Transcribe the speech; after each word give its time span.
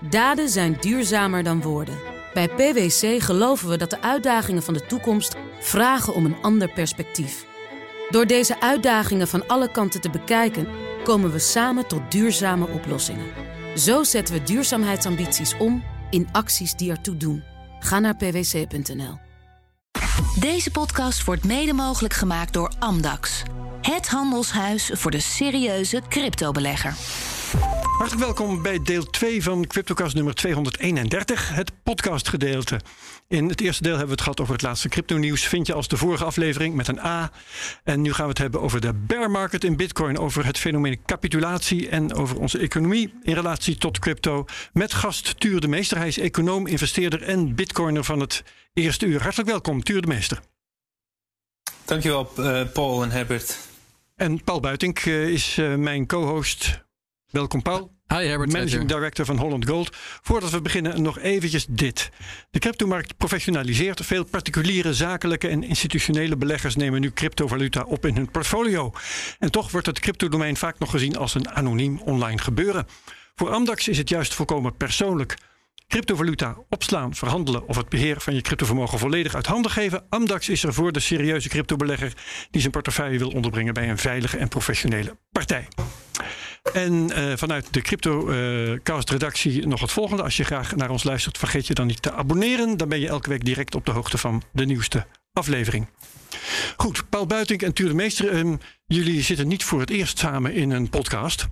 Daden 0.00 0.48
zijn 0.48 0.76
duurzamer 0.80 1.42
dan 1.42 1.62
woorden. 1.62 1.98
Bij 2.34 2.48
PwC 2.48 3.22
geloven 3.22 3.68
we 3.68 3.76
dat 3.76 3.90
de 3.90 4.02
uitdagingen 4.02 4.62
van 4.62 4.74
de 4.74 4.86
toekomst 4.86 5.36
vragen 5.60 6.14
om 6.14 6.24
een 6.24 6.42
ander 6.42 6.72
perspectief. 6.72 7.46
Door 8.10 8.26
deze 8.26 8.60
uitdagingen 8.60 9.28
van 9.28 9.46
alle 9.46 9.70
kanten 9.70 10.00
te 10.00 10.10
bekijken, 10.10 10.68
komen 11.04 11.32
we 11.32 11.38
samen 11.38 11.86
tot 11.86 12.10
duurzame 12.10 12.68
oplossingen. 12.68 13.26
Zo 13.76 14.02
zetten 14.04 14.34
we 14.34 14.42
duurzaamheidsambities 14.42 15.56
om 15.56 15.84
in 16.10 16.28
acties 16.32 16.74
die 16.74 16.90
ertoe 16.90 17.16
doen. 17.16 17.42
Ga 17.80 17.98
naar 17.98 18.16
pwc.nl. 18.16 19.18
Deze 20.38 20.70
podcast 20.70 21.24
wordt 21.24 21.44
mede 21.44 21.72
mogelijk 21.72 22.14
gemaakt 22.14 22.52
door 22.52 22.72
Amdax. 22.78 23.42
Het 23.80 24.08
handelshuis 24.08 24.90
voor 24.94 25.10
de 25.10 25.20
serieuze 25.20 26.02
cryptobelegger. 26.08 26.94
Hartelijk 27.98 28.24
welkom 28.24 28.62
bij 28.62 28.82
deel 28.82 29.04
2 29.04 29.42
van 29.42 29.66
CryptoCast 29.66 30.14
nummer 30.14 30.34
231, 30.34 31.54
het 31.54 31.72
podcastgedeelte. 31.82 32.80
In 33.28 33.48
het 33.48 33.60
eerste 33.60 33.82
deel 33.82 33.90
hebben 33.90 34.08
we 34.08 34.14
het 34.14 34.22
gehad 34.22 34.40
over 34.40 34.52
het 34.52 34.62
laatste 34.62 34.88
crypto-nieuws. 34.88 35.46
Vind 35.46 35.66
je 35.66 35.74
als 35.74 35.88
de 35.88 35.96
vorige 35.96 36.24
aflevering 36.24 36.74
met 36.74 36.88
een 36.88 36.98
A. 36.98 37.30
En 37.84 38.00
nu 38.00 38.12
gaan 38.12 38.24
we 38.24 38.30
het 38.30 38.38
hebben 38.38 38.60
over 38.60 38.80
de 38.80 38.92
bear 38.94 39.30
market 39.30 39.64
in 39.64 39.76
Bitcoin, 39.76 40.18
over 40.18 40.46
het 40.46 40.58
fenomeen 40.58 41.00
capitulatie 41.06 41.88
en 41.88 42.14
over 42.14 42.38
onze 42.38 42.58
economie 42.58 43.14
in 43.22 43.34
relatie 43.34 43.76
tot 43.76 43.98
crypto. 43.98 44.44
Met 44.72 44.94
gast 44.94 45.40
Tuur 45.40 45.60
de 45.60 45.68
Meester. 45.68 45.96
Hij 45.96 46.08
is 46.08 46.18
econoom, 46.18 46.66
investeerder 46.66 47.22
en 47.22 47.54
Bitcoiner 47.54 48.04
van 48.04 48.20
het 48.20 48.44
eerste 48.72 49.06
uur. 49.06 49.22
Hartelijk 49.22 49.48
welkom, 49.48 49.82
Tuur 49.82 50.00
de 50.00 50.08
Meester. 50.08 50.40
Dankjewel, 51.84 52.30
uh, 52.38 52.60
Paul 52.72 53.02
en 53.02 53.10
Herbert. 53.10 53.58
En 54.16 54.44
Paul 54.44 54.60
Buitink 54.60 55.04
uh, 55.04 55.28
is 55.28 55.56
uh, 55.56 55.74
mijn 55.74 56.06
co-host. 56.06 56.86
Welkom, 57.28 57.62
Paul. 57.62 57.96
Hi 58.06 58.26
Herbert. 58.26 58.52
Managing 58.52 58.88
Director 58.88 59.24
van 59.24 59.36
Holland 59.36 59.68
Gold. 59.68 59.96
Voordat 60.22 60.50
we 60.50 60.60
beginnen, 60.60 61.02
nog 61.02 61.18
eventjes 61.18 61.66
dit. 61.70 62.10
De 62.50 62.58
cryptomarkt 62.58 63.16
professionaliseert. 63.16 64.06
Veel 64.06 64.24
particuliere, 64.24 64.94
zakelijke 64.94 65.48
en 65.48 65.62
institutionele 65.62 66.36
beleggers 66.36 66.76
nemen 66.76 67.00
nu 67.00 67.10
cryptovaluta 67.10 67.82
op 67.82 68.06
in 68.06 68.16
hun 68.16 68.30
portfolio. 68.30 68.92
En 69.38 69.50
toch 69.50 69.70
wordt 69.70 69.86
het 69.86 70.00
cryptodomein 70.00 70.56
vaak 70.56 70.78
nog 70.78 70.90
gezien 70.90 71.16
als 71.16 71.34
een 71.34 71.48
anoniem 71.48 72.00
online 72.00 72.38
gebeuren. 72.38 72.86
Voor 73.34 73.50
Amdax 73.50 73.88
is 73.88 73.98
het 73.98 74.08
juist 74.08 74.34
volkomen 74.34 74.76
persoonlijk. 74.76 75.36
Cryptovaluta 75.86 76.56
opslaan, 76.68 77.14
verhandelen 77.14 77.68
of 77.68 77.76
het 77.76 77.88
beheer 77.88 78.20
van 78.20 78.34
je 78.34 78.40
cryptovermogen 78.40 78.98
volledig 78.98 79.34
uit 79.34 79.46
handen 79.46 79.70
geven. 79.70 80.06
Amdax 80.08 80.48
is 80.48 80.62
er 80.62 80.74
voor 80.74 80.92
de 80.92 81.00
serieuze 81.00 81.48
cryptobelegger 81.48 82.12
die 82.50 82.60
zijn 82.60 82.72
portefeuille 82.72 83.18
wil 83.18 83.30
onderbrengen 83.30 83.74
bij 83.74 83.90
een 83.90 83.98
veilige 83.98 84.36
en 84.36 84.48
professionele 84.48 85.16
partij. 85.32 85.68
En 86.72 86.92
uh, 86.92 87.32
vanuit 87.36 87.66
de 87.70 87.80
CryptoCast-redactie 87.80 89.66
nog 89.66 89.80
het 89.80 89.92
volgende. 89.92 90.22
Als 90.22 90.36
je 90.36 90.44
graag 90.44 90.76
naar 90.76 90.90
ons 90.90 91.04
luistert, 91.04 91.38
vergeet 91.38 91.66
je 91.66 91.74
dan 91.74 91.86
niet 91.86 92.02
te 92.02 92.12
abonneren. 92.12 92.76
Dan 92.76 92.88
ben 92.88 93.00
je 93.00 93.08
elke 93.08 93.28
week 93.28 93.44
direct 93.44 93.74
op 93.74 93.86
de 93.86 93.92
hoogte 93.92 94.18
van 94.18 94.42
de 94.52 94.66
nieuwste 94.66 95.06
aflevering. 95.32 95.88
Goed, 96.76 97.08
Paul 97.08 97.26
Buitink 97.26 97.62
en 97.62 97.72
Tuur 97.72 97.88
de 97.88 97.94
Meester. 97.94 98.34
Um, 98.34 98.58
jullie 98.86 99.22
zitten 99.22 99.48
niet 99.48 99.64
voor 99.64 99.80
het 99.80 99.90
eerst 99.90 100.18
samen 100.18 100.54
in 100.54 100.70
een 100.70 100.88
podcast. 100.88 101.46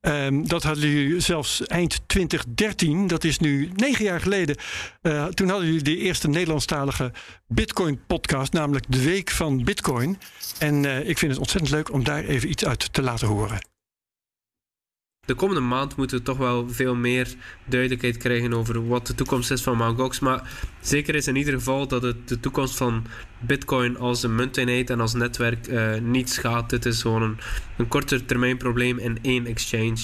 Um, 0.00 0.48
dat 0.48 0.62
hadden 0.62 0.88
jullie 0.88 1.20
zelfs 1.20 1.66
eind 1.66 2.00
2013, 2.06 3.06
dat 3.06 3.24
is 3.24 3.38
nu 3.38 3.70
negen 3.74 4.04
jaar 4.04 4.20
geleden. 4.20 4.56
Uh, 5.02 5.26
toen 5.26 5.48
hadden 5.48 5.66
jullie 5.66 5.82
de 5.82 5.96
eerste 5.96 6.28
Nederlandstalige 6.28 7.12
Bitcoin-podcast, 7.46 8.52
namelijk 8.52 8.84
De 8.88 9.02
Week 9.02 9.30
van 9.30 9.64
Bitcoin. 9.64 10.18
En 10.58 10.84
uh, 10.84 11.08
ik 11.08 11.18
vind 11.18 11.30
het 11.30 11.40
ontzettend 11.40 11.72
leuk 11.72 11.92
om 11.92 12.04
daar 12.04 12.24
even 12.24 12.50
iets 12.50 12.64
uit 12.64 12.92
te 12.92 13.02
laten 13.02 13.26
horen 13.28 13.69
de 15.30 15.36
komende 15.36 15.60
maand 15.60 15.96
moeten 15.96 16.16
we 16.18 16.22
toch 16.22 16.36
wel 16.36 16.68
veel 16.68 16.94
meer 16.94 17.34
duidelijkheid 17.64 18.16
krijgen 18.16 18.52
over 18.54 18.86
wat 18.86 19.06
de 19.06 19.14
toekomst 19.14 19.50
is 19.50 19.62
van 19.62 19.76
Mt. 19.76 19.98
Gox. 19.98 20.20
Maar 20.20 20.50
zeker 20.80 21.14
is 21.14 21.26
in 21.26 21.36
ieder 21.36 21.54
geval 21.54 21.88
dat 21.88 22.02
het 22.02 22.28
de 22.28 22.40
toekomst 22.40 22.76
van 22.76 23.06
Bitcoin 23.38 23.98
als 23.98 24.22
een 24.22 24.34
munteenheid 24.34 24.90
en 24.90 25.00
als 25.00 25.14
netwerk 25.14 25.68
uh, 25.68 25.90
niet 26.02 26.30
schaadt. 26.30 26.70
Dit 26.70 26.86
is 26.86 27.02
gewoon 27.02 27.36
een, 27.76 27.88
korter 27.88 28.24
termijn 28.24 28.56
probleem 28.56 28.98
in 28.98 29.18
één 29.22 29.46
exchange. 29.46 29.98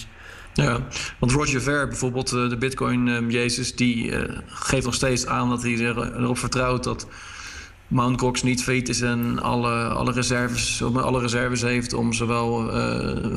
Ja, 0.54 0.86
want 1.18 1.32
Roger 1.32 1.60
Ver, 1.60 1.88
bijvoorbeeld 1.88 2.30
de 2.30 2.56
Bitcoin-Jezus, 2.58 3.74
die 3.74 4.06
uh, 4.06 4.38
geeft 4.46 4.84
nog 4.84 4.94
steeds 4.94 5.26
aan 5.26 5.48
dat 5.48 5.62
hij 5.62 5.72
erop 5.72 6.38
vertrouwt 6.38 6.84
dat 6.84 7.08
Mount 7.88 8.20
Gox 8.20 8.42
niet 8.42 8.62
failliet 8.62 8.88
is 8.88 9.00
en 9.00 9.42
alle, 9.42 9.88
alle, 9.88 10.12
reserves, 10.12 10.82
alle 10.82 11.20
reserves 11.20 11.62
heeft 11.62 11.92
om 11.92 12.12
zowel 12.12 12.70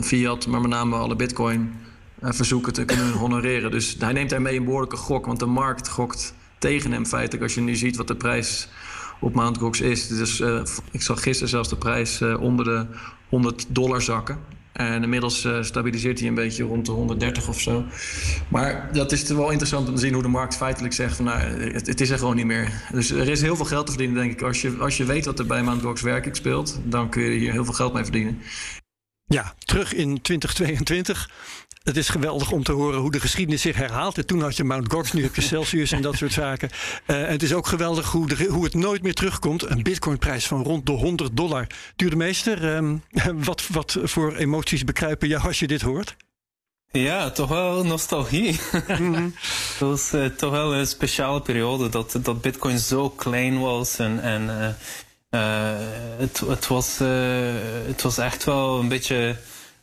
fiat, 0.01 0.47
maar 0.47 0.61
met 0.61 0.69
name 0.69 0.95
alle 0.95 1.15
bitcoin 1.15 1.87
verzoeken 2.21 2.73
te 2.73 2.85
kunnen 2.85 3.11
honoreren. 3.11 3.71
Dus 3.71 3.95
hij 3.99 4.13
neemt 4.13 4.29
daarmee 4.29 4.57
een 4.57 4.65
behoorlijke 4.65 4.97
gok, 4.97 5.25
want 5.25 5.39
de 5.39 5.45
markt 5.45 5.87
gokt 5.87 6.33
tegen 6.57 6.91
hem 6.91 7.05
feitelijk. 7.05 7.43
Als 7.43 7.53
je 7.53 7.61
nu 7.61 7.75
ziet 7.75 7.95
wat 7.95 8.07
de 8.07 8.15
prijs 8.15 8.67
op 9.19 9.33
Mount 9.33 9.57
Gox 9.57 9.81
is. 9.81 10.07
Dus 10.07 10.39
uh, 10.39 10.61
ik 10.91 11.01
zag 11.01 11.23
gisteren 11.23 11.49
zelfs 11.49 11.69
de 11.69 11.77
prijs 11.77 12.21
onder 12.21 12.65
de 12.65 12.85
100 13.29 13.65
dollar 13.69 14.01
zakken. 14.01 14.57
En 14.79 15.03
inmiddels 15.03 15.45
uh, 15.45 15.61
stabiliseert 15.61 16.19
hij 16.19 16.27
een 16.27 16.35
beetje 16.35 16.63
rond 16.63 16.85
de 16.85 16.91
130 16.91 17.47
of 17.47 17.59
zo. 17.59 17.85
Maar 18.47 18.89
dat 18.93 19.11
is 19.11 19.23
wel 19.23 19.49
interessant 19.49 19.87
om 19.87 19.95
te 19.95 20.01
zien 20.01 20.13
hoe 20.13 20.21
de 20.21 20.27
markt 20.27 20.55
feitelijk 20.55 20.93
zegt 20.93 21.15
van 21.15 21.25
nou, 21.25 21.39
het, 21.73 22.01
is 22.01 22.09
er 22.09 22.17
gewoon 22.17 22.35
niet 22.35 22.45
meer. 22.45 22.83
Dus 22.91 23.11
er 23.11 23.29
is 23.29 23.41
heel 23.41 23.55
veel 23.55 23.65
geld 23.65 23.85
te 23.85 23.91
verdienen, 23.91 24.21
denk 24.21 24.31
ik. 24.31 24.41
Als 24.41 24.61
je, 24.61 24.75
als 24.79 24.97
je 24.97 25.05
weet 25.05 25.25
wat 25.25 25.39
er 25.39 25.45
bij 25.45 25.63
Mt. 25.63 25.81
Gox 25.81 26.01
werkelijk 26.01 26.37
speelt, 26.37 26.79
dan 26.83 27.09
kun 27.09 27.23
je 27.23 27.39
hier 27.39 27.51
heel 27.51 27.65
veel 27.65 27.73
geld 27.73 27.93
mee 27.93 28.03
verdienen. 28.03 28.41
Ja, 29.25 29.53
terug 29.59 29.93
in 29.93 30.21
2022. 30.21 31.29
Het 31.83 31.97
is 31.97 32.09
geweldig 32.09 32.51
om 32.51 32.63
te 32.63 32.71
horen 32.71 32.99
hoe 32.99 33.11
de 33.11 33.19
geschiedenis 33.19 33.61
zich 33.61 33.75
herhaalt. 33.75 34.17
En 34.17 34.25
toen 34.25 34.41
had 34.41 34.57
je 34.57 34.63
Mount 34.63 34.91
Gox, 34.91 35.11
nu 35.11 35.23
heb 35.23 35.35
je 35.35 35.41
Celsius 35.41 35.91
en 35.91 36.01
dat 36.01 36.15
soort 36.15 36.33
zaken. 36.33 36.69
Uh, 37.07 37.27
het 37.27 37.43
is 37.43 37.53
ook 37.53 37.67
geweldig 37.67 38.11
hoe, 38.11 38.27
de, 38.27 38.45
hoe 38.45 38.63
het 38.63 38.73
nooit 38.73 39.01
meer 39.01 39.13
terugkomt. 39.13 39.69
Een 39.69 39.83
bitcoinprijs 39.83 40.47
van 40.47 40.63
rond 40.63 40.85
de 40.85 40.91
100 40.91 41.37
dollar. 41.37 41.67
Duurde 41.95 42.15
meester, 42.15 42.75
um, 42.75 43.03
wat, 43.49 43.67
wat 43.67 43.97
voor 44.03 44.35
emoties 44.35 44.83
bekruipen 44.83 45.27
jou 45.27 45.43
als 45.43 45.59
je 45.59 45.67
dit 45.67 45.81
hoort? 45.81 46.15
Ja, 46.91 47.29
toch 47.29 47.49
wel 47.49 47.85
nostalgie. 47.85 48.59
Mm-hmm. 48.87 49.33
Het 49.69 49.79
was 49.79 50.13
uh, 50.13 50.25
toch 50.25 50.51
wel 50.51 50.73
een 50.73 50.87
speciale 50.87 51.41
periode 51.41 51.89
dat, 51.89 52.19
dat 52.21 52.41
bitcoin 52.41 52.79
zo 52.79 53.09
klein 53.09 53.59
was. 53.59 53.99
En, 53.99 54.21
en 54.21 54.75
uh, 55.29 55.77
het, 56.17 56.39
het, 56.39 56.67
was, 56.67 56.97
het 57.87 58.01
was 58.01 58.17
echt 58.17 58.43
wel 58.43 58.79
een 58.79 58.87
beetje 58.87 59.35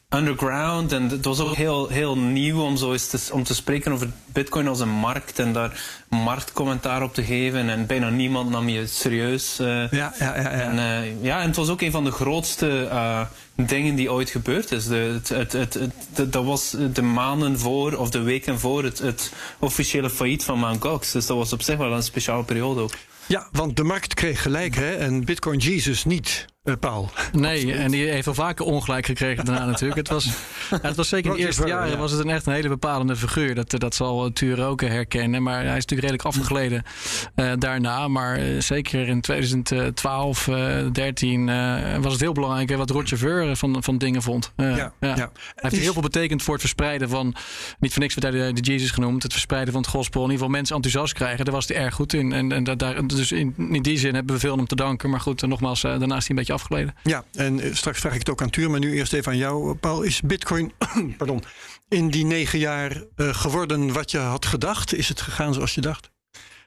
underground. 0.08 0.92
En 0.92 1.08
het 1.08 1.24
was 1.24 1.40
ook 1.40 1.54
heel, 1.54 1.88
heel 1.88 2.18
nieuw 2.18 2.62
om, 2.62 2.76
zo 2.76 2.92
eens 2.92 3.08
te, 3.08 3.32
om 3.32 3.44
te 3.44 3.54
spreken 3.54 3.92
over 3.92 4.10
Bitcoin 4.26 4.68
als 4.68 4.80
een 4.80 4.88
markt 4.88 5.38
en 5.38 5.52
daar 5.52 5.80
marktcommentaar 6.08 7.02
op 7.02 7.14
te 7.14 7.24
geven. 7.24 7.68
En 7.68 7.86
bijna 7.86 8.08
niemand 8.08 8.50
nam 8.50 8.68
je 8.68 8.86
serieus. 8.86 9.60
Uh, 9.60 9.66
ja, 9.66 9.88
ja, 9.90 10.14
ja, 10.18 10.36
ja. 10.36 10.50
En, 10.50 10.76
uh, 11.04 11.22
ja, 11.22 11.40
en 11.40 11.46
het 11.46 11.56
was 11.56 11.68
ook 11.68 11.80
een 11.80 11.90
van 11.90 12.04
de 12.04 12.10
grootste 12.10 12.88
uh, 12.92 13.20
dingen 13.54 13.94
die 13.94 14.12
ooit 14.12 14.30
gebeurd 14.30 14.72
is. 14.72 14.86
De, 14.86 15.20
het, 15.28 15.52
het, 15.52 15.74
het, 15.74 16.32
dat 16.32 16.44
was 16.44 16.76
de 16.92 17.02
maanden 17.02 17.58
voor 17.58 17.92
of 17.92 18.10
de 18.10 18.20
weken 18.20 18.58
voor 18.58 18.84
het, 18.84 18.98
het 18.98 19.32
officiële 19.58 20.10
failliet 20.10 20.44
van 20.44 20.58
Mt. 20.58 20.82
Gox. 20.82 21.12
Dus 21.12 21.26
dat 21.26 21.36
was 21.36 21.52
op 21.52 21.62
zich 21.62 21.76
wel 21.76 21.92
een 21.92 22.02
speciale 22.02 22.44
periode 22.44 22.80
ook. 22.80 22.92
Ja, 23.26 23.48
want 23.52 23.76
de 23.76 23.84
markt 23.84 24.14
kreeg 24.14 24.42
gelijk 24.42 24.74
hè, 24.74 24.94
en 24.94 25.24
Bitcoin 25.24 25.58
Jesus 25.58 26.04
niet. 26.04 26.46
Uh, 26.66 26.74
Paul. 26.80 27.10
Nee, 27.32 27.72
en 27.72 27.90
die 27.90 28.08
heeft 28.08 28.26
al 28.26 28.34
vaker 28.34 28.64
ongelijk 28.64 29.06
gekregen 29.06 29.44
daarna 29.44 29.64
natuurlijk. 29.72 29.96
Het 29.96 30.08
was, 30.08 30.30
het 30.82 30.96
was 30.96 31.08
zeker 31.08 31.30
in 31.30 31.36
de 31.36 31.42
eerste 31.42 31.66
jaren 31.66 31.90
ja. 31.90 31.96
was 31.96 32.10
het 32.10 32.20
een 32.20 32.30
echt 32.30 32.46
een 32.46 32.52
hele 32.52 32.68
bepalende 32.68 33.16
figuur. 33.16 33.54
Dat, 33.54 33.70
dat 33.70 33.94
zal 33.94 34.32
Tuur 34.32 34.64
ook 34.64 34.80
herkennen. 34.80 35.42
Maar 35.42 35.54
hij 35.54 35.76
is 35.76 35.86
natuurlijk 35.86 36.00
redelijk 36.00 36.24
afgegleden 36.24 36.82
uh, 37.36 37.52
daarna. 37.58 38.08
Maar 38.08 38.40
uh, 38.40 38.60
zeker 38.60 39.08
in 39.08 39.20
2012, 39.20 40.48
13 40.92 41.46
was 42.00 42.12
het 42.12 42.20
heel 42.20 42.32
belangrijk 42.32 42.76
wat 42.76 42.90
Roger 42.90 43.18
Ver 43.18 43.56
van, 43.56 43.82
van 43.82 43.98
dingen 43.98 44.22
vond. 44.22 44.52
Ja, 44.56 44.92
ja. 45.00 45.14
Hij 45.14 45.30
heeft 45.54 45.76
heel 45.76 45.92
veel 45.92 46.02
betekend 46.02 46.42
voor 46.42 46.52
het 46.52 46.62
verspreiden 46.62 47.08
van... 47.08 47.34
Niet 47.78 47.92
voor 47.92 48.02
niks 48.02 48.14
werd 48.14 48.34
hij 48.34 48.46
de, 48.46 48.60
de 48.60 48.70
Jesus 48.70 48.90
genoemd. 48.90 49.22
Het 49.22 49.32
verspreiden 49.32 49.72
van 49.72 49.82
het 49.82 49.90
gospel. 49.90 50.20
In 50.20 50.30
ieder 50.30 50.38
geval 50.38 50.56
mensen 50.56 50.76
enthousiast 50.76 51.12
krijgen. 51.14 51.44
Daar 51.44 51.54
was 51.54 51.68
hij 51.68 51.76
erg 51.76 51.94
goed 51.94 52.12
in. 52.12 52.32
En, 52.32 52.52
en 52.52 52.64
daar, 52.64 53.06
dus 53.06 53.32
in, 53.32 53.54
in 53.56 53.82
die 53.82 53.98
zin 53.98 54.14
hebben 54.14 54.34
we 54.34 54.40
veel 54.40 54.54
om 54.54 54.66
te 54.66 54.76
danken. 54.76 55.10
Maar 55.10 55.20
goed, 55.20 55.42
nogmaals, 55.42 55.80
daarnaast 55.80 56.08
hij 56.08 56.28
een 56.28 56.36
beetje 56.36 56.54
afgeleden. 56.56 56.94
Ja, 57.02 57.24
en 57.32 57.76
straks 57.76 58.00
vraag 58.00 58.12
ik 58.12 58.18
het 58.18 58.30
ook 58.30 58.42
aan 58.42 58.50
Tuur, 58.50 58.70
maar 58.70 58.80
nu 58.80 58.94
eerst 58.94 59.12
even 59.12 59.32
aan 59.32 59.38
jou, 59.38 59.74
Paul. 59.74 60.02
Is 60.02 60.20
Bitcoin 60.20 60.72
pardon, 61.18 61.42
in 61.88 62.08
die 62.10 62.24
negen 62.24 62.58
jaar 62.58 63.02
uh, 63.16 63.34
geworden 63.34 63.92
wat 63.92 64.10
je 64.10 64.18
had 64.18 64.46
gedacht? 64.46 64.94
Is 64.94 65.08
het 65.08 65.20
gegaan 65.20 65.54
zoals 65.54 65.74
je 65.74 65.80
dacht? 65.80 66.10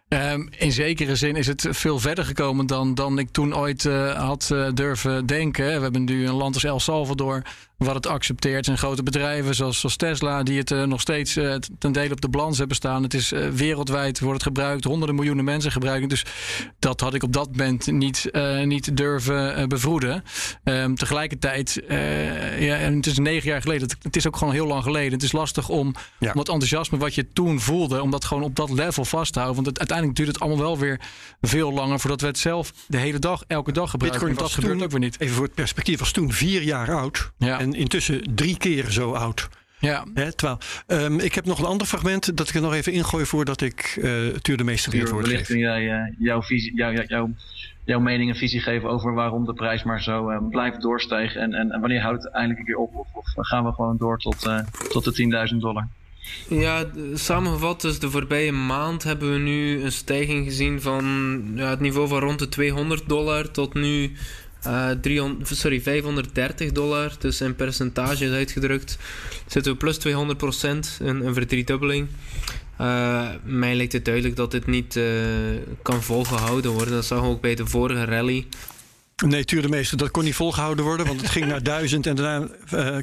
Um, 0.08 0.50
in 0.58 0.72
zekere 0.72 1.16
zin 1.16 1.36
is 1.36 1.48
het 1.48 1.68
veel 1.70 2.00
verder 2.00 2.26
gekomen 2.26 2.66
dan, 2.66 2.96
dan 2.96 3.20
ik 3.20 3.30
toen 3.32 3.56
ooit 3.56 3.84
uh, 3.84 4.12
had 4.12 4.50
uh, 4.54 4.68
durven 4.74 5.26
denken. 5.26 5.66
We 5.66 5.82
hebben 5.82 6.04
nu 6.04 6.28
een 6.28 6.34
land 6.34 6.54
als 6.54 6.64
El 6.64 6.80
Salvador, 6.80 7.42
wat 7.80 7.96
het 7.96 8.08
accepteert. 8.08 8.66
Zijn 8.66 8.78
grote 8.78 9.04
bedrijven 9.04 9.56
zoals, 9.56 9.80
zoals 9.80 9.96
Tesla, 9.96 10.44
die 10.44 10.58
het 10.58 10.70
nog 10.70 11.02
steeds 11.02 11.34
ten 11.80 11.92
dele 11.92 12.12
op 12.12 12.22
de 12.22 12.30
balans 12.30 12.58
hebben 12.58 12.76
staan. 12.76 13.04
Het 13.04 13.14
is 13.14 13.34
wereldwijd, 13.54 14.20
wordt 14.20 14.34
het 14.34 14.48
gebruikt, 14.48 14.84
honderden 14.84 15.16
miljoenen 15.16 15.44
mensen 15.44 15.72
gebruiken. 15.72 16.10
Dus 16.10 16.26
dat 16.80 17.00
had 17.00 17.14
ik 17.14 17.24
op 17.24 17.34
dat 17.34 17.48
moment 17.52 17.92
niet, 17.92 18.30
niet 18.64 18.98
durven 18.98 19.70
bevroeden. 19.70 20.24
Um, 20.64 20.96
tegelijkertijd, 20.96 21.82
ja, 22.60 22.78
en 22.78 22.96
het 22.96 23.06
is 23.06 23.18
negen 23.18 23.50
jaar 23.50 23.62
geleden, 23.62 23.90
het, 24.02 24.16
is 24.16 24.28
ook 24.28 24.38
gewoon 24.38 24.54
heel 24.54 24.68
lang 24.68 24.84
geleden. 24.84 25.14
Het 25.14 25.24
is 25.24 25.32
lastig 25.32 25.70
om, 25.70 25.88
om 26.20 26.32
dat 26.34 26.50
enthousiasme 26.50 26.98
wat 26.98 27.16
je 27.16 27.28
toen 27.34 27.60
voelde, 27.60 28.02
om 28.02 28.12
dat 28.12 28.26
gewoon 28.26 28.44
op 28.44 28.56
dat 28.56 28.70
level 28.70 29.06
vast 29.06 29.34
te 29.34 29.40
houden. 29.40 29.64
Want 29.64 29.68
het, 29.68 29.80
uiteindelijk 29.80 30.18
duurt 30.18 30.30
het 30.30 30.40
allemaal 30.40 30.66
wel 30.66 30.78
weer 30.78 31.00
veel 31.42 31.74
langer 31.74 32.00
voordat 32.00 32.22
we 32.22 32.28
het 32.28 32.38
zelf 32.38 32.74
de 32.88 32.98
hele 32.98 33.20
dag, 33.20 33.44
elke 33.48 33.72
dag 33.72 33.90
gebruiken. 33.90 34.20
Bitcoin 34.20 34.48
dat 34.48 34.56
gebeurt 34.56 34.84
ook 34.84 34.92
weer 34.92 35.00
niet. 35.00 35.20
Even 35.20 35.36
voor 35.36 35.46
het 35.46 35.54
perspectief, 35.54 36.00
was 36.00 36.12
toen 36.12 36.32
vier 36.32 36.62
jaar 36.62 36.96
oud. 36.96 37.32
Ja. 37.38 37.60
En 37.60 37.69
intussen 37.74 38.36
drie 38.36 38.58
keer 38.58 38.92
zo 38.92 39.12
oud. 39.14 39.50
Ja. 39.80 40.06
Hè, 40.14 40.34
terwijl, 40.34 40.60
um, 40.88 41.20
ik 41.20 41.36
heb 41.36 41.46
nog 41.46 41.60
een 41.60 41.66
ander 41.66 41.88
fragment 41.88 42.38
dat 42.38 42.50
ik 42.50 42.56
er 42.56 42.62
nog 42.62 42.74
even 42.74 42.94
ingooi 42.94 43.26
voordat 43.26 43.62
ik 43.62 43.96
uh, 44.02 44.28
Tuur 44.28 44.58
de 44.58 44.64
Meester 44.64 44.92
weer 44.92 45.10
woord 45.10 45.28
geef. 45.28 45.48
kun 45.48 45.58
jij 45.58 45.84
uh, 45.84 46.16
jouw, 46.20 46.42
visie, 46.42 46.76
jou, 46.76 47.06
jou, 47.08 47.34
jouw 47.86 48.00
mening 48.00 48.30
en 48.32 48.38
visie 48.38 48.60
geven 48.60 48.90
over 48.90 49.14
waarom 49.14 49.46
de 49.46 49.54
prijs 49.54 49.84
maar 49.84 50.02
zo 50.02 50.30
uh, 50.30 50.38
blijft 50.50 50.82
doorstijgen. 50.82 51.42
En, 51.42 51.54
en, 51.54 51.72
en, 51.72 51.80
wanneer 51.80 52.02
houdt 52.02 52.24
het 52.24 52.34
eindelijk 52.34 52.60
een 52.60 52.66
keer 52.66 52.78
op? 52.78 52.96
Of, 52.96 53.08
of 53.14 53.48
gaan 53.48 53.66
we 53.66 53.72
gewoon 53.72 53.98
door 53.98 54.18
tot, 54.18 54.50
tot 54.90 55.04
de 55.04 55.48
10.000 55.54 55.58
dollar? 55.58 55.88
Ja, 56.50 56.86
samengevat, 57.14 57.82
dus 57.82 58.00
de 58.00 58.10
voorbije 58.10 58.52
maand 58.52 59.04
hebben 59.04 59.32
we 59.32 59.40
nu 59.40 59.84
een 59.84 59.92
stijging 59.92 60.46
gezien 60.46 60.82
van 60.82 61.42
ja, 61.56 61.70
het 61.70 61.80
niveau 61.80 62.08
van 62.08 62.20
rond 62.20 62.40
de 62.40 62.50
200 62.50 63.10
dollar 63.10 63.52
tot 63.52 63.74
nu 63.74 64.12
uh, 64.68 64.90
300, 65.02 65.58
sorry, 65.58 65.82
530 65.82 66.72
dollar. 66.72 67.16
Dus 67.20 67.42
in 67.42 67.56
percentages 67.56 68.32
uitgedrukt 68.32 68.98
zitten 69.48 69.72
we 69.72 69.78
plus 69.78 69.98
200 69.98 70.38
procent, 70.38 71.00
een, 71.02 71.26
een 71.26 71.34
verdriedubbeling. 71.34 72.08
Uh, 72.82 73.30
mij 73.44 73.76
lijkt 73.76 73.94
het 73.94 74.06
duidelijk 74.06 74.36
dat 74.36 74.52
dit 74.52 74.68
niet 74.68 74.96
uh, 74.96 75.06
kan 75.82 76.04
volgehouden 76.04 76.72
worden. 76.72 76.94
Dat 76.94 77.06
zag 77.06 77.22
we 77.22 77.28
ook 77.28 77.42
bij 77.42 77.56
de 77.56 77.68
vorige 77.68 78.06
rally. 78.06 78.48
Nee, 79.26 79.46
tuur 79.46 79.62
de 79.62 79.70
meeste. 79.70 79.96
Dat 79.96 80.12
kon 80.12 80.24
niet 80.24 80.36
volgehouden 80.36 80.86
worden, 80.86 81.06
want 81.06 81.22
het 81.22 81.30
ging 81.30 81.46
naar 81.46 81.64
1000 81.74 82.08
en 82.08 82.16
daarna 82.16 82.48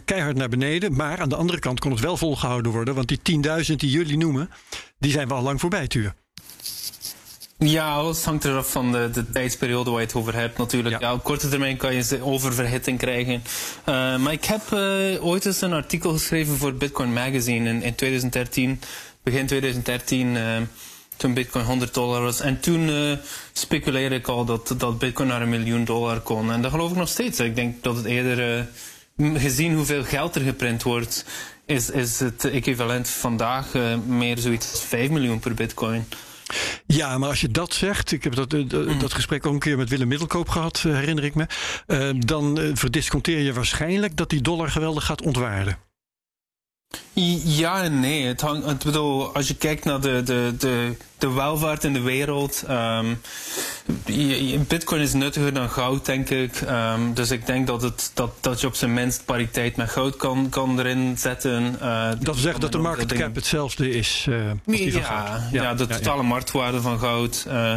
keihard 0.05 0.37
naar 0.37 0.49
beneden. 0.49 0.97
Maar 0.97 1.21
aan 1.21 1.29
de 1.29 1.37
andere 1.37 1.59
kant 1.59 1.81
kon 1.81 1.91
het 1.91 2.01
wel 2.01 2.17
volgehouden 2.17 2.73
worden, 2.73 2.95
want 2.95 3.09
die 3.09 3.43
10.000 3.69 3.75
die 3.75 3.91
jullie 3.91 4.17
noemen, 4.17 4.51
die 4.99 5.13
zijn 5.13 5.29
wel 5.29 5.37
al 5.37 5.43
lang 5.43 5.61
voorbij, 5.61 5.87
Tuur. 5.87 6.15
Ja, 7.59 7.95
alles 7.95 8.25
hangt 8.25 8.45
eraf 8.45 8.71
van 8.71 8.93
de, 8.93 9.11
de 9.13 9.31
tijdsperiode 9.31 9.91
waar 9.91 10.01
je 10.01 10.07
het 10.07 10.15
over 10.15 10.35
hebt 10.35 10.59
natuurlijk. 10.59 11.01
Ja. 11.01 11.13
op 11.13 11.25
korte 11.25 11.49
termijn 11.49 11.77
kan 11.77 11.95
je 11.95 12.23
oververhitting 12.23 12.99
krijgen. 12.99 13.43
Uh, 13.89 14.17
maar 14.17 14.33
ik 14.33 14.45
heb 14.45 14.63
uh, 14.73 15.25
ooit 15.25 15.47
eens 15.47 15.61
een 15.61 15.73
artikel 15.73 16.13
geschreven 16.13 16.57
voor 16.57 16.75
Bitcoin 16.75 17.13
Magazine 17.13 17.69
in, 17.69 17.83
in 17.83 17.95
2013, 17.95 18.81
begin 19.23 19.47
2013 19.47 20.37
toen 21.17 21.35
Bitcoin 21.35 21.65
100 21.65 21.95
dollar 21.95 22.23
was. 22.23 22.41
En 22.41 22.61
toen 22.61 22.91
speculeerde 23.53 24.15
ik 24.15 24.29
al 24.29 24.45
dat, 24.45 24.75
dat 24.79 24.99
Bitcoin 24.99 25.29
naar 25.29 25.43
een 25.43 25.49
miljoen 25.49 25.85
dollar 25.85 26.21
kon. 26.21 26.53
En 26.53 26.63
dat 26.63 26.71
geloof 26.71 26.91
ik 26.91 26.97
nog 26.97 27.09
steeds. 27.09 27.41
Ik 27.41 27.55
denk 27.55 27.83
dat 27.83 27.97
het 27.97 28.05
eerder, 28.05 28.69
gezien 29.19 29.75
hoeveel 29.75 30.05
geld 30.05 30.35
er 30.35 30.43
geprint 30.43 30.83
wordt, 30.83 31.25
is, 31.67 31.91
is 31.91 32.21
het 32.21 32.45
equivalent 32.45 33.09
vandaag 33.09 33.67
meer 34.07 34.39
zoiets 34.39 34.71
als 34.73 34.83
5 34.83 35.11
miljoen 35.11 35.39
per 35.39 35.55
Bitcoin. 35.55 36.07
Ja, 36.87 37.19
maar 37.19 37.29
als 37.29 37.41
je 37.41 37.49
dat 37.49 37.75
zegt, 37.75 38.13
ik 38.13 38.25
heb 38.25 38.35
dat, 38.35 38.51
dat, 38.51 38.71
dat 39.01 39.13
gesprek 39.13 39.47
ook 39.47 39.53
een 39.53 39.59
keer 39.59 39.77
met 39.77 39.89
Willem 39.89 40.09
Middelkoop 40.09 40.49
gehad, 40.49 40.79
herinner 40.79 41.25
ik 41.25 41.35
me. 41.35 41.47
dan 42.19 42.71
verdisconteer 42.75 43.39
je 43.39 43.53
waarschijnlijk 43.53 44.17
dat 44.17 44.31
die 44.31 44.41
dollar 44.41 44.71
geweldig 44.71 45.05
gaat 45.05 45.23
ontwaarden. 45.23 45.86
Ja 47.45 47.83
en 47.83 48.01
nee. 48.01 48.27
Het 48.27 48.41
hangt, 48.41 48.67
het 48.67 48.85
bedoel, 48.85 49.35
als 49.35 49.49
je 49.49 49.55
kijkt 49.55 49.85
naar 49.85 50.01
de, 50.01 50.23
de, 50.23 50.55
de, 50.59 50.97
de 51.19 51.33
welvaart 51.33 51.85
in 51.85 51.93
de 51.93 52.01
wereld. 52.01 52.65
Um, 52.71 53.21
Bitcoin 54.67 55.01
is 55.01 55.13
nuttiger 55.13 55.55
dan 55.55 55.71
goud, 55.71 56.07
denk 56.07 56.31
ik. 56.31 56.61
Um, 56.61 57.15
dus 57.15 57.31
ik 57.31 57.47
denk 57.47 57.67
dat, 57.67 57.83
het, 57.83 58.11
dat, 58.15 58.31
dat 58.41 58.61
je 58.61 58.67
op 58.67 58.75
zijn 58.75 58.95
minst 58.95 59.25
pariteit 59.25 59.77
met 59.77 59.91
goud 59.91 60.17
kan, 60.17 60.49
kan 60.51 60.79
erin 60.79 61.19
zetten. 61.19 61.77
Uh, 61.83 62.09
dat 62.21 62.37
zegt 62.37 62.61
dat 62.61 62.73
de 62.73 62.79
market 62.79 63.13
cap 63.13 63.35
hetzelfde 63.35 63.91
is. 63.91 64.27
Uh, 64.29 64.51
ja, 64.65 65.49
ja, 65.53 65.63
ja, 65.63 65.75
de 65.75 65.87
totale 65.87 66.23
marktwaarde 66.23 66.81
van 66.81 66.99
goud 66.99 67.45
uh, 67.49 67.73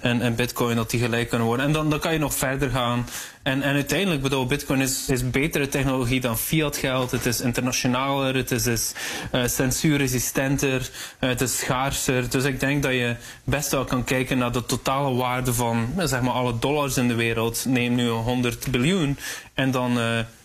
en, 0.00 0.20
en 0.22 0.34
Bitcoin, 0.34 0.76
dat 0.76 0.90
die 0.90 1.00
gelijk 1.00 1.28
kunnen 1.28 1.46
worden. 1.46 1.66
En 1.66 1.72
dan, 1.72 1.90
dan 1.90 2.00
kan 2.00 2.12
je 2.12 2.18
nog 2.18 2.34
verder 2.34 2.70
gaan. 2.70 3.06
En, 3.42 3.62
en 3.62 3.74
uiteindelijk, 3.74 4.22
bedoel, 4.22 4.46
Bitcoin 4.46 4.80
is, 4.80 5.08
is 5.08 5.30
betere 5.30 5.68
technologie 5.68 6.20
dan 6.20 6.38
fiat 6.38 6.76
geld. 6.76 7.10
Het 7.10 7.26
is 7.26 7.40
internationaler, 7.40 8.34
het 8.34 8.50
is, 8.50 8.66
is 8.66 8.92
uh, 9.34 9.46
censuurresistenter, 9.46 10.90
uh, 11.20 11.28
het 11.30 11.40
is 11.40 11.58
schaarser. 11.58 12.30
Dus 12.30 12.44
ik 12.44 12.60
denk 12.60 12.82
dat 12.82 12.92
je 12.92 13.16
best 13.44 13.70
wel 13.70 13.84
kan 13.84 14.04
kijken 14.04 14.38
naar 14.38 14.52
de 14.52 14.66
totale 14.66 15.14
waarde 15.14 15.54
van 15.54 15.88
zeg 15.98 16.20
maar 16.20 16.32
alle 16.32 16.58
dollars 16.58 16.96
in 16.96 17.08
de 17.08 17.14
wereld. 17.14 17.64
Neem 17.68 17.94
nu 17.94 18.08
100 18.08 18.70
biljoen 18.70 19.18
en 19.54 19.70
dan, 19.70 19.98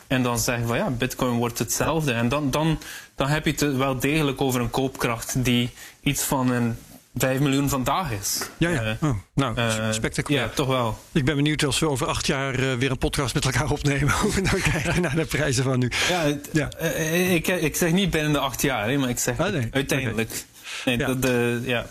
en 0.07 0.23
dan 0.23 0.39
zeggen 0.39 0.67
van 0.67 0.77
ja, 0.77 0.89
Bitcoin 0.89 1.37
wordt 1.37 1.59
hetzelfde. 1.59 2.13
En 2.13 2.29
dan, 2.29 2.51
dan, 2.51 2.79
dan 3.15 3.27
heb 3.27 3.45
je 3.45 3.51
het 3.51 3.75
wel 3.75 3.99
degelijk 3.99 4.41
over 4.41 4.61
een 4.61 4.69
koopkracht 4.69 5.43
die 5.43 5.69
iets 6.01 6.23
van 6.23 6.51
een 6.51 6.77
5 7.17 7.39
miljoen 7.39 7.69
vandaag 7.69 8.11
is. 8.11 8.49
Ja, 8.57 8.69
ja. 8.69 8.83
Uh, 8.83 9.09
oh, 9.09 9.15
nou, 9.33 9.57
uh, 9.57 9.91
spectaculair. 9.91 10.43
Ja, 10.43 10.49
toch 10.49 10.67
wel. 10.67 10.97
Ik 11.11 11.25
ben 11.25 11.35
benieuwd 11.35 11.63
als 11.63 11.79
we 11.79 11.89
over 11.89 12.07
acht 12.07 12.27
jaar 12.27 12.59
uh, 12.59 12.73
weer 12.73 12.91
een 12.91 12.97
podcast 12.97 13.33
met 13.33 13.45
elkaar 13.45 13.71
opnemen. 13.71 14.13
Hoe 14.21 14.33
we 14.33 14.41
dan 14.41 14.61
kijken 14.61 15.01
naar 15.01 15.15
de 15.15 15.25
prijzen 15.25 15.63
van 15.63 15.79
nu. 15.79 15.91
Ja, 16.09 16.37
ja. 16.51 16.77
ik, 16.77 17.47
ik 17.47 17.75
zeg 17.75 17.91
niet 17.91 18.09
binnen 18.09 18.31
de 18.31 18.39
acht 18.39 18.61
jaar, 18.61 18.89
hè, 18.89 18.97
maar 18.97 19.09
ik 19.09 19.19
zeg 19.19 19.39
ah, 19.39 19.51
nee. 19.51 19.67
uiteindelijk. 19.71 20.45
Nee, 20.85 20.97
ja. 20.97 21.13
De, 21.13 21.61
ja. 21.65 21.85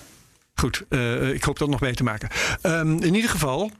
Goed, 0.54 0.84
ik 1.32 1.44
hoop 1.44 1.58
dat 1.58 1.68
nog 1.68 1.80
mee 1.80 1.94
te 1.94 2.02
maken. 2.02 2.28
Um, 2.62 3.02
in 3.02 3.14
ieder 3.14 3.30
geval, 3.30 3.70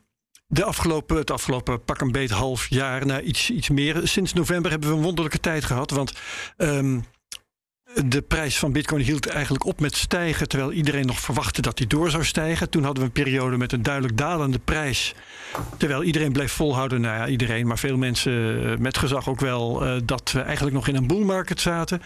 de 0.47 0.65
afgelopen, 0.65 1.17
het 1.17 1.31
afgelopen 1.31 1.85
pak 1.85 2.01
een 2.01 2.13
beet 2.13 2.31
half 2.31 2.67
jaar, 2.69 3.07
naar 3.07 3.23
iets, 3.23 3.51
iets 3.51 3.69
meer. 3.69 4.01
Sinds 4.09 4.33
november 4.33 4.71
hebben 4.71 4.89
we 4.89 4.97
een 4.97 5.03
wonderlijke 5.03 5.41
tijd 5.41 5.65
gehad. 5.65 5.91
Want 5.91 6.13
um, 6.57 7.05
de 8.05 8.23
prijs 8.23 8.59
van 8.59 8.73
Bitcoin 8.73 9.03
hield 9.03 9.27
eigenlijk 9.27 9.65
op 9.65 9.81
met 9.81 9.97
stijgen, 9.97 10.49
terwijl 10.49 10.73
iedereen 10.73 11.07
nog 11.07 11.21
verwachtte 11.21 11.63
dat 11.63 11.79
hij 11.79 11.87
door 11.87 12.11
zou 12.11 12.25
stijgen. 12.25 12.71
Toen 12.71 12.85
hadden 12.85 13.03
we 13.03 13.09
een 13.09 13.25
periode 13.25 13.57
met 13.57 13.73
een 13.73 13.83
duidelijk 13.83 14.17
dalende 14.17 14.59
prijs. 14.59 15.15
Terwijl 15.77 16.03
iedereen 16.03 16.33
bleef 16.33 16.53
volhouden, 16.53 17.01
nou 17.01 17.17
ja, 17.17 17.29
iedereen, 17.29 17.67
maar 17.67 17.79
veel 17.79 17.97
mensen 17.97 18.65
eh, 18.71 18.79
met 18.79 18.99
gezag 18.99 19.29
ook 19.29 19.41
wel, 19.41 19.87
uh, 19.87 20.01
dat 20.05 20.33
we 20.33 20.41
eigenlijk 20.41 20.77
nog 20.77 20.89
in 20.89 20.97
een 20.97 21.07
bullmarket 21.07 21.61
zaten. 21.61 22.03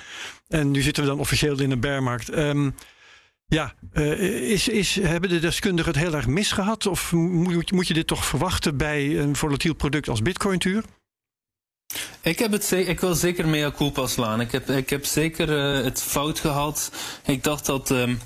En 0.49 0.71
nu 0.71 0.83
zitten 0.83 1.03
we 1.03 1.09
dan 1.09 1.19
officieel 1.19 1.61
in 1.61 1.71
een 1.71 1.81
bearmarkt. 1.81 2.37
Um, 2.37 2.75
ja, 3.47 3.75
uh, 3.93 4.51
is, 4.51 4.69
is, 4.69 4.95
hebben 4.95 5.31
de 5.31 5.39
deskundigen 5.39 5.93
het 5.93 6.01
heel 6.03 6.15
erg 6.15 6.27
misgehad? 6.27 6.87
Of 6.87 7.13
moet, 7.13 7.73
moet 7.73 7.89
je 7.89 7.95
dit 7.95 8.07
toch 8.07 8.25
verwachten 8.25 8.77
bij 8.77 9.19
een 9.19 9.37
volatiel 9.37 9.75
product 9.75 10.09
als 10.09 10.23
Bitcoin-tuur? 10.23 10.85
Ik, 12.21 12.39
heb 12.39 12.53
het, 12.53 12.71
ik 12.71 13.01
wil 13.01 13.15
zeker 13.15 13.49
mea 13.49 13.71
culpa 13.71 14.07
slaan. 14.07 14.41
Ik 14.41 14.53
heb, 14.53 14.71
ik 14.71 14.91
heb 14.91 15.05
zeker 15.05 15.77
uh, 15.79 15.85
het 15.85 16.03
fout 16.03 16.41
gehad. 16.41 16.91
Ik 17.25 17.45
dacht 17.45 17.67
dat 17.67 17.91
um, 17.91 18.21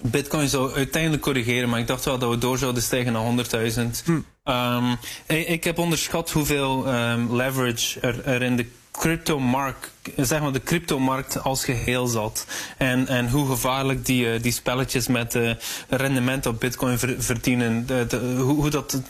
Bitcoin 0.00 0.48
zou 0.48 0.72
uiteindelijk 0.72 1.22
corrigeren, 1.22 1.68
maar 1.68 1.80
ik 1.80 1.86
dacht 1.86 2.04
wel 2.04 2.18
dat 2.18 2.30
we 2.30 2.38
door 2.38 2.58
zouden 2.58 2.82
stijgen 2.82 3.12
naar 3.12 3.46
100.000. 3.74 4.04
Hm. 4.04 4.20
Um, 4.44 4.98
ik, 5.26 5.48
ik, 5.48 5.64
heb 5.64 5.78
onderschat 5.78 6.30
hoeveel 6.30 6.94
um, 6.94 7.36
leverage 7.36 8.00
er, 8.00 8.24
er 8.24 8.42
in 8.42 8.56
de 8.56 8.66
cryptomarkt, 8.92 9.90
zeg 10.16 10.40
maar 10.40 10.52
de 10.52 10.62
cryptomarkt 10.62 11.42
als 11.42 11.64
geheel 11.64 12.06
zat. 12.06 12.46
En, 12.78 13.08
en 13.08 13.30
hoe 13.30 13.46
gevaarlijk 13.46 14.06
die, 14.06 14.34
uh, 14.34 14.42
die 14.42 14.52
spelletjes 14.52 15.06
met 15.06 15.34
uh, 15.34 15.54
rendement 15.88 16.46
op 16.46 16.60
bitcoin 16.60 16.98
verdienen. 17.18 17.86
De, 17.86 18.04
de, 18.08 18.18
hoe, 18.18 18.54
hoe 18.54 18.70
dat 18.70 19.00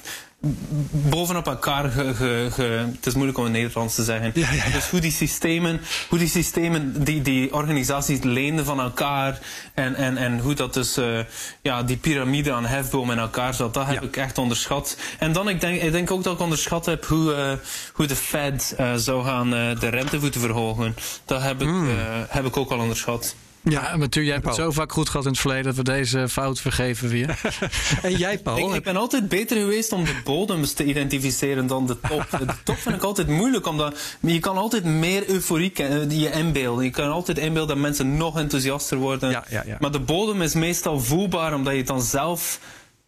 bovenop 0.90 1.46
elkaar 1.46 1.90
ge, 1.90 2.14
ge, 2.14 2.48
ge, 2.50 2.62
het 2.94 3.06
is 3.06 3.14
moeilijk 3.14 3.38
om 3.38 3.46
in 3.46 3.52
het 3.52 3.60
Nederlands 3.60 3.94
te 3.94 4.04
zeggen. 4.04 4.30
Ja, 4.34 4.52
ja, 4.52 4.64
ja. 4.64 4.70
Dus 4.70 4.90
hoe 4.90 5.00
die 5.00 5.10
systemen, 5.10 5.80
hoe 6.08 6.18
die 6.18 6.28
systemen, 6.28 7.04
die, 7.04 7.22
die 7.22 7.54
organisaties 7.54 8.22
leenden 8.22 8.64
van 8.64 8.80
elkaar 8.80 9.38
en, 9.74 9.94
en, 9.94 10.16
en 10.16 10.38
hoe 10.38 10.54
dat 10.54 10.74
dus, 10.74 10.98
uh, 10.98 11.18
ja, 11.60 11.82
die 11.82 11.96
piramide 11.96 12.52
aan 12.52 12.64
hefboom 12.64 13.10
in 13.10 13.18
elkaar 13.18 13.54
zat, 13.54 13.74
dat 13.74 13.86
heb 13.86 14.02
ik 14.02 14.16
echt 14.16 14.38
onderschat. 14.38 14.96
En 15.18 15.32
dan, 15.32 15.48
ik 15.48 15.60
denk, 15.60 15.82
ik 15.82 15.92
denk 15.92 16.10
ook 16.10 16.22
dat 16.22 16.34
ik 16.34 16.40
onderschat 16.40 16.86
heb 16.86 17.04
hoe, 17.04 17.32
uh, 17.32 17.52
hoe 17.92 18.06
de 18.06 18.16
Fed 18.16 18.74
uh, 18.80 18.94
zou 18.94 19.24
gaan 19.24 19.50
de 19.50 19.88
rentevoeten 19.88 20.40
verhogen. 20.40 20.96
Dat 21.24 21.42
heb 21.42 21.62
ik, 21.62 21.68
mm. 21.68 21.88
heb 22.28 22.46
ik 22.46 22.56
ook 22.56 22.70
al 22.70 22.78
onderschat. 22.78 23.34
Ja, 23.64 23.96
maar 23.96 24.08
jij 24.10 24.32
hebt 24.32 24.46
het 24.46 24.54
zo 24.54 24.70
vaak 24.70 24.92
goed 24.92 25.08
gehad 25.08 25.24
in 25.24 25.30
het 25.30 25.40
verleden 25.40 25.64
dat 25.64 25.74
we 25.74 25.82
deze 25.82 26.28
fout 26.28 26.60
vergeven 26.60 27.08
weer. 27.08 27.40
en 28.02 28.16
jij, 28.16 28.38
Paul? 28.38 28.68
Ik, 28.68 28.74
ik, 28.74 28.82
ben 28.82 28.96
altijd 28.96 29.28
beter 29.28 29.56
geweest 29.56 29.92
om 29.92 30.04
de 30.04 30.20
bodems 30.24 30.72
te 30.72 30.84
identificeren 30.84 31.66
dan 31.66 31.86
de 31.86 32.00
top. 32.00 32.26
de 32.46 32.54
top 32.64 32.76
vind 32.76 32.94
ik 32.94 33.02
altijd 33.02 33.28
moeilijk, 33.28 33.66
omdat 33.66 34.16
je 34.20 34.38
kan 34.38 34.56
altijd 34.56 34.84
meer 34.84 35.28
euforie 35.28 35.72
je 36.08 36.30
inbeelden. 36.30 36.84
Je 36.84 36.90
kan 36.90 37.10
altijd 37.10 37.38
inbeelden 37.38 37.74
dat 37.74 37.84
mensen 37.84 38.16
nog 38.16 38.38
enthousiaster 38.38 38.96
worden. 38.96 39.30
Ja, 39.30 39.44
ja, 39.48 39.62
ja. 39.66 39.76
Maar 39.80 39.92
de 39.92 40.00
bodem 40.00 40.42
is 40.42 40.54
meestal 40.54 41.00
voelbaar, 41.00 41.54
omdat 41.54 41.72
je 41.72 41.78
het 41.78 41.88
dan 41.88 42.02
zelf 42.02 42.58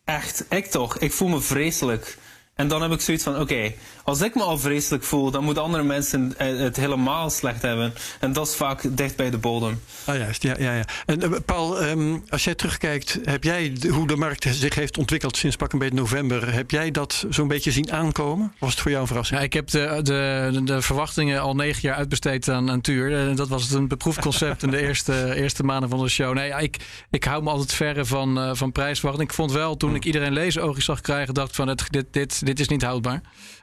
echt, 0.04 0.44
ik 0.49 0.66
toch, 0.66 0.99
ik 0.99 1.12
voel 1.12 1.28
me 1.28 1.40
vreselijk. 1.40 2.18
En 2.54 2.68
dan 2.68 2.82
heb 2.82 2.92
ik 2.92 3.00
zoiets 3.00 3.25
van, 3.25 3.40
oké, 3.40 3.73
als 4.04 4.20
ik 4.20 4.34
me 4.34 4.42
al 4.42 4.58
vreselijk 4.58 5.04
voel, 5.04 5.30
dan 5.30 5.44
moeten 5.44 5.62
andere 5.62 5.82
mensen 5.82 6.34
het 6.37 6.76
helemaal 6.76 7.30
slecht 7.30 7.62
hebben. 7.62 7.94
En 8.20 8.32
dat 8.32 8.49
is 8.49 8.54
vaak 8.54 8.96
dicht 8.96 9.16
bij 9.16 9.30
de 9.30 9.38
bodem. 9.38 9.80
Ah, 10.04 10.16
juist, 10.16 10.42
ja, 10.42 10.54
ja, 10.58 10.75
ja. 10.75 10.84
En 11.06 11.25
uh, 11.25 11.37
Paul, 11.44 11.82
um, 11.82 12.25
als 12.28 12.44
jij 12.44 12.54
terugkijkt, 12.54 13.18
heb 13.25 13.44
jij 13.44 13.73
de, 13.73 13.88
hoe 13.88 14.06
de 14.06 14.16
markt 14.16 14.46
zich 14.50 14.75
heeft 14.75 14.99
ontwikkeld 14.99 15.37
sinds 15.37 15.56
pak 15.56 15.73
een 15.73 15.78
beetje 15.78 15.94
november, 15.94 16.52
heb 16.52 16.70
jij 16.70 16.90
dat 16.90 17.26
zo'n 17.30 17.49
beetje 17.49 17.70
zien 17.70 17.92
aankomen? 17.92 18.52
Was 18.58 18.70
het 18.70 18.80
voor 18.80 18.90
jou 18.90 19.02
een 19.02 19.08
verrassing? 19.08 19.38
Ja, 19.38 19.44
ik 19.44 19.52
heb 19.52 19.70
de, 19.70 20.00
de, 20.02 20.61
de 20.64 20.82
verwachtingen 20.82 21.40
al 21.40 21.54
negen 21.54 21.82
jaar 21.82 21.96
uitbesteed 21.96 22.49
aan, 22.49 22.70
aan 22.70 22.80
Tuur. 22.80 23.37
Dat 23.37 23.49
was 23.49 23.70
een 23.70 23.88
beproefconcept 23.88 24.62
in 24.62 24.70
de 24.70 24.82
eerste, 24.87 25.34
eerste 25.34 25.62
maanden 25.62 25.88
van 25.88 25.99
de 25.99 26.08
show. 26.08 26.34
Nee, 26.34 26.62
ik, 26.62 26.76
ik 27.11 27.25
hou 27.25 27.42
me 27.42 27.50
altijd 27.50 27.73
verre 27.73 28.04
van, 28.04 28.38
uh, 28.38 28.50
van 28.52 28.73
prijsverwachting. 28.73 29.28
Ik 29.28 29.34
vond 29.34 29.52
wel, 29.52 29.76
toen 29.76 29.94
ik 29.94 30.04
iedereen 30.04 30.32
lezeroogjes 30.32 30.84
zag 30.84 31.00
krijgen, 31.00 31.34
dacht 31.34 31.56
van, 31.56 31.68
het, 31.68 31.88
dit, 32.11 32.43
dit, 32.44 32.56
dit 32.56 32.60
is 32.60 32.68
niet 32.68 32.82
houdbaar. 32.82 33.20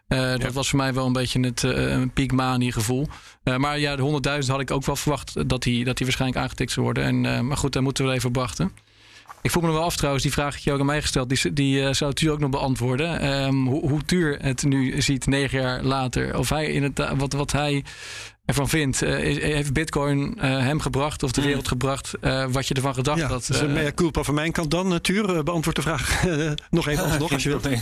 Uh, 0.08 0.38
dat 0.38 0.54
was 0.54 0.70
voor 0.70 0.78
mij 0.78 0.94
wel 0.94 1.06
een 1.06 1.14
beetje 1.14 1.40
het 1.40 1.64
uh, 1.64 2.02
peak 2.14 2.74
gevoel. 2.74 3.08
Uh, 3.44 3.58
maar 3.58 3.80
ja, 3.80 3.96
de 3.96 4.40
100.000 4.42 4.48
had 4.48 4.60
ik 4.60 4.72
ook 4.72 4.86
wel 4.86 4.96
verwacht 4.96 5.50
dat 5.50 5.64
die, 5.64 5.84
dat 5.84 5.98
die 5.98 6.06
waarschijnlijk 6.06 6.42
aangetikt 6.42 6.72
zou 6.72 6.86
worden. 6.86 7.04
En, 7.04 7.48
maar 7.48 7.58
goed, 7.58 7.74
daar 7.74 7.84
moeten 7.84 8.06
we 8.06 8.14
even 8.14 8.30
op 8.30 8.36
wachten. 8.36 8.72
Ik 9.42 9.52
voel 9.52 9.62
me 9.62 9.68
nog 9.68 9.78
wel 9.78 9.86
af 9.86 9.96
trouwens, 9.96 10.24
die 10.24 10.32
vraag 10.32 10.54
heb 10.54 10.64
je 10.64 10.72
ook 10.72 10.80
aan 10.80 10.86
mij 10.86 11.02
gesteld. 11.02 11.30
Die, 11.30 11.54
die 11.54 11.94
zou 11.94 12.14
Tuur 12.14 12.32
ook 12.32 12.40
nog 12.40 12.50
beantwoorden. 12.50 13.32
Um, 13.44 13.68
hoe, 13.68 13.90
hoe 13.90 14.02
Tuur 14.06 14.38
het 14.42 14.64
nu 14.64 15.02
ziet 15.02 15.26
negen 15.26 15.62
jaar 15.62 15.84
later. 15.84 16.38
Of 16.38 16.50
hij 16.50 16.66
in 16.66 16.84
het, 16.84 17.16
wat, 17.18 17.34
wat 17.34 17.52
hij 17.52 17.84
ervan 18.46 18.70
vindt. 18.70 19.04
Uh, 19.04 19.16
heeft 19.42 19.74
Bitcoin 19.74 20.34
uh, 20.38 20.42
hem 20.42 20.80
gebracht 20.80 21.24
of 21.24 21.32
de 21.32 21.42
wereld 21.42 21.68
gebracht 21.68 22.14
uh, 22.22 22.46
wat 22.46 22.68
je 22.68 22.74
ervan 22.74 22.94
gedacht 22.94 23.20
ja, 23.20 23.28
had? 23.28 23.46
Dat 23.48 23.56
is 23.56 23.62
een 23.62 23.74
mea 23.74 23.92
culpa 23.92 24.24
van 24.24 24.34
mijn 24.34 24.52
kant 24.52 24.72
dan, 24.72 24.88
Natuur. 24.88 25.44
beantwoord 25.44 25.76
de 25.76 25.82
vraag 25.82 26.24
nog 26.70 26.88
even 26.88 27.04
alsnog 27.04 27.34
als 27.34 27.44
je 27.44 27.50
wilt. 27.50 27.68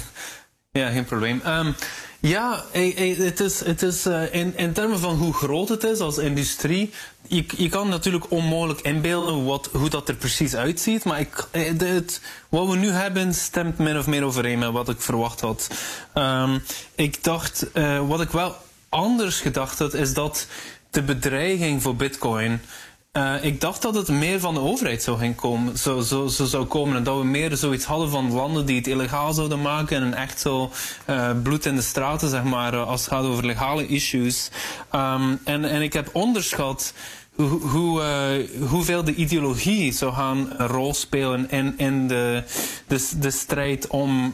Ja, 0.72 0.90
geen 0.90 1.06
probleem. 1.06 1.42
Um, 1.48 1.76
ja, 2.20 2.64
het 2.72 3.40
is, 3.40 3.60
het 3.66 3.82
is 3.82 4.06
uh, 4.06 4.34
in, 4.34 4.58
in 4.58 4.74
termen 4.74 5.00
van 5.00 5.16
hoe 5.16 5.34
groot 5.34 5.70
het 5.70 5.84
is 5.84 6.00
als 6.00 6.18
industrie. 6.18 6.92
Je, 7.28 7.46
je 7.58 7.70
kan 7.70 7.90
natuurlijk 7.90 8.32
onmogelijk 8.32 8.82
inbeelden 8.82 9.46
wat, 9.46 9.70
hoe 9.72 9.90
dat 9.90 10.10
er 10.10 10.16
precies 10.16 10.56
uitziet. 10.56 11.04
Maar 11.04 11.20
ik, 11.20 11.48
het, 11.52 12.22
wat 12.50 12.68
we 12.68 12.76
nu 12.76 12.90
hebben 12.90 13.34
stemt 13.34 13.78
min 13.78 13.98
of 13.98 14.08
meer 14.08 14.24
overeen 14.24 14.60
met 14.60 14.72
wat 14.72 14.90
ik 14.90 15.02
verwacht 15.02 15.42
had. 15.42 15.68
Um, 16.16 16.64
ik 16.96 17.24
dacht, 17.24 17.66
wat 18.08 18.22
ik 18.22 18.30
wel 18.30 18.56
anders 18.90 19.40
gedacht 19.40 19.80
had, 19.80 19.94
is 19.94 20.14
dat 20.14 20.48
de 20.90 21.02
bedreiging 21.02 21.82
voor 21.82 21.96
Bitcoin. 21.96 22.62
Uh, 23.18 23.44
ik 23.44 23.62
dacht 23.62 23.82
dat 23.82 23.96
het 23.96 24.08
meer 24.08 24.40
van 24.40 24.54
de 24.54 24.60
overheid 24.60 25.04
zou, 25.04 25.18
gaan 25.18 25.36
komen, 25.36 25.78
zo, 25.78 26.00
zo, 26.00 26.28
zo 26.28 26.46
zou 26.46 26.66
komen. 26.66 26.96
En 26.96 27.04
dat 27.04 27.18
we 27.18 27.24
meer 27.24 27.58
zoiets 27.58 27.86
hadden 27.86 28.10
van 28.10 28.32
landen 28.32 28.66
die 28.66 28.76
het 28.76 28.88
illegaal 28.88 29.34
zouden 29.34 29.62
maken. 29.62 30.02
En 30.02 30.14
echt 30.14 30.40
zo 30.40 30.72
uh, 31.10 31.30
bloed 31.44 31.66
in 31.66 31.76
de 31.76 31.82
straten, 31.82 32.30
zeg 32.30 32.44
maar, 32.44 32.76
als 32.76 33.02
het 33.02 33.10
gaat 33.10 33.24
over 33.24 33.46
legale 33.46 33.88
issues. 33.88 34.52
Um, 34.96 35.40
en, 35.44 35.66
en 35.66 35.82
ik 35.82 35.94
heb 35.94 36.10
onderschat 36.14 36.94
hoe, 37.36 37.62
hoe, 37.62 38.02
hoeveel 38.70 39.04
de 39.04 39.16
ideologie 39.16 39.92
zou 39.92 40.14
gaan 40.14 40.54
een 40.58 40.68
rol 40.68 40.94
spelen 40.94 41.52
in, 41.52 41.74
in 41.78 42.08
de, 42.08 42.44
de, 42.88 43.10
de 43.20 43.32
strijd 43.32 43.88
om 43.88 44.34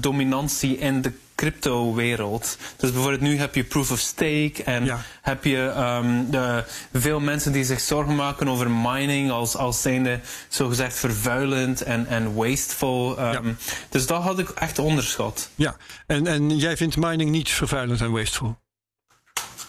dominantie 0.00 0.78
in 0.78 1.02
de 1.02 1.12
crypto-wereld. 1.36 2.58
Dus 2.76 2.92
bijvoorbeeld 2.92 3.20
nu 3.20 3.38
heb 3.38 3.54
je 3.54 3.64
proof 3.64 3.90
of 3.90 3.98
stake 3.98 4.54
en 4.64 4.84
ja. 4.84 5.02
heb 5.22 5.44
je 5.44 5.74
um, 6.02 6.30
de, 6.30 6.64
veel 6.92 7.20
mensen 7.20 7.52
die 7.52 7.64
zich 7.64 7.80
zorgen 7.80 8.14
maken 8.14 8.48
over 8.48 8.70
mining 8.70 9.30
als, 9.30 9.56
als 9.56 9.82
zijnde 9.82 10.20
zogezegd 10.48 10.98
vervuilend 10.98 11.82
en, 11.82 12.06
en 12.06 12.34
wasteful. 12.34 13.18
Um, 13.18 13.32
ja. 13.32 13.42
Dus 13.88 14.06
dat 14.06 14.22
had 14.22 14.38
ik 14.38 14.48
echt 14.48 14.78
onderschat. 14.78 15.50
Ja, 15.54 15.76
en, 16.06 16.26
en 16.26 16.56
jij 16.56 16.76
vindt 16.76 16.96
mining 16.96 17.30
niet 17.30 17.50
vervuilend 17.50 18.00
en 18.00 18.10
wasteful? 18.10 18.58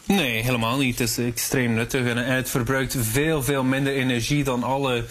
Nee, 0.03 0.41
helemaal 0.41 0.77
niet. 0.77 0.99
Het 0.99 1.09
is 1.09 1.17
extreem 1.17 1.73
nuttig 1.73 2.05
en, 2.05 2.25
en 2.25 2.35
het 2.35 2.49
verbruikt 2.49 2.95
veel, 2.99 3.43
veel 3.43 3.63
minder 3.63 3.93
energie 3.93 4.43
dan 4.43 4.63
alle 4.63 5.05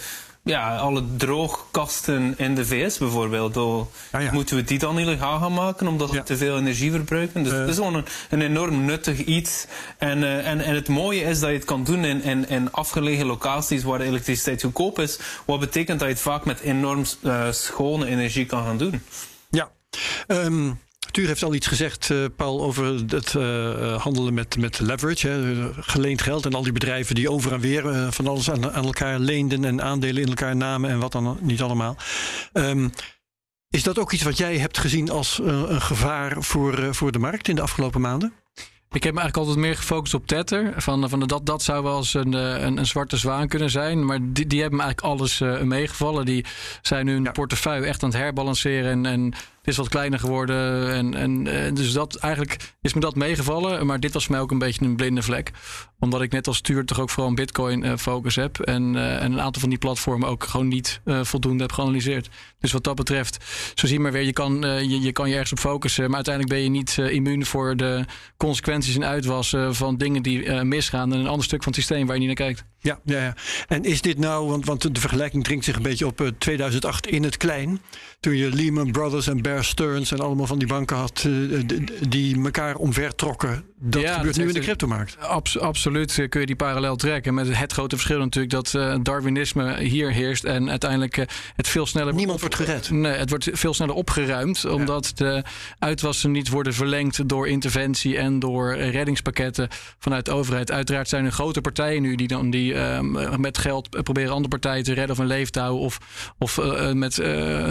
ja, 0.47 0.77
alle 0.77 1.03
droogkasten 1.17 2.33
in 2.37 2.55
de 2.55 2.65
VS 2.65 2.97
bijvoorbeeld. 2.97 3.57
Oh, 3.57 3.87
ah, 4.11 4.21
ja. 4.21 4.31
Moeten 4.31 4.55
we 4.55 4.63
die 4.63 4.79
dan 4.79 4.99
illegaal 4.99 5.39
gaan 5.39 5.53
maken 5.53 5.87
omdat 5.87 6.11
ja. 6.11 6.23
te 6.23 6.37
veel 6.37 6.57
energie 6.57 6.91
verbruiken? 6.91 7.43
Dus 7.43 7.53
uh. 7.53 7.59
het 7.59 7.69
is 7.69 7.75
gewoon 7.75 7.95
een, 7.95 8.05
een, 8.29 8.41
enorm 8.41 8.85
nuttig 8.85 9.23
iets. 9.25 9.67
En, 9.97 10.17
uh, 10.17 10.47
en, 10.47 10.61
en 10.61 10.75
het 10.75 10.87
mooie 10.87 11.21
is 11.21 11.39
dat 11.39 11.49
je 11.49 11.55
het 11.55 11.65
kan 11.65 11.83
doen 11.83 12.05
in, 12.05 12.23
in, 12.23 12.49
in 12.49 12.71
afgelegen 12.71 13.25
locaties 13.25 13.83
waar 13.83 13.97
de 13.97 14.05
elektriciteit 14.05 14.61
goedkoop 14.61 14.99
is. 14.99 15.19
Wat 15.45 15.59
betekent 15.59 15.99
dat 15.99 16.07
je 16.07 16.13
het 16.13 16.23
vaak 16.23 16.45
met 16.45 16.59
enorm 16.59 17.03
uh, 17.21 17.51
schone 17.51 18.05
energie 18.05 18.45
kan 18.45 18.63
gaan 18.63 18.77
doen. 18.77 19.01
Ja. 19.49 19.69
Um 20.27 20.79
Tuur 21.17 21.27
heeft 21.27 21.43
al 21.43 21.53
iets 21.53 21.67
gezegd, 21.67 22.09
uh, 22.09 22.25
Paul, 22.35 22.61
over 22.61 22.85
het 22.85 23.33
uh, 23.33 24.01
handelen 24.01 24.33
met, 24.33 24.57
met 24.57 24.79
leverage. 24.79 25.27
Hè, 25.27 25.69
geleend 25.73 26.21
geld 26.21 26.45
en 26.45 26.53
al 26.53 26.63
die 26.63 26.71
bedrijven 26.71 27.15
die 27.15 27.31
over 27.31 27.53
en 27.53 27.59
weer 27.59 28.13
van 28.13 28.27
alles 28.27 28.51
aan, 28.51 28.71
aan, 28.71 28.85
elkaar 28.85 29.19
leenden 29.19 29.65
en 29.65 29.81
aandelen 29.81 30.21
in 30.21 30.27
elkaar 30.27 30.55
namen 30.55 30.89
en 30.89 30.99
wat 30.99 31.11
dan 31.11 31.37
niet 31.41 31.61
allemaal. 31.61 31.97
Um, 32.53 32.91
is 33.69 33.83
dat 33.83 33.99
ook 33.99 34.11
iets 34.11 34.23
wat 34.23 34.37
jij 34.37 34.57
hebt 34.57 34.77
gezien 34.77 35.09
als 35.09 35.39
een 35.43 35.81
gevaar 35.81 36.43
voor, 36.43 36.95
voor 36.95 37.11
de 37.11 37.19
markt 37.19 37.47
in 37.47 37.55
de 37.55 37.61
afgelopen 37.61 38.01
maanden? 38.01 38.33
Ik 38.91 39.03
heb 39.03 39.13
me 39.13 39.19
eigenlijk 39.19 39.37
altijd 39.37 39.65
meer 39.65 39.75
gefocust 39.75 40.13
op 40.13 40.27
Tether. 40.27 40.73
Van, 40.77 41.09
van 41.09 41.19
dat, 41.19 41.45
dat 41.45 41.63
zou 41.63 41.83
wel 41.83 41.97
eens 41.97 42.13
een, 42.13 42.33
een, 42.33 42.77
een 42.77 42.85
zwarte 42.85 43.17
zwaan 43.17 43.47
kunnen 43.47 43.69
zijn. 43.69 44.05
Maar 44.05 44.19
die, 44.21 44.47
die 44.47 44.61
hebben 44.61 44.77
me 44.77 44.85
eigenlijk 44.85 45.13
alles 45.13 45.39
uh, 45.39 45.61
meegevallen. 45.61 46.25
Die 46.25 46.45
zijn 46.81 47.23
ja. 47.23 47.31
portefeuille 47.31 47.85
echt 47.85 48.03
aan 48.03 48.09
het 48.09 48.17
herbalanceren. 48.17 48.91
En, 48.91 49.05
en 49.05 49.33
is 49.67 49.77
wat 49.77 49.89
kleiner 49.89 50.19
geworden. 50.19 50.91
En, 50.93 51.13
en, 51.13 51.47
en, 51.47 51.73
dus 51.73 51.93
dat 51.93 52.15
eigenlijk 52.15 52.73
is 52.81 52.93
me 52.93 52.99
dat 52.99 53.15
meegevallen. 53.15 53.85
Maar 53.85 53.99
dit 53.99 54.13
was 54.13 54.27
mij 54.27 54.39
ook 54.39 54.51
een 54.51 54.59
beetje 54.59 54.85
een 54.85 54.95
blinde 54.95 55.21
vlek. 55.21 55.51
Omdat 55.99 56.21
ik 56.21 56.31
net 56.31 56.47
als 56.47 56.57
stuur 56.57 56.85
toch 56.85 56.99
ook 56.99 57.09
vooral 57.09 57.29
een 57.29 57.35
Bitcoin 57.35 57.85
uh, 57.85 57.95
focus 57.97 58.35
heb. 58.35 58.59
En, 58.59 58.93
uh, 58.93 59.23
en 59.23 59.31
een 59.31 59.41
aantal 59.41 59.61
van 59.61 59.69
die 59.69 59.79
platformen 59.79 60.29
ook 60.29 60.43
gewoon 60.43 60.67
niet 60.67 61.01
voldoende 61.05 61.63
heb 61.63 61.71
geanalyseerd. 61.71 62.29
Dus 62.59 62.71
wat 62.71 62.83
dat 62.83 62.95
betreft, 62.95 63.45
zo 63.75 63.87
zie 63.87 63.95
je 63.95 64.01
maar 64.01 64.11
weer, 64.11 64.21
je 64.21 64.33
kan 64.33 64.61
je, 64.61 65.01
je, 65.01 65.11
kan 65.11 65.27
je 65.27 65.33
ergens 65.33 65.51
op 65.51 65.59
focussen. 65.59 66.05
Maar 66.05 66.15
uiteindelijk 66.15 66.53
ben 66.53 66.63
je 66.63 66.69
niet 66.69 66.97
immuun 66.97 67.45
voor 67.45 67.77
de 67.77 68.05
consequenties 68.37 68.95
en 68.95 69.05
uitwassen 69.05 69.75
van 69.75 69.97
dingen 69.97 70.23
die 70.23 70.51
misgaan. 70.51 71.13
En 71.13 71.19
een 71.19 71.27
ander 71.27 71.45
stuk 71.45 71.63
van 71.63 71.71
het 71.71 71.81
systeem 71.81 72.05
waar 72.05 72.15
je 72.15 72.27
niet 72.27 72.37
naar 72.37 72.47
kijkt. 72.47 72.65
Ja, 72.79 72.99
ja, 73.03 73.23
ja. 73.23 73.35
En 73.67 73.83
is 73.83 74.01
dit 74.01 74.17
nou, 74.17 74.47
want, 74.49 74.65
want 74.65 74.93
de 74.95 74.99
vergelijking 74.99 75.43
dringt 75.43 75.65
zich 75.65 75.75
een 75.75 75.81
beetje 75.81 76.05
op 76.05 76.31
2008 76.37 77.07
in 77.07 77.23
het 77.23 77.37
klein. 77.37 77.81
Toen 78.19 78.35
je 78.35 78.51
Lehman 78.51 78.91
Brothers 78.91 79.27
en 79.27 79.41
Bear 79.41 79.63
Stearns 79.63 80.11
en 80.11 80.19
allemaal 80.19 80.47
van 80.47 80.59
die 80.59 80.67
banken 80.67 80.97
had 80.97 81.27
die 82.09 82.43
elkaar 82.43 82.75
omver 82.75 83.15
trokken. 83.15 83.65
Dat 83.79 84.01
ja, 84.01 84.13
gebeurt 84.13 84.35
dat 84.35 84.43
nu 84.43 84.49
in 84.49 84.55
de 84.55 84.59
cryptomarkt. 84.59 85.17
Abs 85.19 85.59
absoluut 85.59 86.25
kun 86.29 86.39
je 86.39 86.45
die 86.45 86.55
parallel 86.55 86.95
trekken. 86.95 87.33
Met 87.33 87.57
het 87.57 87.73
grote 87.73 87.95
verschil 87.95 88.19
natuurlijk 88.19 88.53
dat 88.53 88.73
uh, 88.73 88.95
Darwinisme 89.03 89.79
hier 89.79 90.11
heerst 90.11 90.43
en 90.43 90.69
uiteindelijk 90.69 91.17
uh, 91.17 91.25
het 91.55 91.67
veel 91.67 91.85
sneller. 91.85 92.13
Niemand 92.13 92.39
wordt 92.39 92.55
gered. 92.55 92.89
Nee, 92.89 93.13
het 93.13 93.29
wordt 93.29 93.49
veel 93.51 93.73
sneller 93.73 93.95
opgeruimd 93.95 94.65
omdat 94.65 95.11
ja. 95.15 95.25
de 95.25 95.43
uitwassen 95.79 96.31
niet 96.31 96.49
worden 96.49 96.73
verlengd 96.73 97.29
door 97.29 97.47
interventie 97.47 98.17
en 98.17 98.39
door 98.39 98.75
reddingspakketten 98.75 99.67
vanuit 99.99 100.25
de 100.25 100.31
overheid. 100.31 100.71
Uiteraard 100.71 101.09
zijn 101.09 101.25
er 101.25 101.31
grote 101.31 101.61
partijen 101.61 102.01
nu 102.01 102.15
die 102.15 102.27
dan 102.27 102.49
die 102.49 102.73
uh, 102.73 102.99
met 103.35 103.57
geld 103.57 104.03
proberen 104.03 104.31
andere 104.31 104.47
partijen 104.47 104.83
te 104.83 104.93
redden 104.93 105.11
of 105.11 105.17
een 105.17 105.27
leef 105.27 105.49
te 105.49 105.59
houden 105.59 105.81
of, 105.81 105.97
of 106.37 106.59
met 106.93 107.13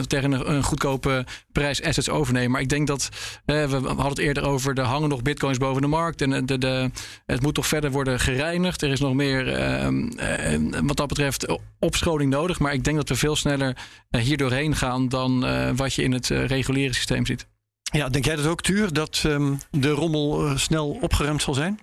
tegen 0.06 0.35
een, 0.44 0.62
goedkope 0.62 1.26
prijs 1.52 1.82
assets 1.82 2.08
overnemen. 2.08 2.50
Maar 2.50 2.60
ik 2.60 2.68
denk 2.68 2.86
dat 2.86 3.08
we 3.44 3.54
hadden 3.70 4.06
het 4.06 4.18
eerder 4.18 4.44
over 4.44 4.74
de 4.74 4.80
hangen 4.80 5.08
nog 5.08 5.22
bitcoins 5.22 5.58
boven 5.58 5.82
de 5.82 5.88
markt. 5.88 6.22
En 6.22 6.46
de, 6.46 6.58
de, 6.58 6.90
het 7.26 7.42
moet 7.42 7.54
toch 7.54 7.66
verder 7.66 7.90
worden 7.90 8.20
gereinigd. 8.20 8.82
Er 8.82 8.90
is 8.90 9.00
nog 9.00 9.14
meer, 9.14 9.58
uh, 9.58 10.80
wat 10.82 10.96
dat 10.96 11.08
betreft, 11.08 11.58
opscholing 11.78 12.30
nodig. 12.30 12.58
Maar 12.58 12.72
ik 12.72 12.84
denk 12.84 12.96
dat 12.96 13.08
we 13.08 13.14
veel 13.14 13.36
sneller 13.36 13.76
uh, 14.10 14.20
hier 14.20 14.36
doorheen 14.36 14.76
gaan 14.76 15.08
dan 15.08 15.44
uh, 15.44 15.70
wat 15.74 15.94
je 15.94 16.02
in 16.02 16.12
het 16.12 16.26
reguliere 16.26 16.94
systeem 16.94 17.26
ziet. 17.26 17.46
Ja, 17.82 18.08
denk 18.08 18.24
jij 18.24 18.36
dat 18.36 18.46
ook, 18.46 18.60
Tuur, 18.60 18.92
dat 18.92 19.22
um, 19.26 19.58
de 19.70 19.90
rommel 19.90 20.58
snel 20.58 20.98
opgeruimd 21.00 21.42
zal 21.42 21.54
zijn? 21.54 21.78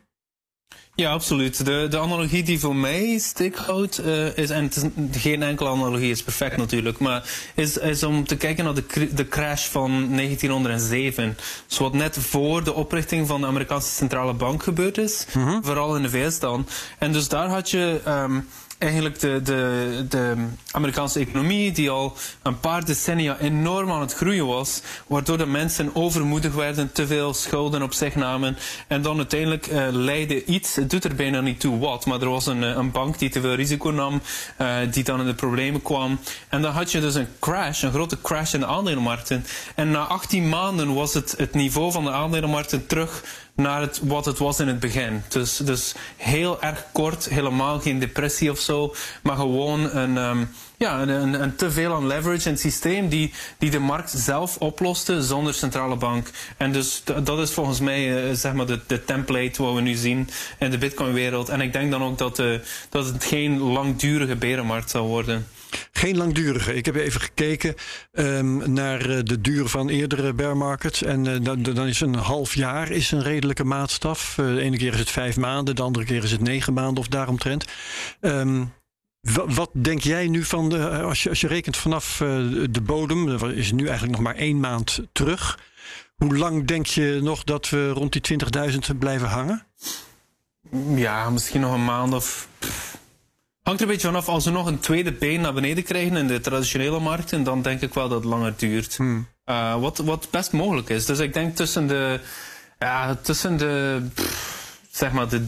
Ja, 0.95 1.12
absoluut. 1.12 1.65
De, 1.65 1.88
de 1.89 2.00
analogie 2.00 2.43
die 2.43 2.59
voor 2.59 2.75
mij 2.75 3.17
steek 3.17 3.55
houdt, 3.55 4.00
uh, 4.00 4.38
is, 4.38 4.50
en 4.50 4.63
het 4.63 4.75
is 4.75 4.83
geen 5.21 5.43
enkele 5.43 5.69
analogie 5.69 6.12
is 6.12 6.23
perfect 6.23 6.57
natuurlijk, 6.57 7.00
maar 7.00 7.29
is, 7.55 7.77
is 7.77 8.03
om 8.03 8.27
te 8.27 8.38
kijken 8.38 8.63
naar 8.63 8.73
de, 8.73 9.13
de 9.13 9.27
crash 9.27 9.67
van 9.67 10.15
1907. 10.15 11.38
Dus 11.67 11.77
wat 11.77 11.93
net 11.93 12.17
voor 12.17 12.63
de 12.63 12.73
oprichting 12.73 13.27
van 13.27 13.41
de 13.41 13.47
Amerikaanse 13.47 13.89
Centrale 13.89 14.33
Bank 14.33 14.63
gebeurd 14.63 14.97
is, 14.97 15.25
mm 15.33 15.43
-hmm. 15.43 15.63
vooral 15.63 15.95
in 15.95 16.01
de 16.01 16.09
VS 16.09 16.39
dan. 16.39 16.67
En 17.00 17.12
dus 17.12 17.27
daar 17.27 17.47
had 17.47 17.69
je 17.69 18.01
um, 18.07 18.47
eigenlijk 18.83 19.19
de, 19.19 19.41
de, 19.43 20.05
de 20.09 20.35
Amerikaanse 20.71 21.19
economie, 21.19 21.71
die 21.71 21.89
al 21.89 22.17
een 22.41 22.59
paar 22.59 22.85
decennia 22.85 23.37
enorm 23.37 23.91
aan 23.91 24.01
het 24.01 24.13
groeien 24.13 24.45
was, 24.45 24.81
waardoor 25.07 25.37
de 25.37 25.45
mensen 25.45 25.95
overmoedig 25.95 26.53
werden, 26.53 26.91
te 26.91 27.07
veel 27.07 27.33
schulden 27.33 27.81
op 27.81 27.93
zich 27.93 28.15
namen. 28.15 28.57
En 28.87 29.01
dan 29.01 29.17
uiteindelijk 29.17 29.67
uh, 29.67 29.87
leidde 29.91 30.45
iets, 30.45 30.75
het 30.75 30.89
doet 30.89 31.03
er 31.03 31.15
bijna 31.15 31.41
niet 31.41 31.59
toe 31.59 31.79
wat, 31.79 32.05
maar 32.05 32.21
er 32.21 32.29
was 32.29 32.45
een, 32.45 32.61
een 32.61 32.91
bank 32.91 33.19
die 33.19 33.29
te 33.29 33.41
veel 33.41 33.53
risico 33.53 33.89
nam, 33.89 34.21
uh, 34.61 34.77
die 34.91 35.03
dan 35.03 35.19
in 35.19 35.25
de 35.25 35.33
problemen 35.33 35.81
kwam. 35.81 36.19
En 36.49 36.61
dan 36.61 36.71
had 36.71 36.91
je 36.91 36.99
dus 36.99 37.15
een 37.15 37.27
crash, 37.39 37.83
een 37.83 37.91
grote 37.91 38.21
crash 38.21 38.53
in 38.53 38.59
de 38.59 38.65
aandelenmarkten. 38.65 39.45
En 39.75 39.91
na 39.91 40.03
18 40.03 40.49
maanden 40.49 40.93
was 40.93 41.13
het, 41.13 41.33
het 41.37 41.53
niveau 41.53 41.91
van 41.91 42.03
de 42.03 42.11
aandelenmarkten 42.11 42.87
terug 42.87 43.23
naar 43.55 43.81
het, 43.81 44.00
wat 44.03 44.25
het 44.25 44.38
was 44.38 44.60
in 44.60 44.67
het 44.67 44.79
begin. 44.79 45.24
Dus, 45.27 45.57
dus 45.57 45.95
heel 46.17 46.62
erg 46.62 46.86
kort, 46.91 47.29
helemaal 47.29 47.79
geen 47.79 48.00
depressie 48.00 48.51
of 48.51 48.60
zo, 48.60 48.95
maar 49.24 49.36
gewoon 49.36 49.95
een, 49.95 50.17
um, 50.17 50.50
ja, 50.77 51.01
een, 51.01 51.41
een, 51.41 51.55
te 51.55 51.72
veel 51.72 51.93
aan 51.93 52.07
leverage 52.07 52.50
het 52.50 52.60
systeem 52.60 53.10
die, 53.10 53.33
die 53.57 53.69
de 53.69 53.79
markt 53.79 54.13
zelf 54.15 54.57
oploste 54.57 55.24
zonder 55.24 55.53
centrale 55.53 55.95
bank. 55.95 56.29
En 56.57 56.72
dus 56.72 57.03
dat 57.24 57.39
is 57.39 57.51
volgens 57.51 57.79
mij 57.79 58.29
uh, 58.29 58.36
zeg 58.36 58.53
maar 58.53 58.65
de, 58.65 58.79
de 58.88 59.03
template 59.03 59.63
wat 59.63 59.74
we 59.74 59.81
nu 59.81 59.93
zien 59.93 60.29
in 60.60 60.72
de 60.72 60.77
Bitcoin-wereld. 60.77 61.50
En 61.50 61.62
ik 61.62 61.74
denk 61.74 61.91
dan 61.91 62.03
ook 62.03 62.17
dat, 62.17 62.39
uh, 62.39 62.60
dat 62.89 63.05
het 63.05 63.24
geen 63.24 63.60
langdurige 63.60 64.36
berenmarkt 64.36 64.89
zal 64.89 65.07
worden. 65.07 65.48
Geen 65.91 66.17
langdurige. 66.17 66.75
Ik 66.75 66.85
heb 66.85 66.95
even 66.95 67.21
gekeken 67.21 67.75
um, 68.11 68.73
naar 68.73 69.09
uh, 69.09 69.19
de 69.23 69.41
duur 69.41 69.67
van 69.67 69.89
eerdere 69.89 70.33
bear 70.33 70.57
markets. 70.57 71.03
En 71.03 71.25
uh, 71.25 71.35
dan, 71.41 71.63
dan, 71.63 71.87
is 71.87 72.01
een 72.01 72.15
half 72.15 72.55
jaar 72.55 72.91
is 72.91 73.11
een 73.11 73.23
redelijke 73.23 73.63
maatstaf. 73.63 74.37
Uh, 74.37 74.45
de 74.45 74.61
ene 74.61 74.77
keer 74.77 74.93
is 74.93 74.99
het 74.99 75.09
vijf 75.09 75.37
maanden, 75.37 75.75
de 75.75 75.81
andere 75.81 76.05
keer 76.05 76.23
is 76.23 76.31
het 76.31 76.41
negen 76.41 76.73
maanden 76.73 76.97
of 76.97 77.07
daaromtrent. 77.07 77.65
Um, 78.21 78.73
wat 79.45 79.69
denk 79.73 79.99
jij 79.99 80.27
nu 80.27 80.43
van 80.43 80.69
de, 80.69 80.89
als 80.89 81.23
je, 81.23 81.29
als 81.29 81.41
je 81.41 81.47
rekent 81.47 81.77
vanaf 81.77 82.17
de 82.69 82.81
bodem, 82.83 83.27
er 83.27 83.57
is 83.57 83.71
nu 83.71 83.85
eigenlijk 83.87 84.11
nog 84.11 84.21
maar 84.21 84.35
één 84.35 84.59
maand 84.59 84.99
terug. 85.11 85.59
Hoe 86.15 86.37
lang 86.37 86.67
denk 86.67 86.85
je 86.85 87.19
nog 87.21 87.43
dat 87.43 87.69
we 87.69 87.89
rond 87.89 88.11
die 88.11 88.39
20.000 88.71 88.97
blijven 88.99 89.27
hangen? 89.27 89.65
Ja, 90.95 91.29
misschien 91.29 91.61
nog 91.61 91.73
een 91.73 91.85
maand 91.85 92.13
of 92.13 92.47
Hangt 93.73 93.87
er 93.87 93.91
een 93.91 93.99
beetje 93.99 94.13
vanaf. 94.13 94.35
Als 94.35 94.45
we 94.45 94.51
nog 94.51 94.65
een 94.65 94.79
tweede 94.79 95.11
been 95.11 95.41
naar 95.41 95.53
beneden 95.53 95.83
krijgen 95.83 96.17
in 96.17 96.27
de 96.27 96.39
traditionele 96.39 96.99
markten, 96.99 97.43
dan 97.43 97.61
denk 97.61 97.81
ik 97.81 97.93
wel 97.93 98.09
dat 98.09 98.17
het 98.17 98.29
langer 98.29 98.53
duurt. 98.57 98.95
Hmm. 98.95 99.27
Uh, 99.45 99.79
wat, 99.79 99.97
wat 99.97 100.27
best 100.31 100.51
mogelijk 100.51 100.89
is. 100.89 101.05
Dus 101.05 101.19
ik 101.19 101.33
denk 101.33 101.55
tussen 101.55 101.87
de, 101.87 102.19
ja, 102.79 103.15
tussen 103.15 103.57
de, 103.57 104.01
pff, 104.13 104.79
zeg 104.91 105.11
maar 105.11 105.29
de, 105.29 105.47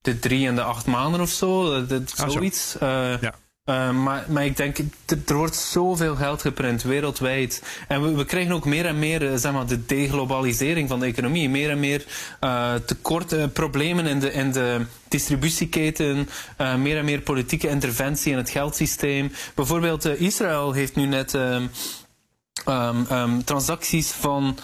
de 0.00 0.18
drie 0.18 0.46
en 0.46 0.54
de 0.54 0.62
acht 0.62 0.86
maanden 0.86 1.20
of 1.20 1.30
zo, 1.30 1.86
de, 1.86 2.02
ah, 2.16 2.28
zoiets. 2.28 2.70
Zo. 2.70 2.84
Uh, 2.84 3.20
ja. 3.20 3.34
Uh, 3.70 3.90
maar, 3.90 4.24
maar 4.28 4.44
ik 4.44 4.56
denk, 4.56 4.78
er 5.26 5.34
wordt 5.34 5.56
zoveel 5.56 6.16
geld 6.16 6.40
geprint 6.40 6.82
wereldwijd. 6.82 7.62
En 7.88 8.02
we, 8.02 8.14
we 8.14 8.24
krijgen 8.24 8.52
ook 8.52 8.64
meer 8.64 8.86
en 8.86 8.98
meer 8.98 9.38
zeg 9.38 9.52
maar, 9.52 9.66
de 9.66 9.86
deglobalisering 9.86 10.88
van 10.88 11.00
de 11.00 11.06
economie. 11.06 11.48
Meer 11.48 11.70
en 11.70 11.80
meer 11.80 12.04
uh, 12.40 12.74
tekorten, 12.74 13.52
problemen 13.52 14.06
in 14.06 14.20
de, 14.20 14.32
in 14.32 14.52
de 14.52 14.86
distributieketen. 15.08 16.28
Meer 16.78 16.98
en 16.98 17.04
meer 17.04 17.20
politieke 17.20 17.68
interventie 17.68 18.32
in 18.32 18.38
het 18.38 18.50
geldsysteem. 18.50 19.32
Bijvoorbeeld 19.54 20.04
Israël 20.04 20.72
heeft 20.72 20.96
nu 20.96 21.06
net... 21.06 21.34
Um, 21.34 21.70
um, 23.10 23.44
transacties 23.44 24.10
van, 24.10 24.58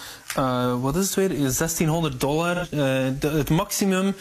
wat 0.81 0.95
is 0.95 1.05
het 1.05 1.15
weer, 1.15 1.29
1600 1.29 2.19
dollar. 2.19 2.67
Het 3.19 3.49
maximum 3.49 4.15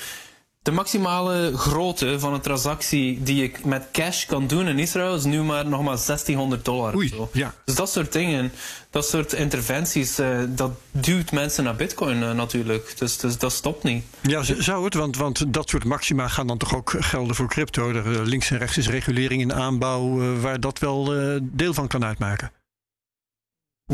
de 0.67 0.73
maximale 0.73 1.53
grootte 1.57 2.21
van 2.21 2.35
een 2.35 2.41
transactie 2.41 3.23
die 3.23 3.43
ik 3.43 3.65
met 3.65 3.89
cash 3.93 4.27
kan 4.27 4.47
doen 4.47 4.69
in 4.69 4.79
Israël 4.79 5.15
is 5.15 5.25
nu 5.25 5.43
maar 5.43 5.67
nog 5.67 5.83
maar 5.83 5.97
1600 6.07 6.65
dollar. 6.65 6.95
Oei, 6.95 7.13
ja. 7.33 7.55
Dus 7.65 7.75
dat 7.75 7.91
soort 7.91 8.13
dingen, 8.13 8.53
dat 8.91 9.07
soort 9.07 9.33
interventies, 9.33 10.21
uh, 10.21 10.39
dat 10.49 10.71
duwt 10.91 11.33
mensen 11.33 11.65
naar 11.65 11.77
bitcoin 11.77 12.23
uh, 12.23 12.33
natuurlijk. 12.33 12.99
Dus, 12.99 13.19
dus, 13.19 13.39
dat 13.39 13.53
stopt 13.53 13.83
niet. 13.83 14.05
Ja, 14.21 14.43
zou 14.43 14.85
het? 14.85 14.95
Want, 14.95 15.17
want 15.17 15.53
dat 15.55 15.69
soort 15.69 15.85
maxima 15.85 16.29
gaan 16.29 16.47
dan 16.47 16.59
toch 16.59 16.75
ook 16.75 16.95
gelden 16.99 17.37
voor 17.37 17.49
crypto? 17.49 17.89
Er, 17.91 18.13
eh, 18.13 18.25
links 18.25 18.51
en 18.51 18.59
rechts 18.59 18.77
is 18.77 18.89
regulering 18.89 19.41
in 19.41 19.53
aanbouw 19.53 20.23
uh, 20.23 20.41
waar 20.41 20.61
dat 20.61 20.79
wel 20.79 21.13
deel 21.43 21.75
van 21.75 21.87
kan 21.87 22.05
uitmaken. 22.05 22.51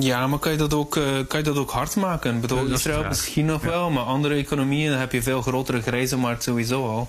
Ja, 0.00 0.26
maar 0.26 0.38
kan 0.38 0.52
je 0.52 0.58
dat 0.58 0.74
ook, 0.74 0.96
uh, 0.96 1.04
kan 1.28 1.38
je 1.38 1.44
dat 1.44 1.56
ook 1.56 1.70
hard 1.70 1.96
maken? 1.96 2.34
Ik 2.34 2.40
bedoel, 2.40 2.66
Israël 2.66 3.04
misschien 3.04 3.44
nog 3.44 3.62
ja. 3.62 3.68
wel, 3.68 3.90
maar 3.90 4.02
andere 4.02 4.34
economieën 4.34 4.90
dan 4.90 4.98
heb 4.98 5.12
je 5.12 5.22
veel 5.22 5.42
grotere 5.42 5.82
grijze 5.82 6.16
markt 6.16 6.42
sowieso 6.42 6.88
al. 6.88 7.08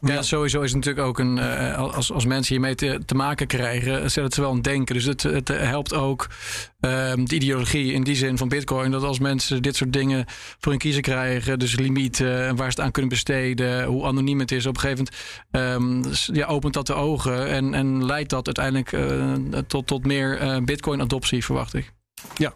Ja, 0.00 0.22
sowieso 0.22 0.60
is 0.60 0.72
het 0.72 0.84
natuurlijk 0.84 1.06
ook 1.06 1.18
een. 1.18 1.36
Uh, 1.36 1.78
als, 1.78 2.12
als 2.12 2.26
mensen 2.26 2.54
hiermee 2.54 2.74
te, 2.74 3.00
te 3.06 3.14
maken 3.14 3.46
krijgen, 3.46 4.10
zet 4.10 4.24
het 4.24 4.34
ze 4.34 4.40
wel 4.40 4.50
aan 4.50 4.62
denken. 4.62 4.94
Dus 4.94 5.04
het, 5.04 5.22
het 5.22 5.48
helpt 5.48 5.94
ook 5.94 6.26
uh, 6.80 7.12
de 7.24 7.34
ideologie 7.34 7.92
in 7.92 8.04
die 8.04 8.14
zin 8.14 8.38
van 8.38 8.48
Bitcoin. 8.48 8.90
Dat 8.90 9.02
als 9.02 9.18
mensen 9.18 9.62
dit 9.62 9.76
soort 9.76 9.92
dingen 9.92 10.24
voor 10.58 10.72
hun 10.72 10.80
kiezen 10.80 11.02
krijgen, 11.02 11.58
dus 11.58 11.76
limieten 11.76 12.46
en 12.46 12.56
waar 12.56 12.70
ze 12.70 12.76
het 12.76 12.80
aan 12.86 12.90
kunnen 12.90 13.10
besteden, 13.10 13.84
hoe 13.84 14.04
anoniem 14.04 14.38
het 14.38 14.52
is, 14.52 14.66
op 14.66 14.74
een 14.74 14.80
gegeven 14.80 15.06
moment 15.50 16.28
um, 16.28 16.34
ja, 16.34 16.46
opent 16.46 16.74
dat 16.74 16.86
de 16.86 16.94
ogen 16.94 17.48
en, 17.48 17.74
en 17.74 18.04
leidt 18.04 18.30
dat 18.30 18.46
uiteindelijk 18.46 18.92
uh, 18.92 19.58
tot, 19.66 19.86
tot 19.86 20.06
meer 20.06 20.60
Bitcoin-adoptie, 20.64 21.44
verwacht 21.44 21.74
ik. 21.74 21.94
Ja. 22.34 22.54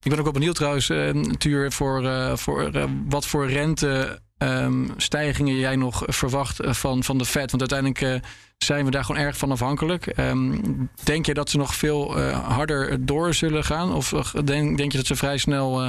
Ik 0.00 0.10
ben 0.10 0.18
ook 0.18 0.24
wel 0.24 0.32
benieuwd 0.32 0.54
trouwens, 0.54 0.88
uh, 0.88 1.10
Tuur, 1.20 1.72
voor, 1.72 2.02
uh, 2.02 2.36
voor 2.36 2.76
uh, 2.76 2.84
wat 3.08 3.26
voor 3.26 3.48
rente 3.50 4.20
um, 4.38 4.90
stijgingen 4.96 5.56
jij 5.56 5.76
nog 5.76 6.02
verwacht 6.06 6.58
van, 6.62 7.04
van 7.04 7.18
de 7.18 7.24
Fed. 7.24 7.50
Want 7.50 7.72
uiteindelijk 7.72 8.22
zijn 8.58 8.84
we 8.84 8.90
daar 8.90 9.04
gewoon 9.04 9.20
erg 9.20 9.36
van 9.36 9.50
afhankelijk. 9.50 10.18
Um, 10.18 10.90
denk 11.04 11.26
je 11.26 11.34
dat 11.34 11.50
ze 11.50 11.56
nog 11.56 11.74
veel 11.74 12.20
harder 12.30 13.06
door 13.06 13.34
zullen 13.34 13.64
gaan? 13.64 13.94
Of 13.94 14.10
denk, 14.44 14.76
denk 14.76 14.92
je 14.92 14.98
dat 14.98 15.06
ze 15.06 15.16
vrij 15.16 15.38
snel 15.38 15.82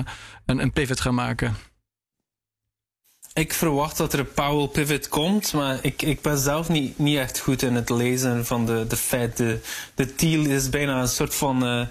een, 0.45 0.59
een 0.59 0.71
pivot 0.71 0.99
gaan 0.99 1.15
maken? 1.15 1.55
Ik 3.33 3.53
verwacht 3.53 3.97
dat 3.97 4.13
er 4.13 4.19
een 4.19 4.33
Powell 4.33 4.67
pivot 4.67 5.07
komt, 5.07 5.53
maar 5.53 5.79
ik, 5.81 6.01
ik 6.01 6.21
ben 6.21 6.37
zelf 6.37 6.69
niet, 6.69 6.99
niet 6.99 7.17
echt 7.17 7.39
goed 7.39 7.61
in 7.61 7.75
het 7.75 7.89
lezen 7.89 8.45
van 8.45 8.65
de, 8.65 8.85
de 8.87 8.97
Fed. 8.97 9.37
De, 9.37 9.59
de 9.95 10.15
deal 10.15 10.45
is 10.45 10.69
bijna 10.69 11.01
een 11.01 11.07
soort 11.07 11.35
van... 11.35 11.87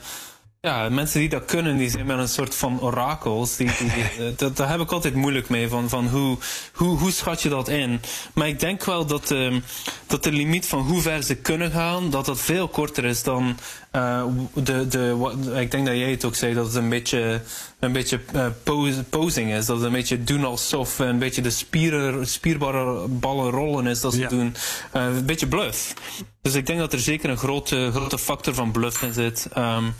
Ja, 0.60 0.88
mensen 0.88 1.20
die 1.20 1.28
dat 1.28 1.44
kunnen, 1.44 1.76
die 1.76 1.90
zijn 1.90 2.06
met 2.06 2.18
een 2.18 2.28
soort 2.28 2.54
van 2.54 2.80
orakels. 2.80 3.56
Die, 3.56 3.70
die, 3.78 3.90
die, 3.90 4.34
dat, 4.36 4.56
daar 4.56 4.68
heb 4.68 4.80
ik 4.80 4.92
altijd 4.92 5.14
moeilijk 5.14 5.48
mee. 5.48 5.68
Van, 5.68 5.88
van 5.88 6.08
hoe, 6.08 6.36
hoe, 6.72 6.98
hoe 6.98 7.10
schat 7.10 7.42
je 7.42 7.48
dat 7.48 7.68
in? 7.68 8.00
Maar 8.34 8.48
ik 8.48 8.60
denk 8.60 8.84
wel 8.84 9.06
dat, 9.06 9.30
um, 9.30 9.64
dat 10.06 10.24
de 10.24 10.32
limiet 10.32 10.66
van 10.66 10.80
hoe 10.80 11.00
ver 11.00 11.22
ze 11.22 11.34
kunnen 11.34 11.70
gaan, 11.70 12.10
dat 12.10 12.26
dat 12.26 12.40
veel 12.40 12.68
korter 12.68 13.04
is 13.04 13.22
dan 13.22 13.58
uh, 13.92 14.24
de, 14.52 14.88
de, 14.88 15.16
wat, 15.16 15.34
ik 15.56 15.70
denk 15.70 15.86
dat 15.86 15.96
jij 15.96 16.10
het 16.10 16.24
ook 16.24 16.34
zei, 16.34 16.54
dat 16.54 16.66
het 16.66 16.74
een 16.74 16.88
beetje, 16.88 17.40
een 17.78 17.92
beetje 17.92 18.20
uh, 18.34 18.46
pose, 18.62 19.04
posing 19.04 19.52
is. 19.52 19.66
Dat 19.66 19.76
het 19.76 19.86
een 19.86 19.92
beetje 19.92 20.24
doen 20.24 20.44
alsof, 20.44 20.98
een 20.98 21.18
beetje 21.18 21.42
de 21.42 21.50
spieren, 21.50 22.26
spierbare 22.26 23.08
ballen 23.08 23.50
rollen 23.50 23.86
is 23.86 24.00
dat 24.00 24.12
ze 24.12 24.20
ja. 24.20 24.28
doen. 24.28 24.54
Uh, 24.96 25.04
een 25.04 25.26
beetje 25.26 25.46
bluff. 25.46 25.94
Dus 26.42 26.54
ik 26.54 26.66
denk 26.66 26.78
dat 26.78 26.92
er 26.92 27.00
zeker 27.00 27.30
een 27.30 27.36
grote, 27.36 27.90
grote 27.94 28.18
factor 28.18 28.54
van 28.54 28.70
bluff 28.70 29.02
in 29.02 29.12
zit. 29.12 29.48
Um, 29.56 29.94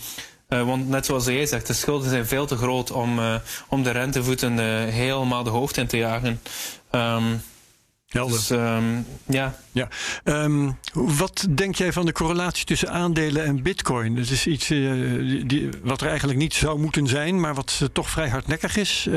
uh, 0.49 0.67
want 0.67 0.89
net 0.89 1.07
zoals 1.07 1.25
jij 1.25 1.47
zegt, 1.47 1.67
de 1.67 1.73
schulden 1.73 2.11
zijn 2.11 2.27
veel 2.27 2.47
te 2.47 2.57
groot 2.57 2.91
om, 2.91 3.19
uh, 3.19 3.35
om 3.69 3.83
de 3.83 3.91
rentevoeten 3.91 4.53
uh, 4.53 4.93
helemaal 4.93 5.43
de 5.43 5.51
hoofd 5.51 5.77
in 5.77 5.87
te 5.87 5.97
jagen. 5.97 6.41
Um, 6.91 7.43
Helder. 8.07 8.37
Dus, 8.37 8.51
um, 8.51 9.07
ja. 9.27 9.59
ja. 9.73 9.89
Um, 10.25 10.79
wat 10.93 11.47
denk 11.51 11.75
jij 11.75 11.93
van 11.93 12.07
de 12.07 12.13
correlatie 12.13 12.65
tussen 12.65 12.91
aandelen 12.91 13.45
en 13.45 13.63
bitcoin? 13.63 14.17
Dat 14.17 14.31
is 14.31 14.47
iets 14.47 14.67
die, 14.67 15.69
wat 15.83 16.01
er 16.01 16.09
eigenlijk 16.09 16.39
niet 16.39 16.55
zou 16.55 16.79
moeten 16.79 17.07
zijn, 17.07 17.41
maar 17.41 17.55
wat 17.55 17.89
toch 17.93 18.11
vrij 18.11 18.29
hardnekkig 18.29 18.77
is. 18.77 19.09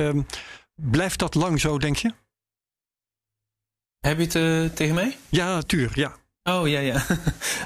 blijft 0.75 1.19
dat 1.19 1.35
lang 1.35 1.59
zo, 1.59 1.77
denk 1.77 1.95
je? 1.95 2.11
Heb 3.99 4.17
je 4.17 4.39
het 4.39 4.75
tegen 4.75 4.95
mij? 4.95 5.17
Ja, 5.29 5.61
tuur, 5.61 5.91
ja. 5.93 6.20
Oh 6.43 6.67
ja, 6.67 6.80
ja. 6.80 7.06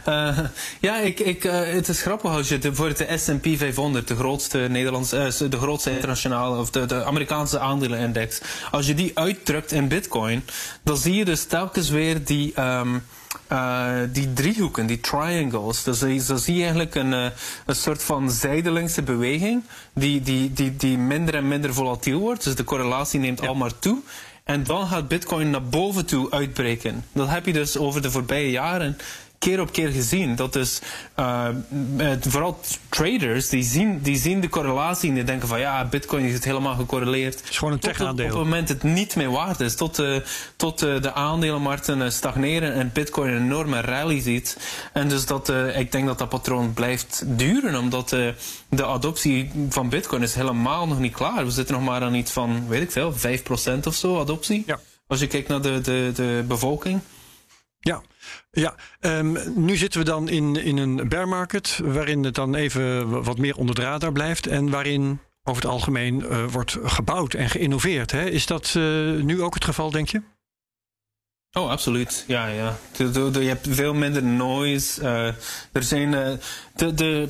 Uh, 0.07 0.39
ja, 0.87 0.97
ik, 0.97 1.19
ik, 1.19 1.43
uh, 1.43 1.63
het 1.63 1.87
is 1.87 2.01
grappig 2.01 2.31
als 2.31 2.49
je 2.49 2.57
de, 2.57 2.75
voor 2.75 2.97
de 2.97 3.17
SP 3.23 3.45
500, 3.57 4.07
de 4.07 4.15
grootste 4.15 4.57
Nederlandse, 4.57 5.33
uh, 5.41 5.49
de 5.49 5.57
grootste 5.57 5.91
internationale 5.91 6.59
of 6.59 6.69
de, 6.69 6.85
de 6.85 7.03
Amerikaanse 7.03 7.59
aandelenindex, 7.59 8.41
als 8.71 8.87
je 8.87 8.93
die 8.93 9.11
uitdrukt 9.13 9.71
in 9.71 9.87
Bitcoin, 9.87 10.43
dan 10.83 10.97
zie 10.97 11.15
je 11.15 11.25
dus 11.25 11.45
telkens 11.45 11.89
weer 11.89 12.25
die. 12.25 12.61
Um, 12.61 13.03
uh, 13.51 13.93
die 14.11 14.33
driehoeken, 14.33 14.85
die 14.85 14.99
triangles. 14.99 15.83
Dus 15.83 16.27
dan 16.27 16.39
zie 16.39 16.55
je 16.55 16.61
eigenlijk 16.61 16.95
een, 16.95 17.11
uh, 17.11 17.25
een 17.65 17.75
soort 17.75 18.03
van 18.03 18.31
zijdelingse 18.31 19.01
beweging 19.01 19.63
die, 19.93 20.21
die, 20.21 20.53
die, 20.53 20.75
die 20.75 20.97
minder 20.97 21.35
en 21.35 21.47
minder 21.47 21.73
volatiel 21.73 22.19
wordt. 22.19 22.43
Dus 22.43 22.55
de 22.55 22.63
correlatie 22.63 23.19
neemt 23.19 23.41
ja. 23.41 23.47
al 23.47 23.55
maar 23.55 23.79
toe. 23.79 24.01
En 24.45 24.63
dan 24.63 24.87
gaat 24.87 25.07
Bitcoin 25.07 25.49
naar 25.49 25.63
boven 25.63 26.05
toe 26.05 26.31
uitbreken. 26.31 27.05
Dat 27.11 27.29
heb 27.29 27.45
je 27.45 27.53
dus 27.53 27.77
over 27.77 28.01
de 28.01 28.11
voorbije 28.11 28.51
jaren 28.51 28.97
keer 29.39 29.61
op 29.61 29.71
keer 29.71 29.89
gezien. 29.89 30.35
Dat 30.35 30.53
dus 30.53 30.81
uh, 31.19 31.47
vooral 32.21 32.59
traders 32.89 33.49
die 33.49 33.63
zien, 33.63 33.99
die 34.01 34.17
zien 34.17 34.39
de 34.39 34.49
correlatie 34.49 35.09
en 35.09 35.15
die 35.15 35.23
denken 35.23 35.47
van 35.47 35.59
ja, 35.59 35.85
bitcoin 35.85 36.25
is 36.25 36.43
helemaal 36.43 36.75
gecorreleerd. 36.75 37.39
Het 37.39 37.49
is 37.49 37.57
gewoon 37.57 37.73
een 37.73 37.79
tech-aandeel. 37.79 38.25
Op 38.25 38.31
het 38.31 38.43
moment 38.43 38.69
het 38.69 38.83
niet 38.83 39.15
meer 39.15 39.31
waard 39.31 39.59
is, 39.59 39.75
tot, 39.75 39.99
uh, 39.99 40.17
tot 40.55 40.83
uh, 40.83 41.01
de 41.01 41.13
aandelenmarkten 41.13 42.11
stagneren 42.11 42.73
en 42.73 42.89
bitcoin 42.93 43.33
een 43.33 43.43
enorme 43.43 43.81
rally 43.81 44.21
ziet. 44.21 44.57
En 44.93 45.07
dus 45.07 45.25
dat, 45.25 45.49
ik 45.75 45.91
denk 45.91 46.05
dat 46.05 46.17
dat 46.17 46.29
patroon 46.29 46.73
blijft 46.73 47.23
duren, 47.25 47.79
omdat 47.79 48.09
de 48.69 48.85
adoptie 48.85 49.51
van 49.69 49.89
bitcoin 49.89 50.21
is 50.21 50.35
helemaal 50.35 50.87
nog 50.87 50.99
niet 50.99 51.13
klaar. 51.13 51.45
We 51.45 51.51
zitten 51.51 51.75
nog 51.75 51.83
maar 51.83 52.01
aan 52.01 52.15
iets 52.15 52.31
van, 52.31 52.67
weet 52.67 52.81
ik 52.81 52.91
veel, 52.91 53.13
5% 53.13 53.79
of 53.83 53.95
zo 53.95 54.19
adoptie. 54.19 54.63
Ja. 54.65 54.79
Als 55.07 55.19
je 55.19 55.27
kijkt 55.27 55.47
naar 55.47 55.61
de, 55.61 55.81
de, 55.81 56.11
de 56.15 56.43
bevolking. 56.47 57.01
Ja, 57.85 58.01
ja. 58.51 58.75
Um, 58.99 59.37
nu 59.55 59.75
zitten 59.75 59.99
we 59.99 60.05
dan 60.05 60.29
in, 60.29 60.55
in 60.55 60.77
een 60.77 61.09
bear 61.09 61.27
market, 61.27 61.79
waarin 61.83 62.23
het 62.23 62.35
dan 62.35 62.55
even 62.55 63.23
wat 63.23 63.37
meer 63.37 63.55
onder 63.55 63.75
de 63.75 63.81
radar 63.81 64.11
blijft 64.11 64.47
en 64.47 64.69
waarin 64.69 65.19
over 65.43 65.61
het 65.61 65.71
algemeen 65.71 66.19
uh, 66.19 66.45
wordt 66.45 66.77
gebouwd 66.83 67.33
en 67.33 67.49
geïnnoveerd. 67.49 68.11
Hè? 68.11 68.29
Is 68.29 68.45
dat 68.45 68.73
uh, 68.77 68.83
nu 69.21 69.41
ook 69.41 69.53
het 69.53 69.65
geval, 69.65 69.91
denk 69.91 70.09
je? 70.09 70.21
Oh, 71.51 71.69
absoluut. 71.69 72.23
Ja, 72.27 72.47
ja. 72.47 72.77
De, 72.97 73.11
de, 73.11 73.31
de, 73.31 73.41
je 73.41 73.47
hebt 73.47 73.67
veel 73.69 73.93
minder 73.93 74.23
noise. 74.23 75.01
Uh, 75.01 75.27
er 75.71 75.83
zijn. 75.83 76.39
de, 76.75 76.93
de, 76.93 77.29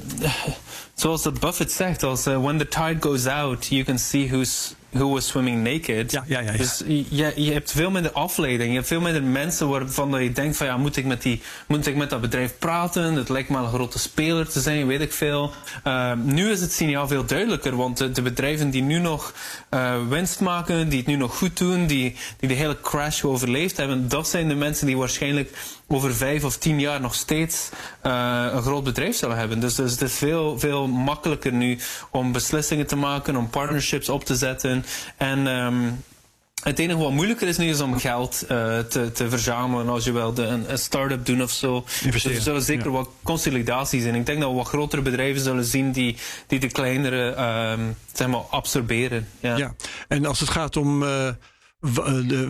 zoals 0.94 1.24
dat 1.24 1.40
Buffett 1.40 1.72
zegt, 1.72 2.04
als 2.04 2.24
when 2.24 2.58
the 2.58 2.68
tide 2.68 2.98
goes 3.00 3.26
out, 3.26 3.68
you 3.68 3.84
can 3.84 4.00
see 4.00 4.28
who's 4.28 4.76
Who 4.96 5.10
Was 5.10 5.28
Swimming 5.28 5.64
Naked. 5.64 6.12
Ja, 6.12 6.24
ja, 6.28 6.40
ja, 6.40 6.52
ja. 6.52 6.58
Dus 6.58 6.84
je, 7.10 7.34
je 7.36 7.52
hebt 7.52 7.72
veel 7.72 7.92
minder 7.92 8.12
afleiding. 8.12 8.70
Je 8.70 8.76
hebt 8.76 8.88
veel 8.88 9.02
minder 9.02 9.24
mensen 9.24 9.70
waarvan 9.70 10.24
je 10.24 10.32
denkt 10.32 10.58
van 10.58 10.68
ja, 10.68 10.78
moet 10.78 10.98
ik 10.98 11.06
met, 11.06 11.22
die, 11.22 11.42
moet 11.68 11.88
ik 11.88 11.96
met 11.96 12.10
dat 12.10 12.22
bedrijf 12.22 12.58
praten? 12.60 13.14
Het 13.14 13.30
lijkt 13.30 13.50
maar 13.50 13.64
een 13.64 13.70
grote 13.70 14.00
speler 14.00 14.50
te 14.50 14.60
zijn, 14.60 14.88
weet 14.88 15.02
ik 15.02 15.14
veel. 15.14 15.52
Uh, 15.88 16.12
nu 16.24 16.52
is 16.52 16.62
het 16.62 16.72
signaal 16.72 17.08
veel 17.08 17.26
duidelijker, 17.26 17.76
want 17.76 17.98
de, 17.98 18.12
de 18.12 18.22
bedrijven 18.22 18.70
die 18.70 18.82
nu 18.82 19.00
nog 19.00 19.34
uh, 19.74 20.08
winst 20.10 20.40
maken, 20.40 20.90
die 20.90 20.98
het 20.98 21.08
nu 21.08 21.16
nog 21.16 21.38
goed 21.38 21.58
doen, 21.58 21.88
die, 21.88 22.16
die 22.40 22.50
de 22.50 22.56
hele 22.56 22.82
crash 22.82 23.24
overleefd 23.24 23.78
hebben, 23.78 24.10
dat 24.10 24.28
zijn 24.28 24.48
de 24.48 24.56
mensen 24.56 24.88
die 24.88 24.98
waarschijnlijk 24.98 25.50
over 25.88 26.16
vijf 26.16 26.44
of 26.44 26.58
tien 26.58 26.80
jaar 26.80 27.02
nog 27.02 27.16
steeds 27.16 27.70
uh, 28.06 28.46
een 28.52 28.62
groot 28.62 28.84
bedrijf 28.84 29.16
zullen 29.16 29.38
hebben. 29.38 29.60
Dus, 29.60 29.76
dus 29.76 29.92
het 29.92 30.02
is 30.02 30.14
veel, 30.14 30.60
veel 30.60 30.88
makkelijker 30.88 31.54
nu 31.54 31.78
om 32.12 32.32
beslissingen 32.32 32.88
te 32.88 32.96
maken, 32.96 33.36
om 33.36 33.50
partnerships 33.50 34.10
op 34.10 34.26
te 34.26 34.36
zetten. 34.36 34.85
En 35.18 35.48
um, 35.48 36.04
het 36.66 36.80
enige 36.80 37.00
wat 37.00 37.12
moeilijker 37.12 37.48
is 37.48 37.58
nu 37.58 37.70
is 37.70 37.80
om 37.80 37.98
geld 38.00 38.44
uh, 38.44 38.80
te, 38.80 39.12
te, 39.12 39.30
verzamelen 39.30 39.90
als 39.90 40.04
je 40.04 40.12
wel 40.12 40.34
de, 40.34 40.44
een, 40.44 40.72
een 40.72 40.78
start-up 40.78 41.26
doen 41.26 41.42
of 41.42 41.52
zo. 41.52 41.86
Dus 42.12 42.26
er 42.26 42.42
zullen 42.42 42.62
zeker 42.62 42.92
wat 42.92 43.10
consolidaties 43.24 44.04
zijn. 44.04 44.16
Ik 44.16 44.26
denk 44.26 44.40
dat 44.40 44.50
we 44.50 44.56
wat 44.56 44.68
grotere 44.68 45.02
bedrijven 45.02 45.42
zullen 45.42 45.66
zien 45.66 45.92
die, 45.92 46.18
die 46.48 46.60
de 46.60 46.68
kleinere 46.68 47.36
um, 47.72 47.96
zeg 48.14 48.28
maar 48.28 48.40
absorberen. 48.40 49.28
Ja. 49.40 49.58
ja, 49.58 49.76
en 50.08 50.26
als 50.26 50.40
het 50.40 50.50
gaat 50.50 50.78
om 50.78 51.04
uh, 51.04 51.30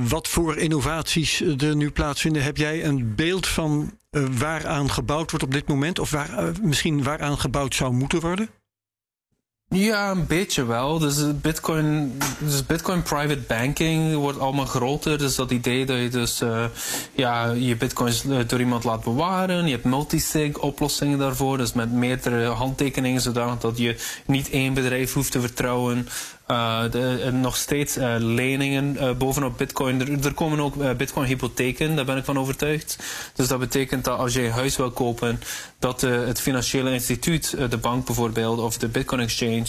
wat 0.08 0.28
voor 0.28 0.58
innovaties 0.58 1.42
er 1.42 1.76
nu 1.76 1.92
plaatsvinden, 1.92 2.44
heb 2.44 2.58
jij 2.58 2.86
een 2.86 3.16
beeld 3.16 3.48
van 3.48 3.98
waaraan 4.38 4.90
gebouwd 4.90 5.32
wordt 5.32 5.46
op 5.46 5.54
dit 5.54 5.68
moment? 5.68 6.00
Of 6.00 6.12
waar, 6.12 6.52
misschien 6.62 7.04
waaraan 7.04 7.38
gebouwd 7.40 7.76
zou 7.76 7.94
moeten 7.94 8.20
worden? 8.20 8.50
Ja, 9.76 10.12
een 10.12 10.26
beetje 10.28 10.66
wel. 10.66 11.00
Dus 11.00 11.40
Bitcoin, 11.42 12.18
dus 12.40 12.66
Bitcoin 12.66 13.02
private 13.02 13.42
banking 13.48 14.16
wordt 14.16 14.40
allemaal 14.40 14.66
groter. 14.66 15.18
Dus 15.18 15.36
dat 15.36 15.52
idee 15.52 15.86
dat 15.86 15.98
je 15.98 16.10
dus 16.10 16.42
uh, 16.42 16.64
ja, 17.14 17.52
je 17.52 17.76
bitcoins 17.76 18.24
door 18.48 18.60
iemand 18.60 18.84
laat 18.84 19.04
bewaren. 19.04 19.66
Je 19.66 19.72
hebt 19.72 19.84
multisig 19.84 20.58
oplossingen 20.58 21.18
daarvoor. 21.18 21.58
Dus 21.58 21.74
met 21.74 21.92
meerdere 21.92 22.46
handtekeningen, 22.46 23.22
zodat 23.22 23.62
dat 23.62 23.78
je 23.78 23.96
niet 24.26 24.50
één 24.50 24.74
bedrijf 24.74 25.14
hoeft 25.14 25.32
te 25.32 25.42
vertrouwen. 25.42 26.08
Uh, 26.48 26.92
de, 26.92 27.30
nog 27.34 27.56
steeds 27.56 27.98
uh, 27.98 28.16
leningen 28.18 29.18
bovenop 29.18 29.58
bitcoin. 29.58 30.02
Er, 30.02 30.26
er 30.26 30.34
komen 30.34 30.60
ook 30.60 30.98
bitcoin 30.98 31.28
hypotheken, 31.28 31.96
daar 31.96 32.06
ben 32.06 32.18
ik 32.18 32.26
van 32.26 32.40
overtuigd. 32.40 32.98
Dus 33.36 33.48
dat 33.48 33.60
betekent 33.60 34.06
dat 34.06 34.20
als 34.20 34.34
je 34.34 34.42
een 34.42 34.52
huis 34.52 34.78
wil 34.78 34.92
kopen, 34.92 35.40
dat 35.80 36.02
het 36.02 36.42
financiële 36.42 36.92
instituut, 36.92 37.56
de 37.70 37.78
bank 37.78 38.06
bijvoorbeeld, 38.06 38.60
of 38.60 38.78
de 38.78 38.88
bitcoin 38.88 39.22
exchange, 39.22 39.68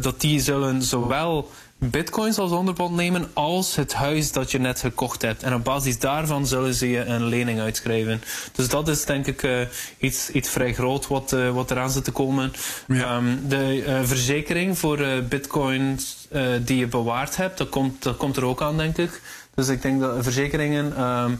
dat 0.00 0.20
die 0.20 0.40
zullen 0.40 0.82
zowel 0.82 1.50
bitcoins 1.78 2.38
als 2.38 2.50
onderpand 2.50 2.94
nemen 2.94 3.30
als 3.32 3.76
het 3.76 3.94
huis 3.94 4.32
dat 4.32 4.50
je 4.50 4.58
net 4.58 4.80
gekocht 4.80 5.22
hebt. 5.22 5.42
En 5.42 5.54
op 5.54 5.64
basis 5.64 5.98
daarvan 5.98 6.46
zullen 6.46 6.74
ze 6.74 6.90
je 6.90 7.04
een 7.04 7.24
lening 7.24 7.60
uitschrijven. 7.60 8.22
Dus 8.52 8.68
dat 8.68 8.88
is 8.88 9.04
denk 9.04 9.26
ik 9.26 9.42
uh, 9.42 9.60
iets, 9.98 10.30
iets 10.30 10.48
vrij 10.48 10.74
groot 10.74 11.06
wat, 11.06 11.32
uh, 11.32 11.50
wat 11.50 11.70
eraan 11.70 11.90
zit 11.90 12.04
te 12.04 12.12
komen. 12.12 12.52
Ja. 12.88 13.16
Um, 13.16 13.48
de 13.48 13.84
uh, 13.86 14.00
verzekering 14.02 14.78
voor 14.78 14.98
bitcoins 15.28 16.25
die 16.64 16.76
je 16.76 16.86
bewaard 16.86 17.36
hebt, 17.36 17.58
dat 17.58 17.68
komt, 17.68 18.02
dat 18.02 18.16
komt 18.16 18.36
er 18.36 18.44
ook 18.44 18.62
aan 18.62 18.76
denk 18.76 18.98
ik. 18.98 19.20
Dus 19.54 19.68
ik 19.68 19.82
denk 19.82 20.00
dat 20.00 20.22
verzekeringen, 20.22 21.02
um, 21.02 21.38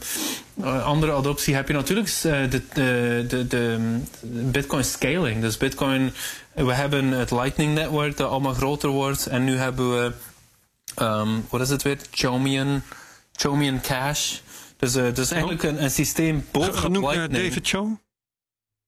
andere 0.83 1.13
adoptie 1.13 1.55
heb 1.55 1.69
je 1.69 1.75
natuurlijk 1.75 2.09
de, 2.23 2.63
de, 2.73 3.27
de, 3.29 3.47
de 3.47 3.79
Bitcoin 4.31 4.85
scaling. 4.85 5.41
Dus 5.41 5.57
Bitcoin, 5.57 6.13
we 6.55 6.75
hebben 6.75 7.11
het 7.11 7.31
Lightning 7.31 7.75
Network 7.75 8.17
dat 8.17 8.31
allemaal 8.31 8.55
groter 8.55 8.89
wordt. 8.89 9.27
En 9.27 9.45
nu 9.45 9.57
hebben 9.57 9.97
we 9.97 10.13
um, 11.03 11.47
wat 11.49 11.61
is 11.61 11.69
het 11.69 11.83
weer? 11.83 11.99
Chaumian, 12.11 12.83
Chaumian 13.33 13.81
Cash. 13.81 14.39
Dus, 14.77 14.97
uh, 14.97 15.15
dus 15.15 15.31
eigenlijk 15.31 15.63
een, 15.63 15.83
een 15.83 15.91
systeem 15.91 16.47
boven 16.51 16.75
Genoemd. 16.75 17.33
David? 17.33 17.77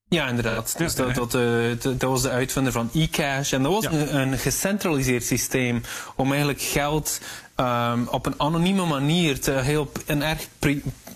Ja, 0.08 0.28
inderdaad. 0.28 0.74
Dus 0.78 0.94
dat, 0.94 1.14
dat, 1.14 1.34
uh, 1.34 1.70
dat, 1.80 2.02
was 2.02 2.22
de 2.22 2.30
uitvinder 2.30 2.72
van 2.72 2.90
e-cash. 2.94 3.52
En 3.52 3.62
dat 3.62 3.72
was 3.72 3.84
ja. 3.84 3.90
een, 3.90 4.16
een, 4.16 4.38
gecentraliseerd 4.38 5.24
systeem 5.24 5.82
om 6.16 6.28
eigenlijk 6.28 6.60
geld 6.60 7.20
um, 7.56 8.08
op 8.10 8.26
een 8.26 8.34
anonieme 8.36 8.84
manier, 8.84 9.40
te, 9.40 9.50
heel, 9.50 9.92
een 10.06 10.22
erg 10.22 10.48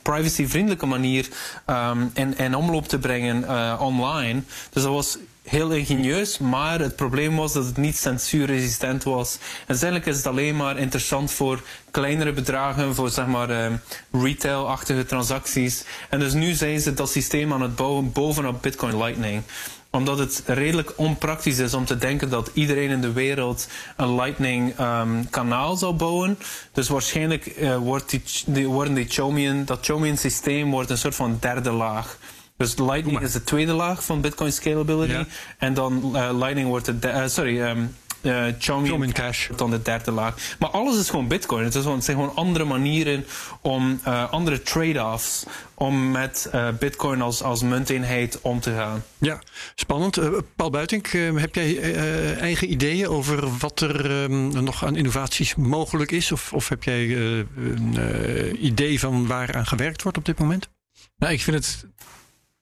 privacyvriendelijke 0.02 0.87
manier 0.87 1.28
um, 1.66 2.11
in, 2.14 2.38
in 2.38 2.55
omloop 2.55 2.88
te 2.88 2.98
brengen 2.98 3.42
uh, 3.42 3.81
online. 3.81 4.42
Dus 4.70 4.83
dat 4.83 4.92
was 4.92 5.18
heel 5.42 5.70
ingenieus, 5.70 6.38
maar 6.38 6.81
het 6.81 6.96
probleem 6.96 7.37
was 7.37 7.52
dat 7.52 7.64
het 7.64 7.76
niet 7.76 7.96
censuurresistent 7.96 9.02
was. 9.02 9.35
En 9.35 9.66
uiteindelijk 9.66 10.11
is 10.11 10.16
het 10.16 10.26
alleen 10.26 10.57
maar 10.57 10.78
interessant 10.78 11.33
voor 11.33 11.62
kleinere 11.90 12.33
bedragen, 12.33 12.94
voor 12.94 13.11
zeg 13.11 13.26
maar 13.26 13.50
uh, 13.50 13.66
retail-achtige 14.22 15.07
transacties. 15.07 15.85
En 16.09 16.18
dus 16.18 16.33
nu 16.33 16.52
zijn 16.52 16.81
ze 16.81 16.94
dat 16.94 17.11
systeem 17.11 17.52
aan 17.52 17.62
het 17.62 17.76
bouwen 17.76 18.12
bovenop 18.12 18.62
Bitcoin 18.62 18.98
Lightning 18.98 19.42
omdat 19.92 20.18
het 20.18 20.42
redelijk 20.46 20.92
onpraktisch 20.96 21.59
is 21.59 21.74
om 21.74 21.85
te 21.85 21.98
denken 21.98 22.31
dat 22.31 22.50
iedereen 22.52 22.90
in 22.90 23.00
de 23.00 23.12
wereld 23.12 23.68
een 23.96 24.14
Lightning 24.14 24.78
um, 24.81 25.31
kanaal 25.31 25.76
zou 25.76 25.92
bouwen. 25.92 26.38
Dus 26.72 26.88
waarschijnlijk 26.88 27.57
uh, 27.57 27.76
wordt 27.76 28.18
die, 28.46 28.68
worden 28.68 28.94
die 28.94 29.09
Chaumian, 29.09 29.64
dat 29.64 29.85
Chaumian 29.85 30.16
systeem 30.16 30.70
wordt 30.70 30.90
een 30.90 30.98
soort 30.98 31.14
van 31.14 31.37
derde 31.40 31.70
laag. 31.70 32.18
Dus 32.62 32.79
Lightning 32.79 33.20
is 33.20 33.33
de 33.33 33.44
tweede 33.44 33.72
laag 33.72 34.05
van 34.05 34.20
Bitcoin 34.20 34.53
scalability. 34.53 35.12
Ja. 35.12 35.27
En 35.59 35.75
dan 35.75 36.12
uh, 36.14 36.31
Lightning 36.33 36.68
wordt 36.68 37.03
de, 37.03 37.09
uh, 37.09 37.27
sorry, 37.27 37.61
um, 37.61 37.96
uh, 38.22 39.12
Cash 39.12 39.48
dan 39.57 39.70
de 39.70 39.83
derde 39.83 40.11
laag. 40.11 40.35
Maar 40.59 40.68
alles 40.68 40.98
is 40.98 41.11
gewoon 41.11 41.29
Bitcoin. 41.29 41.64
Het, 41.64 41.75
is 41.75 41.81
gewoon, 41.81 41.96
het 41.96 42.05
zijn 42.05 42.16
gewoon 42.16 42.35
andere 42.35 42.64
manieren 42.64 43.25
om 43.61 44.01
uh, 44.07 44.31
andere 44.33 44.62
trade-offs 44.62 45.44
om 45.75 46.11
met 46.11 46.51
uh, 46.55 46.68
Bitcoin 46.79 47.22
als, 47.22 47.42
als 47.42 47.62
munteenheid 47.62 48.38
om 48.40 48.61
te 48.61 48.70
gaan. 48.70 49.05
Ja, 49.18 49.42
spannend. 49.75 50.18
Uh, 50.18 50.38
Paul 50.57 50.70
Buitink, 50.70 51.12
uh, 51.12 51.40
heb 51.40 51.55
jij 51.55 51.94
eigen 52.37 52.70
ideeën 52.70 53.09
over 53.09 53.57
wat 53.59 53.81
er 53.81 54.11
um, 54.11 54.64
nog 54.64 54.85
aan 54.85 54.96
innovaties 54.96 55.55
mogelijk 55.55 56.11
is? 56.11 56.33
Of, 56.33 56.53
of 56.53 56.68
heb 56.68 56.83
jij 56.83 57.16
een 57.16 58.66
idee 58.66 59.01
van 59.01 59.27
waar 59.27 59.55
aan 59.55 59.66
gewerkt 59.66 60.03
wordt 60.03 60.18
op 60.18 60.25
dit 60.25 60.38
moment? 60.38 60.68
Nou, 61.16 61.33
ik 61.33 61.42
vind 61.42 61.57
het 61.57 61.87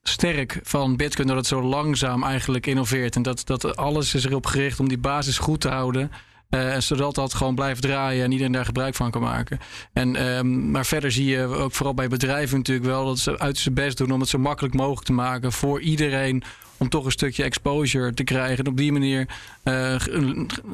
sterk 0.02 0.60
van 0.62 0.96
Bitcoin 0.96 1.28
dat 1.28 1.36
het 1.36 1.46
zo 1.46 1.62
langzaam 1.62 2.24
eigenlijk 2.24 2.66
innoveert. 2.66 3.16
En 3.16 3.22
dat, 3.22 3.42
dat 3.44 3.76
alles 3.76 4.14
is 4.14 4.24
erop 4.24 4.46
gericht 4.46 4.80
om 4.80 4.88
die 4.88 4.98
basis 4.98 5.38
goed 5.38 5.60
te 5.60 5.68
houden. 5.68 6.10
Uh, 6.50 6.76
zodat 6.78 7.14
dat 7.14 7.34
gewoon 7.34 7.54
blijft 7.54 7.82
draaien 7.82 8.24
en 8.24 8.32
iedereen 8.32 8.52
daar 8.52 8.64
gebruik 8.64 8.94
van 8.94 9.10
kan 9.10 9.22
maken. 9.22 9.58
En, 9.92 10.26
um, 10.26 10.70
maar 10.70 10.86
verder 10.86 11.12
zie 11.12 11.26
je 11.26 11.44
ook 11.44 11.72
vooral 11.72 11.94
bij 11.94 12.08
bedrijven 12.08 12.58
natuurlijk 12.58 12.86
wel 12.86 13.04
dat 13.04 13.18
ze 13.18 13.38
uit 13.38 13.58
zijn 13.58 13.74
best 13.74 13.96
doen 13.96 14.10
om 14.10 14.20
het 14.20 14.28
zo 14.28 14.38
makkelijk 14.38 14.74
mogelijk 14.74 15.06
te 15.06 15.12
maken 15.12 15.52
voor 15.52 15.80
iedereen 15.80 16.42
om 16.80 16.88
toch 16.88 17.04
een 17.04 17.10
stukje 17.10 17.42
exposure 17.42 18.14
te 18.14 18.24
krijgen. 18.24 18.64
En 18.64 18.70
op 18.70 18.76
die 18.76 18.92
manier 18.92 19.28
uh, 19.64 19.96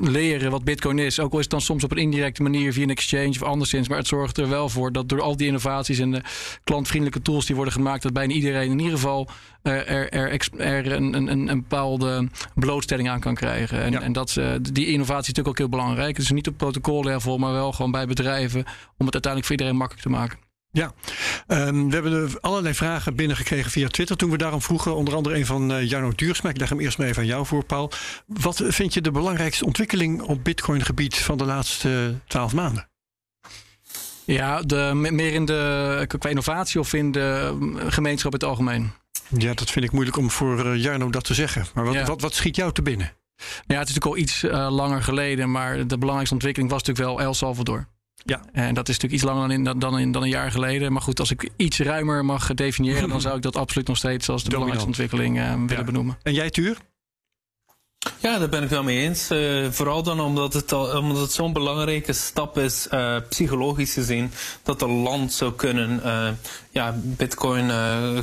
leren 0.00 0.50
wat 0.50 0.64
Bitcoin 0.64 0.98
is. 0.98 1.20
Ook 1.20 1.32
al 1.32 1.38
is 1.38 1.44
het 1.44 1.52
dan 1.52 1.60
soms 1.60 1.84
op 1.84 1.90
een 1.90 1.96
indirecte 1.96 2.42
manier 2.42 2.72
via 2.72 2.82
een 2.82 2.90
exchange 2.90 3.30
of 3.30 3.42
anderszins. 3.42 3.88
Maar 3.88 3.98
het 3.98 4.06
zorgt 4.06 4.38
er 4.38 4.48
wel 4.48 4.68
voor 4.68 4.92
dat 4.92 5.08
door 5.08 5.20
al 5.20 5.36
die 5.36 5.46
innovaties 5.46 5.98
en 5.98 6.10
de 6.10 6.22
klantvriendelijke 6.64 7.22
tools 7.22 7.46
die 7.46 7.54
worden 7.56 7.74
gemaakt, 7.74 8.02
dat 8.02 8.12
bijna 8.12 8.32
iedereen 8.32 8.70
in 8.70 8.78
ieder 8.78 8.94
geval 8.94 9.28
uh, 9.62 9.90
er, 9.90 10.10
er, 10.10 10.40
er 10.56 10.92
een, 10.92 11.14
een, 11.14 11.48
een, 11.48 11.60
bepaalde 11.60 12.28
blootstelling 12.54 13.08
aan 13.08 13.20
kan 13.20 13.34
krijgen. 13.34 13.82
En, 13.82 13.92
ja. 13.92 14.00
en 14.00 14.12
dat, 14.12 14.36
uh, 14.38 14.50
die 14.72 14.86
innovatie 14.86 15.20
is 15.20 15.26
natuurlijk 15.26 15.48
ook 15.48 15.58
heel 15.58 15.68
belangrijk. 15.68 16.16
Dus 16.16 16.30
niet 16.30 16.48
op 16.48 16.56
protocollevel, 16.56 17.38
maar 17.38 17.52
wel 17.52 17.72
gewoon 17.72 17.90
bij 17.90 18.06
bedrijven 18.06 18.64
om 18.96 19.06
het 19.06 19.14
uiteindelijk 19.14 19.44
voor 19.44 19.56
iedereen 19.56 19.76
makkelijk 19.76 20.06
te 20.06 20.12
maken. 20.12 20.45
Ja, 20.76 20.92
um, 21.46 21.88
we 21.90 21.94
hebben 21.94 22.40
allerlei 22.40 22.74
vragen 22.74 23.14
binnengekregen 23.14 23.70
via 23.70 23.88
Twitter 23.88 24.16
toen 24.16 24.30
we 24.30 24.36
daarom 24.36 24.62
vroegen. 24.62 24.94
Onder 24.96 25.14
andere 25.14 25.36
een 25.36 25.46
van 25.46 25.72
uh, 25.72 25.88
Jarno 25.88 26.12
Duursma. 26.16 26.50
Ik 26.50 26.58
leg 26.58 26.68
hem 26.68 26.80
eerst 26.80 26.98
maar 26.98 27.06
even 27.06 27.22
aan 27.22 27.28
jou 27.28 27.46
voor, 27.46 27.64
Paul. 27.64 27.92
Wat 28.26 28.62
vind 28.66 28.94
je 28.94 29.00
de 29.00 29.10
belangrijkste 29.10 29.64
ontwikkeling 29.64 30.22
op 30.22 30.44
Bitcoin-gebied 30.44 31.18
van 31.18 31.38
de 31.38 31.44
laatste 31.44 32.14
twaalf 32.26 32.52
maanden? 32.52 32.88
Ja, 34.24 34.62
de, 34.62 34.90
meer 34.94 35.32
in 35.32 35.44
de, 35.44 36.04
qua 36.18 36.28
innovatie 36.28 36.80
of 36.80 36.92
in 36.92 37.12
de 37.12 37.56
gemeenschap 37.88 38.32
in 38.32 38.38
het 38.38 38.48
algemeen? 38.48 38.92
Ja, 39.28 39.54
dat 39.54 39.70
vind 39.70 39.84
ik 39.84 39.92
moeilijk 39.92 40.16
om 40.16 40.30
voor 40.30 40.66
uh, 40.66 40.82
Jarno 40.82 41.10
dat 41.10 41.24
te 41.24 41.34
zeggen. 41.34 41.66
Maar 41.74 41.84
wat, 41.84 42.06
wat, 42.06 42.20
wat 42.20 42.34
schiet 42.34 42.56
jou 42.56 42.72
te 42.72 42.82
binnen? 42.82 43.12
Ja, 43.66 43.78
het 43.78 43.88
is 43.88 43.94
natuurlijk 43.94 44.06
al 44.06 44.16
iets 44.16 44.42
uh, 44.42 44.70
langer 44.70 45.02
geleden, 45.02 45.50
maar 45.50 45.86
de 45.86 45.98
belangrijkste 45.98 46.34
ontwikkeling 46.34 46.70
was 46.70 46.82
natuurlijk 46.82 47.08
wel 47.08 47.26
El 47.26 47.34
Salvador. 47.34 47.88
Ja. 48.26 48.40
En 48.52 48.74
dat 48.74 48.88
is 48.88 48.98
natuurlijk 48.98 49.12
iets 49.12 49.22
langer 49.22 49.48
dan, 49.48 49.50
in, 49.50 49.78
dan, 49.78 49.98
in, 49.98 50.12
dan 50.12 50.22
een 50.22 50.28
jaar 50.28 50.50
geleden. 50.50 50.92
Maar 50.92 51.02
goed, 51.02 51.20
als 51.20 51.30
ik 51.30 51.50
iets 51.56 51.78
ruimer 51.78 52.24
mag 52.24 52.54
definiëren, 52.54 53.08
dan 53.08 53.20
zou 53.26 53.36
ik 53.36 53.42
dat 53.42 53.56
absoluut 53.56 53.88
nog 53.88 53.96
steeds 53.96 54.28
als 54.28 54.42
de 54.42 54.48
belangrijkste 54.50 54.88
ontwikkeling 54.88 55.38
uh, 55.38 55.54
willen 55.66 55.84
benoemen. 55.84 56.18
En 56.22 56.32
jij, 56.32 56.50
Tuur? 56.50 56.76
Ja, 58.18 58.38
daar 58.38 58.48
ben 58.48 58.62
ik 58.62 58.68
wel 58.68 58.82
mee 58.82 58.98
eens. 58.98 59.30
Uh, 59.30 59.66
vooral 59.70 60.02
dan 60.02 60.20
omdat 60.20 60.52
het, 60.52 60.72
al, 60.72 60.98
omdat 60.98 61.20
het 61.22 61.32
zo'n 61.32 61.52
belangrijke 61.52 62.12
stap 62.12 62.58
is, 62.58 62.86
uh, 62.90 63.16
psychologisch 63.28 63.92
gezien, 63.92 64.32
dat 64.62 64.82
een 64.82 65.02
land 65.02 65.32
zou 65.32 65.52
kunnen 65.52 66.00
uh, 66.04 66.28
ja, 66.70 66.94
bitcoin 67.02 67.70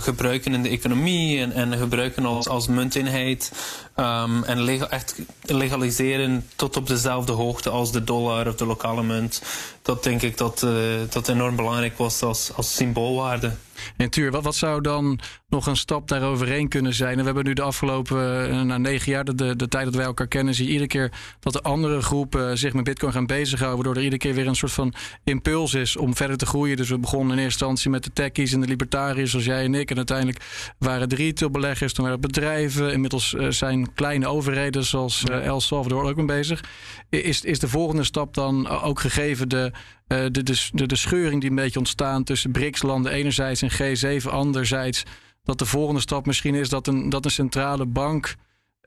gebruiken 0.01 0.53
in 0.53 0.63
de 0.63 0.69
economie 0.69 1.39
en, 1.39 1.51
en 1.51 1.77
gebruiken 1.77 2.25
als, 2.25 2.47
als 2.47 2.67
munteenheid. 2.67 3.51
Um, 3.95 4.43
en 4.43 4.61
leg, 4.61 4.81
echt 4.81 5.15
legaliseren 5.41 6.45
tot 6.55 6.77
op 6.77 6.87
dezelfde 6.87 7.31
hoogte 7.31 7.69
als 7.69 7.91
de 7.91 8.03
dollar 8.03 8.47
of 8.47 8.55
de 8.55 8.65
lokale 8.65 9.03
munt. 9.03 9.41
Dat 9.81 10.03
denk 10.03 10.21
ik 10.21 10.37
dat 10.37 10.65
dat 11.09 11.27
enorm 11.27 11.55
belangrijk 11.55 11.97
was 11.97 12.21
als, 12.21 12.51
als 12.55 12.75
symboolwaarde. 12.75 13.51
En 13.97 14.09
Tuur, 14.09 14.31
wat, 14.31 14.43
wat 14.43 14.55
zou 14.55 14.81
dan 14.81 15.19
nog 15.49 15.67
een 15.67 15.75
stap 15.75 16.07
daaroverheen 16.07 16.67
kunnen 16.67 16.93
zijn? 16.93 17.11
En 17.11 17.17
we 17.17 17.25
hebben 17.25 17.45
nu 17.45 17.53
de 17.53 17.61
afgelopen 17.61 18.49
uh, 18.49 18.61
na 18.61 18.77
negen 18.77 19.11
jaar, 19.11 19.23
de, 19.25 19.55
de, 19.55 19.67
tijd 19.67 19.85
dat 19.85 19.95
wij 19.95 20.05
elkaar 20.05 20.27
kennen, 20.27 20.53
zie 20.53 20.65
je 20.65 20.71
iedere 20.71 20.89
keer 20.89 21.11
dat 21.39 21.53
de 21.53 21.61
andere 21.61 22.01
groepen 22.01 22.57
zich 22.57 22.73
met 22.73 22.83
Bitcoin 22.83 23.13
gaan 23.13 23.25
bezighouden. 23.25 23.75
Waardoor 23.75 23.95
er 23.95 24.03
iedere 24.03 24.21
keer 24.21 24.33
weer 24.33 24.47
een 24.47 24.55
soort 24.55 24.71
van 24.71 24.93
impuls 25.23 25.73
is 25.73 25.97
om 25.97 26.15
verder 26.15 26.37
te 26.37 26.45
groeien. 26.45 26.77
Dus 26.77 26.89
we 26.89 26.99
begonnen 26.99 27.37
in 27.37 27.43
eerste 27.43 27.65
instantie 27.65 27.89
met 27.89 28.03
de 28.03 28.13
techies 28.13 28.53
en 28.53 28.61
de 28.61 28.67
libertariërs, 28.67 29.29
zoals 29.29 29.45
jij 29.45 29.63
en 29.63 29.75
ik. 29.75 29.89
En 29.89 29.97
uiteindelijk 29.97 30.45
waren 30.77 31.09
de 31.09 31.15
retailbeleggers, 31.15 31.93
toen 31.93 32.05
waren 32.05 32.21
het 32.21 32.31
bedrijven. 32.31 32.91
Inmiddels 32.93 33.33
uh, 33.33 33.49
zijn 33.49 33.93
kleine 33.93 34.27
overheden 34.27 34.83
zoals 34.83 35.23
El 35.23 35.61
Salvador 35.61 36.03
ook 36.03 36.15
mee 36.15 36.25
bezig. 36.25 36.63
Is, 37.09 37.43
is 37.43 37.59
de 37.59 37.67
volgende 37.67 38.03
stap 38.03 38.33
dan 38.33 38.69
ook 38.69 38.99
gegeven 38.99 39.49
de, 39.49 39.71
de, 40.07 40.31
de, 40.31 40.67
de, 40.71 40.85
de 40.85 40.95
scheuring 40.95 41.41
die 41.41 41.49
een 41.49 41.55
beetje 41.55 41.79
ontstaan 41.79 42.23
tussen 42.23 42.51
BRICS-landen 42.51 43.11
enerzijds 43.11 43.61
en 43.61 44.21
G7 44.21 44.25
anderzijds? 44.29 45.03
dat 45.43 45.59
de 45.59 45.65
volgende 45.65 46.01
stap 46.01 46.25
misschien 46.25 46.55
is 46.55 46.69
dat 46.69 46.87
een, 46.87 47.09
dat 47.09 47.25
een 47.25 47.31
centrale 47.31 47.85
bank 47.85 48.35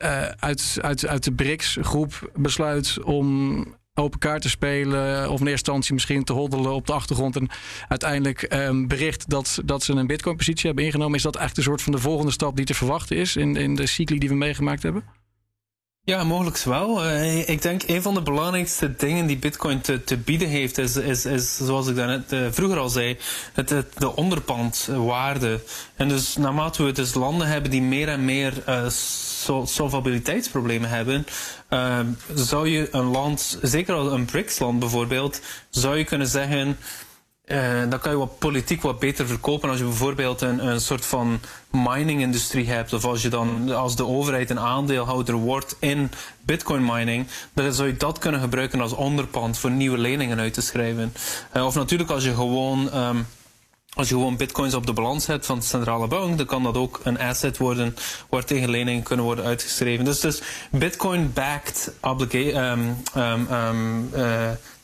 uh, 0.03 0.23
uit, 0.23 0.79
uit, 0.81 1.07
uit 1.07 1.25
de 1.25 1.33
BRICS-groep 1.33 2.31
besluit 2.35 3.03
om 3.03 3.65
open 3.95 4.19
kaart 4.19 4.43
te 4.43 4.49
spelen. 4.49 5.31
Of 5.31 5.41
in 5.41 5.47
eerste 5.47 5.51
instantie 5.51 5.95
misschien 5.95 6.25
te 6.25 6.33
hoddelen 6.33 6.75
op 6.75 6.87
de 6.87 6.93
achtergrond. 6.93 7.37
En 7.37 7.49
uiteindelijk 7.89 8.55
um, 8.55 8.89
bericht 8.89 9.31
dat, 9.31 9.61
dat 9.65 9.83
ze 9.83 9.93
een 9.93 10.07
bitcoin-positie 10.07 10.67
hebben 10.67 10.85
ingenomen. 10.85 11.17
Is 11.17 11.23
dat 11.23 11.37
eigenlijk 11.37 11.67
een 11.67 11.73
soort 11.73 11.85
van 11.85 11.93
de 11.93 12.09
volgende 12.09 12.33
stap 12.33 12.57
die 12.57 12.65
te 12.65 12.75
verwachten 12.75 13.17
is 13.17 13.37
in, 13.37 13.57
in 13.57 13.75
de 13.75 13.87
cycli 13.87 14.19
die 14.19 14.29
we 14.29 14.35
meegemaakt 14.35 14.83
hebben? 14.83 15.05
Ja, 16.07 16.25
mogelijk 16.25 16.59
wel. 16.59 17.07
Uh, 17.07 17.49
ik 17.49 17.63
denk 17.63 17.83
een 17.87 18.03
van 18.03 18.15
de 18.15 18.23
belangrijkste 18.23 18.97
dingen 18.97 19.27
die 19.27 19.37
Bitcoin 19.37 19.81
te, 19.81 20.05
te 20.05 20.17
bieden 20.17 20.49
heeft, 20.49 20.79
is, 20.79 20.97
is, 20.97 21.25
is 21.25 21.57
zoals 21.57 21.89
ik 21.89 21.97
daarnet 21.97 22.33
uh, 22.33 22.47
vroeger 22.51 22.79
al 22.79 22.89
zei, 22.89 23.19
het, 23.53 23.71
het, 23.71 23.87
de 23.99 24.17
onderpandwaarde. 24.17 25.61
En 25.97 26.09
dus 26.09 26.37
naarmate 26.37 26.83
we 26.83 26.93
dus 26.93 27.15
landen 27.15 27.47
hebben 27.47 27.71
die 27.71 27.83
meer 27.83 28.09
en 28.09 28.25
meer 28.25 28.53
uh, 28.69 28.89
solvabiliteitsproblemen 29.65 30.89
hebben, 30.89 31.27
zou 32.35 32.69
je 32.69 32.89
een 32.91 33.11
land, 33.11 33.59
zeker 33.63 33.95
al 33.95 34.13
een 34.13 34.25
BRICS-land 34.25 34.79
bijvoorbeeld, 34.79 35.41
zou 35.71 35.97
je 35.97 36.05
kunnen 36.05 36.27
zeggen 36.27 36.79
uh, 37.47 37.81
dan 37.89 37.99
kan 37.99 38.13
je 38.13 38.19
wat 38.19 38.39
politiek 38.39 38.83
wat 38.83 38.99
beter 38.99 39.27
verkopen 39.27 39.69
als 39.69 39.79
je 39.79 39.85
bijvoorbeeld 39.85 40.41
een, 40.41 40.67
een 40.67 40.81
soort 40.81 41.07
van 41.07 41.41
mining-industrie 41.71 42.69
hebt. 42.69 42.93
Of 42.93 43.05
als 43.05 43.23
je 43.23 43.29
dan 43.29 43.75
als 43.75 43.97
de 43.97 44.07
overheid 44.07 44.51
een 44.51 44.61
aandeelhouder 44.61 45.35
wordt 45.35 45.77
in 45.79 46.11
bitcoin 46.41 46.85
mining, 46.85 47.27
dan 47.53 47.73
zou 47.73 47.89
je 47.89 47.97
dat 47.97 48.19
kunnen 48.19 48.41
gebruiken 48.41 48.81
als 48.81 48.93
onderpand 48.93 49.59
voor 49.59 49.71
nieuwe 49.71 49.99
leningen 49.99 50.39
uit 50.39 50.55
te 50.55 50.61
schrijven. 50.61 51.15
Uh, 51.57 51.67
of 51.67 51.75
natuurlijk 51.75 52.11
als 52.11 52.25
je 52.25 52.35
gewoon 52.35 52.95
um, 52.95 53.27
als 53.95 54.09
je 54.09 54.15
gewoon 54.15 54.37
bitcoins 54.37 54.75
op 54.75 54.87
de 54.87 54.93
balans 54.93 55.27
hebt 55.27 55.47
van 55.47 55.59
de 55.59 55.65
centrale 55.65 56.07
bank, 56.07 56.37
dan 56.37 56.47
kan 56.47 56.63
dat 56.63 56.77
ook 56.77 57.01
een 57.03 57.19
asset 57.19 57.59
worden 57.59 57.97
waar 58.29 58.45
tegen 58.45 58.71
leningen 58.71 59.03
kunnen 59.03 59.25
worden 59.25 59.45
uitgeschreven. 59.45 60.05
Dus, 60.05 60.21
dus 60.21 60.43
bitcoin-backed 60.71 61.93
um, 62.05 63.05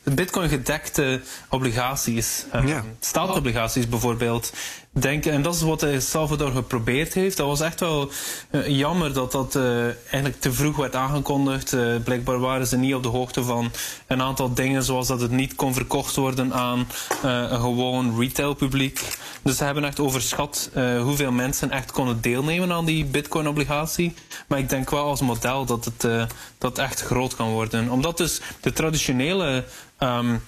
Bitcoin 0.03 0.49
gedekte 0.49 1.21
obligaties, 1.49 2.45
ja. 2.65 2.83
staatobligaties 2.99 3.89
bijvoorbeeld, 3.89 4.53
denken. 4.93 5.31
En 5.31 5.41
dat 5.41 5.55
is 5.55 5.61
wat 5.61 5.85
Salvador 5.97 6.51
geprobeerd 6.51 7.13
heeft. 7.13 7.37
Dat 7.37 7.47
was 7.47 7.61
echt 7.61 7.79
wel 7.79 8.11
uh, 8.51 8.67
jammer 8.67 9.13
dat 9.13 9.31
dat 9.31 9.55
uh, 9.55 9.83
eigenlijk 9.83 10.39
te 10.39 10.53
vroeg 10.53 10.75
werd 10.75 10.95
aangekondigd. 10.95 11.73
Uh, 11.73 11.95
blijkbaar 12.03 12.39
waren 12.39 12.67
ze 12.67 12.77
niet 12.77 12.95
op 12.95 13.03
de 13.03 13.09
hoogte 13.09 13.43
van 13.43 13.71
een 14.07 14.21
aantal 14.21 14.53
dingen, 14.53 14.83
zoals 14.83 15.07
dat 15.07 15.21
het 15.21 15.31
niet 15.31 15.55
kon 15.55 15.73
verkocht 15.73 16.15
worden 16.15 16.53
aan 16.53 16.87
een 17.21 17.59
gewoon 17.59 18.19
retail 18.19 18.53
publiek. 18.53 19.17
Dus 19.41 19.57
ze 19.57 19.63
hebben 19.63 19.83
echt 19.83 19.99
overschat 19.99 20.69
hoeveel 21.01 21.31
mensen 21.31 21.71
echt 21.71 21.91
konden 21.91 22.21
deelnemen 22.21 22.71
aan 22.71 22.85
die 22.85 23.05
Bitcoin-obligatie. 23.05 24.13
Maar 24.47 24.59
ik 24.59 24.69
denk 24.69 24.89
wel 24.89 25.03
als 25.03 25.21
model 25.21 25.65
dat 25.65 25.85
het 25.85 26.27
dat 26.57 26.77
echt 26.77 27.01
groot 27.01 27.35
kan 27.35 27.49
worden. 27.49 27.89
Omdat 27.89 28.17
dus 28.17 28.41
de 28.61 28.73
traditionele 28.73 29.63
um, 29.99 30.41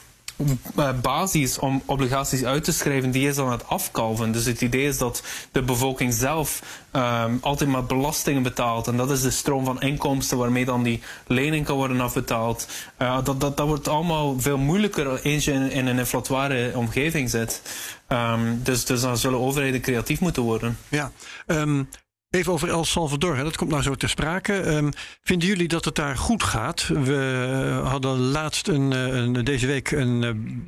basis 1.01 1.59
om 1.59 1.81
obligaties 1.85 2.43
uit 2.43 2.63
te 2.63 2.71
schrijven, 2.71 3.11
die 3.11 3.27
is 3.27 3.37
aan 3.37 3.51
het 3.51 3.67
afkalven. 3.67 4.31
Dus 4.31 4.45
het 4.45 4.61
idee 4.61 4.87
is 4.87 4.97
dat 4.97 5.23
de 5.51 5.61
bevolking 5.61 6.13
zelf 6.13 6.61
um, 6.91 7.37
altijd 7.41 7.69
maar 7.69 7.83
belastingen 7.83 8.43
betaalt. 8.43 8.87
En 8.87 8.97
dat 8.97 9.11
is 9.11 9.21
de 9.21 9.31
stroom 9.31 9.65
van 9.65 9.81
inkomsten 9.81 10.37
waarmee 10.37 10.65
dan 10.65 10.83
die 10.83 11.01
lening 11.27 11.65
kan 11.65 11.75
worden 11.75 12.01
afbetaald. 12.01 12.67
Uh, 13.01 13.23
dat, 13.23 13.41
dat, 13.41 13.57
dat 13.57 13.67
wordt 13.67 13.87
allemaal 13.87 14.39
veel 14.39 14.57
moeilijker 14.57 15.21
eens 15.21 15.45
je 15.45 15.51
in, 15.51 15.71
in 15.71 15.87
een 15.87 15.99
inflatoire 15.99 16.77
omgeving 16.77 17.29
zit. 17.29 17.61
Um, 18.07 18.59
dus, 18.63 18.85
dus 18.85 19.01
dan 19.01 19.17
zullen 19.17 19.39
overheden 19.39 19.81
creatief 19.81 20.19
moeten 20.19 20.43
worden. 20.43 20.77
Ja, 20.89 21.11
um, 21.47 21.89
Even 22.35 22.53
over 22.53 22.69
El 22.69 22.85
Salvador, 22.85 23.35
hè. 23.35 23.43
dat 23.43 23.57
komt 23.57 23.69
nou 23.69 23.81
zo 23.81 23.95
ter 23.95 24.09
sprake. 24.09 24.53
Um, 24.53 24.91
vinden 25.23 25.47
jullie 25.47 25.67
dat 25.67 25.85
het 25.85 25.95
daar 25.95 26.17
goed 26.17 26.43
gaat? 26.43 26.87
We 26.87 27.81
hadden 27.83 28.19
laatst 28.19 28.67
een, 28.67 28.93
eh, 28.93 29.15
een 29.15 29.33
deze 29.43 29.67
week 29.67 29.91
een 29.91 30.21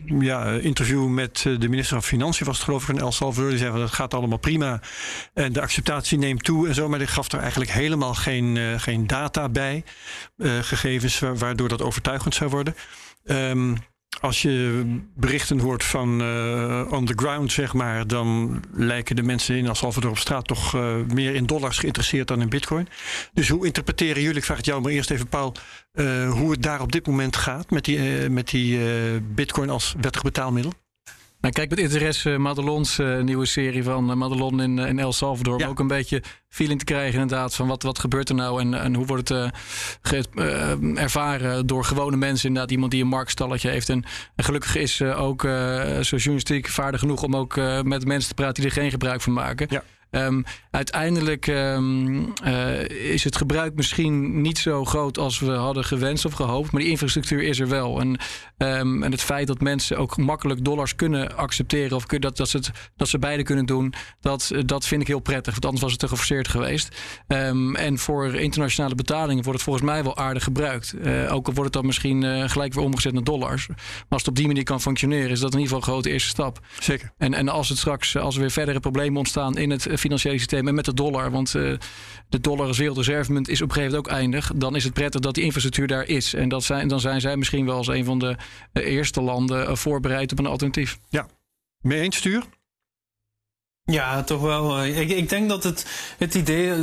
uh, 0.06 0.22
ja, 0.22 0.46
interview 0.46 1.08
met 1.08 1.44
eh, 1.48 1.60
de 1.60 1.70
minister 1.70 1.96
van 1.96 2.04
Financiën, 2.04 2.46
was 2.46 2.56
het 2.56 2.66
geloof 2.66 2.82
ik, 2.82 2.88
van 2.88 3.00
El 3.00 3.12
Salvador. 3.12 3.50
Die 3.50 3.60
zei 3.60 3.72
van 3.72 3.82
het 3.82 3.92
gaat 3.92 4.14
allemaal 4.14 4.38
prima 4.38 4.80
en 5.34 5.54
de 5.54 5.62
acceptatie 5.62 6.18
neemt 6.18 6.44
toe 6.44 6.68
en 6.68 6.74
zo. 6.74 6.90
Maar 6.90 7.00
die 7.00 7.08
gaf 7.08 7.32
er 7.32 7.40
eigenlijk 7.40 7.72
helemaal 7.72 8.14
geen, 8.14 8.80
geen 8.80 9.08
data 9.08 9.50
bij, 9.50 9.84
gegevens 10.62 11.20
waardoor 11.20 11.68
dat 11.68 11.82
overtuigend 11.82 12.36
zou 12.36 12.50
worden. 12.50 12.76
Um, 13.26 13.78
als 14.22 14.42
je 14.42 14.84
berichten 15.16 15.60
hoort 15.60 15.84
van 15.84 16.22
uh, 16.22 16.92
on 16.92 17.06
the 17.06 17.14
ground, 17.16 17.52
zeg 17.52 17.74
maar, 17.74 18.08
dan 18.08 18.60
lijken 18.72 19.16
de 19.16 19.24
mensen 19.24 19.56
in 19.56 19.66
El 19.66 19.76
Salvador 19.76 20.10
op 20.10 20.18
straat 20.18 20.48
toch 20.48 20.76
uh, 20.76 20.96
meer 21.14 21.36
in 21.36 21.46
dollars 21.46 21.78
geïnteresseerd 21.78 22.28
dan 22.28 22.42
in 22.42 22.50
bitcoin. 22.50 22.88
Dus 23.34 23.50
hoe 23.50 23.66
interpreteren 23.66 24.22
jullie, 24.22 24.38
ik 24.38 24.46
vraag 24.46 24.58
het 24.58 24.66
jou 24.66 24.82
maar 24.82 24.92
eerst 24.92 25.12
even, 25.12 25.28
Paul, 25.28 25.54
uh, 25.94 26.32
hoe 26.32 26.52
het 26.52 26.64
daar 26.64 26.82
op 26.82 26.92
dit 26.92 27.08
moment 27.08 27.36
gaat 27.36 27.70
met 27.70 27.86
die, 27.86 28.00
met 28.30 28.50
die 28.50 28.80
bitcoin 29.22 29.70
als 29.70 29.96
wettig 30.02 30.22
betaalmiddel? 30.22 30.74
Nou, 31.42 31.54
kijk 31.54 31.70
met 31.70 31.80
interesse 31.80 32.38
Madelons 32.38 33.00
uh, 33.00 33.20
nieuwe 33.20 33.46
serie 33.46 33.84
van 33.84 34.10
uh, 34.10 34.16
Madelon 34.16 34.62
in, 34.62 34.80
in 34.80 35.00
El 35.00 35.14
Salvador. 35.14 35.60
Ja. 35.60 35.66
Om 35.66 35.72
ook 35.72 35.80
een 35.80 35.88
beetje 35.88 36.24
feeling 36.50 36.80
te 36.80 36.86
krijgen 36.86 37.22
inderdaad 37.22 37.56
van 37.56 37.68
wat, 37.68 37.84
wat 37.84 38.00
gebeurt 38.00 38.30
er 38.30 38.36
nou 38.36 38.62
en, 38.62 38.74
en 38.74 38.96
hoe 38.96 39.06
wordt 39.06 39.30
het 39.30 39.52
ervaren 40.96 41.68
door 41.68 41.84
gewone 41.84 42.18
mensen. 42.18 42.48
Inderdaad 42.48 42.72
iemand 42.72 42.92
die 42.92 43.02
een 43.02 43.08
marktstalletje 43.08 43.70
heeft. 43.70 43.90
En, 43.90 44.04
en 44.36 44.44
gelukkig 44.44 44.76
is 44.76 45.02
ook 45.02 45.42
zo 46.02 46.16
journalistiek 46.16 46.68
vaardig 46.68 47.00
genoeg 47.00 47.24
om 47.24 47.36
ook 47.36 47.56
met 47.84 48.06
mensen 48.06 48.30
te 48.30 48.36
praten 48.36 48.64
die 48.64 48.72
er 48.72 48.82
geen 48.82 48.92
gebruik 48.92 49.22
van 49.22 49.34
maken. 49.34 49.68
Ja. 49.70 49.84
Ehm, 50.12 50.42
uiteindelijk 50.72 51.48
ehm, 51.48 52.24
eh, 52.44 52.90
is 52.90 53.24
het 53.24 53.36
gebruik 53.36 53.76
misschien 53.76 54.42
niet 54.42 54.58
zo 54.58 54.86
groot 54.86 55.18
als 55.18 55.40
we 55.40 55.52
hadden 55.52 55.84
gewenst 55.84 56.26
of 56.26 56.34
gehoopt. 56.34 56.72
Maar 56.72 56.82
die 56.82 56.92
infrastructuur 56.92 57.44
is 57.44 57.60
er 57.60 57.68
wel. 57.68 58.00
En, 58.00 58.18
ehm, 58.58 59.04
en 59.04 59.12
het 59.12 59.22
feit 59.22 59.48
dat 59.48 59.62
mensen 59.62 59.98
ook 59.98 60.18
makkelijk 60.18 60.64
dollars 60.64 60.96
kunnen 60.96 61.38
accepteren. 61.38 61.96
of 61.96 62.06
dat, 62.06 62.38
dat, 62.38 62.50
ze, 62.50 62.58
het, 62.58 62.72
dat 62.96 63.08
ze 63.08 63.20
beide 63.20 63.44
kunnen 63.44 63.66
doen. 63.66 63.94
Dat, 64.22 64.52
dat 64.66 64.88
vind 64.88 65.02
ik 65.02 65.08
heel 65.08 65.20
prettig. 65.20 65.54
Want 65.54 65.66
anders 65.66 65.84
was 65.84 65.92
het 65.92 66.00
te 66.00 66.08
geforceerd 66.08 66.48
geweest. 66.48 66.96
en 67.28 67.98
voor 67.98 68.36
internationale 68.36 68.96
betalingen 68.96 69.44
wordt 69.44 69.60
het 69.60 69.70
volgens 69.70 69.86
mij 69.86 70.04
wel 70.04 70.18
aardig 70.18 70.44
gebruikt. 70.44 70.96
Uh, 71.04 71.34
ook 71.34 71.48
al 71.48 71.54
wordt 71.54 71.64
het 71.64 71.74
dan 71.74 71.86
misschien 71.86 72.24
uh, 72.24 72.50
gelijk 72.50 72.74
weer 72.74 72.84
omgezet 72.84 73.14
naar 73.14 73.24
dollars. 73.24 73.68
Maar 73.68 73.78
als 74.10 74.22
het 74.22 74.30
op 74.30 74.36
die 74.36 74.48
manier 74.48 74.64
kan 74.64 74.82
functioneren, 74.82 75.30
is 75.30 75.40
dat 75.40 75.54
in 75.54 75.60
ieder 75.60 75.74
geval 75.74 75.78
een 75.78 75.94
grote 75.94 76.10
eerste 76.10 76.30
stap. 76.30 76.60
Zeker. 76.80 77.12
En, 77.18 77.34
en 77.34 77.50
als 77.50 77.70
het 77.70 77.78
straks, 77.78 78.18
als 78.18 78.36
er 78.36 78.42
weer 78.42 78.52
verdere 78.52 78.80
problemen 78.80 79.18
ontstaan 79.18 79.58
in 79.58 79.70
het 79.70 79.88
financiële 79.98 80.38
systeem 80.38 80.68
en 80.68 80.76
met 80.76 80.86
de 80.86 80.94
dollar, 80.94 81.32
want 81.32 81.54
uh, 81.54 81.78
de 82.30 82.40
dollar 82.40 82.68
als 82.68 82.78
wereldreservemunt 82.78 83.50
is 83.50 83.62
op 83.62 83.68
een 83.68 83.74
gegeven 83.74 83.96
moment 83.96 84.12
ook 84.12 84.20
eindig, 84.20 84.52
dan 84.56 84.76
is 84.76 84.84
het 84.84 84.94
prettig 84.94 85.22
dat 85.22 85.36
die 85.36 85.44
infrastructuur 85.44 85.88
daar 85.88 86.08
is. 86.08 86.34
En 86.34 86.50
dat 86.50 86.64
zijn, 86.64 86.88
dan 86.88 87.00
zijn 87.00 87.22
zij 87.22 87.38
misschien 87.38 87.66
wel 87.66 87.78
als 87.78 87.88
een 87.88 88.06
van 88.06 88.20
de 88.20 88.38
eerste 88.74 89.22
landen 89.22 89.78
voorbereid 89.78 90.32
op 90.32 90.40
een 90.40 90.46
alternatief. 90.46 91.00
Ja, 91.10 91.28
mee 91.82 92.02
eens 92.02 92.18
stuur? 92.18 92.44
Ja, 93.92 94.24
toch 94.24 94.42
wel. 94.42 94.84
Ik, 94.84 95.10
ik 95.10 95.30
denk 95.30 95.50
dat 95.50 95.64
het, 95.64 95.86
het 96.18 96.36
idee 96.36 96.74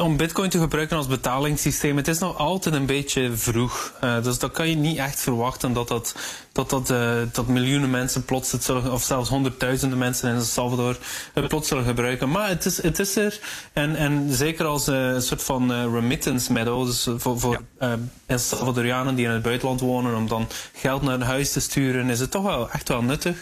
om 0.00 0.16
bitcoin 0.16 0.50
te 0.50 0.58
gebruiken 0.58 0.96
als 0.96 1.06
betalingssysteem, 1.06 1.96
het 1.96 2.08
is 2.08 2.18
nog 2.18 2.36
altijd 2.36 2.74
een 2.74 2.86
beetje 2.86 3.36
vroeg. 3.36 3.92
Uh, 4.04 4.22
dus 4.22 4.38
dat 4.38 4.52
kan 4.52 4.68
je 4.68 4.76
niet 4.76 4.98
echt 4.98 5.20
verwachten 5.20 5.72
dat 5.72 5.88
dat 5.88 6.14
dat, 6.58 6.70
dat, 6.70 6.90
uh, 6.90 7.12
dat 7.32 7.46
miljoenen 7.46 7.90
mensen 7.90 8.24
plots 8.24 8.52
het 8.52 8.64
zullen, 8.64 8.92
of 8.92 9.02
zelfs 9.02 9.28
honderdduizenden 9.28 9.98
mensen 9.98 10.28
in 10.30 10.34
El 10.34 10.42
Salvador 10.42 10.96
het 11.34 11.48
plots 11.48 11.68
zullen 11.68 11.84
gebruiken. 11.84 12.30
Maar 12.30 12.48
het 12.48 12.64
is, 12.64 12.82
het 12.82 12.98
is 12.98 13.16
er. 13.16 13.40
En, 13.72 13.96
en 13.96 14.26
zeker 14.32 14.64
als 14.64 14.88
uh, 14.88 14.96
een 14.96 15.22
soort 15.22 15.42
van 15.42 15.72
uh, 15.72 15.82
remittance 15.92 16.52
middel, 16.52 16.84
dus 16.84 17.08
voor, 17.16 17.40
voor 17.40 17.62
ja. 17.78 17.98
El 18.26 18.38
Salvadorianen 18.38 19.14
die 19.14 19.24
in 19.24 19.30
het 19.30 19.42
buitenland 19.42 19.80
wonen, 19.80 20.16
om 20.16 20.28
dan 20.28 20.48
geld 20.72 21.02
naar 21.02 21.20
huis 21.20 21.52
te 21.52 21.60
sturen, 21.60 22.10
is 22.10 22.20
het 22.20 22.30
toch 22.30 22.42
wel 22.42 22.70
echt 22.70 22.88
wel 22.88 23.02
nuttig. 23.02 23.36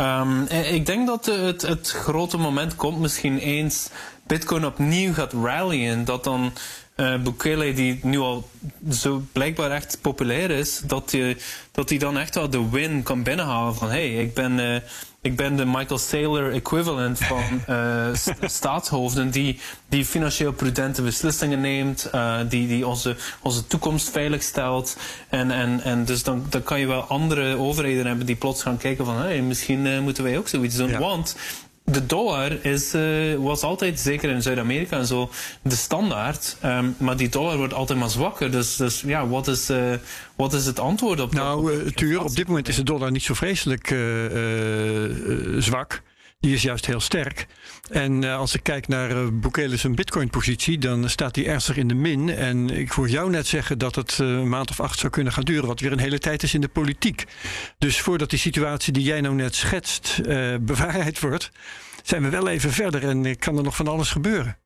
Um, 0.00 0.42
ik 0.50 0.86
denk 0.86 1.06
dat 1.06 1.26
het, 1.26 1.62
het 1.62 1.90
grote 1.90 2.36
moment 2.36 2.76
komt 2.76 2.98
misschien 2.98 3.38
eens 3.38 3.88
Bitcoin 4.26 4.66
opnieuw 4.66 5.12
gaat 5.12 5.32
rallyen, 5.32 6.04
dat 6.04 6.24
dan 6.24 6.52
uh, 7.00 7.22
Bukele, 7.22 7.72
die 7.72 8.00
nu 8.02 8.18
al 8.18 8.48
zo 8.90 9.22
blijkbaar 9.32 9.70
echt 9.70 9.98
populair 10.00 10.50
is, 10.50 10.80
dat 10.84 11.12
hij 11.12 11.36
dat 11.72 11.88
die 11.88 11.98
dan 11.98 12.18
echt 12.18 12.34
wel 12.34 12.50
de 12.50 12.70
win 12.70 13.02
kan 13.02 13.22
binnenhalen 13.22 13.74
van 13.74 13.88
hey, 13.88 14.14
ik 14.14 14.34
ben, 14.34 14.58
uh, 14.58 14.76
ik 15.20 15.36
ben 15.36 15.56
de 15.56 15.64
Michael 15.64 15.98
Saylor 15.98 16.52
equivalent 16.52 17.18
van 17.18 17.42
uh, 17.76 18.06
staatshoofden 18.42 19.30
die, 19.30 19.60
die 19.88 20.04
financieel 20.04 20.52
prudente 20.52 21.02
beslissingen 21.02 21.60
neemt, 21.60 22.10
die, 22.48 22.68
die 22.68 22.86
onze, 22.86 23.16
onze 23.40 23.66
toekomst 23.66 24.10
veilig 24.10 24.42
stelt. 24.42 24.96
En, 25.28 25.50
en, 25.50 25.80
en 25.82 26.04
dus 26.04 26.22
dan, 26.22 26.46
dan 26.48 26.62
kan 26.62 26.80
je 26.80 26.86
wel 26.86 27.02
andere 27.02 27.56
overheden 27.56 28.06
hebben 28.06 28.26
die 28.26 28.36
plots 28.36 28.62
gaan 28.62 28.78
kijken 28.78 29.04
van 29.04 29.16
hey, 29.16 29.42
misschien 29.42 30.02
moeten 30.02 30.24
wij 30.24 30.38
ook 30.38 30.48
zoiets 30.48 30.76
doen. 30.76 30.88
Ja. 30.88 30.98
Want 30.98 31.36
de 31.92 32.06
dollar 32.06 32.64
is, 32.64 32.94
uh, 32.94 33.34
was 33.34 33.62
altijd, 33.62 34.00
zeker 34.00 34.30
in 34.30 34.42
Zuid-Amerika 34.42 34.96
en 34.96 35.06
zo, 35.06 35.30
de 35.62 35.76
standaard. 35.76 36.56
Um, 36.64 36.94
maar 36.98 37.16
die 37.16 37.28
dollar 37.28 37.56
wordt 37.56 37.74
altijd 37.74 37.98
maar 37.98 38.10
zwakker. 38.10 38.50
Dus, 38.50 38.76
dus 38.76 39.00
ja, 39.00 39.26
wat 39.28 39.48
is, 39.48 39.70
uh, 39.70 39.94
wat 40.36 40.52
is 40.52 40.66
het 40.66 40.78
antwoord 40.78 41.20
op 41.20 41.32
nou, 41.32 41.62
dat? 41.62 41.72
Nou, 41.72 41.86
uh, 41.86 41.92
Tuur, 41.92 42.24
op 42.24 42.34
dit 42.34 42.46
moment 42.46 42.68
is 42.68 42.76
de 42.76 42.82
dollar 42.82 43.10
niet 43.10 43.22
zo 43.22 43.34
vreselijk 43.34 43.86
zwak. 45.58 46.02
Die 46.40 46.54
is 46.54 46.62
juist 46.62 46.86
heel 46.86 47.00
sterk. 47.00 47.46
En 47.88 48.22
uh, 48.22 48.36
als 48.36 48.54
ik 48.54 48.62
kijk 48.62 48.88
naar 48.88 49.10
uh, 49.10 49.28
Bukele's 49.32 49.90
bitcoin-positie, 49.94 50.78
dan 50.78 51.10
staat 51.10 51.34
die 51.34 51.46
ernstig 51.46 51.76
in 51.76 51.88
de 51.88 51.94
min. 51.94 52.28
En 52.28 52.70
ik 52.70 52.90
hoor 52.90 53.08
jou 53.08 53.30
net 53.30 53.46
zeggen 53.46 53.78
dat 53.78 53.94
het 53.94 54.18
uh, 54.20 54.28
een 54.28 54.48
maand 54.48 54.70
of 54.70 54.80
acht 54.80 54.98
zou 54.98 55.12
kunnen 55.12 55.32
gaan 55.32 55.44
duren, 55.44 55.66
wat 55.66 55.80
weer 55.80 55.92
een 55.92 55.98
hele 55.98 56.18
tijd 56.18 56.42
is 56.42 56.54
in 56.54 56.60
de 56.60 56.68
politiek. 56.68 57.24
Dus 57.78 58.00
voordat 58.00 58.30
die 58.30 58.38
situatie 58.38 58.92
die 58.92 59.02
jij 59.02 59.20
nou 59.20 59.34
net 59.34 59.54
schetst 59.54 60.20
bewaarheid 60.60 61.20
wordt, 61.20 61.50
zijn 62.02 62.22
we 62.22 62.28
wel 62.28 62.48
even 62.48 62.72
verder 62.72 63.08
en 63.08 63.38
kan 63.38 63.56
er 63.56 63.62
nog 63.62 63.76
van 63.76 63.88
alles 63.88 64.10
gebeuren. 64.10 64.58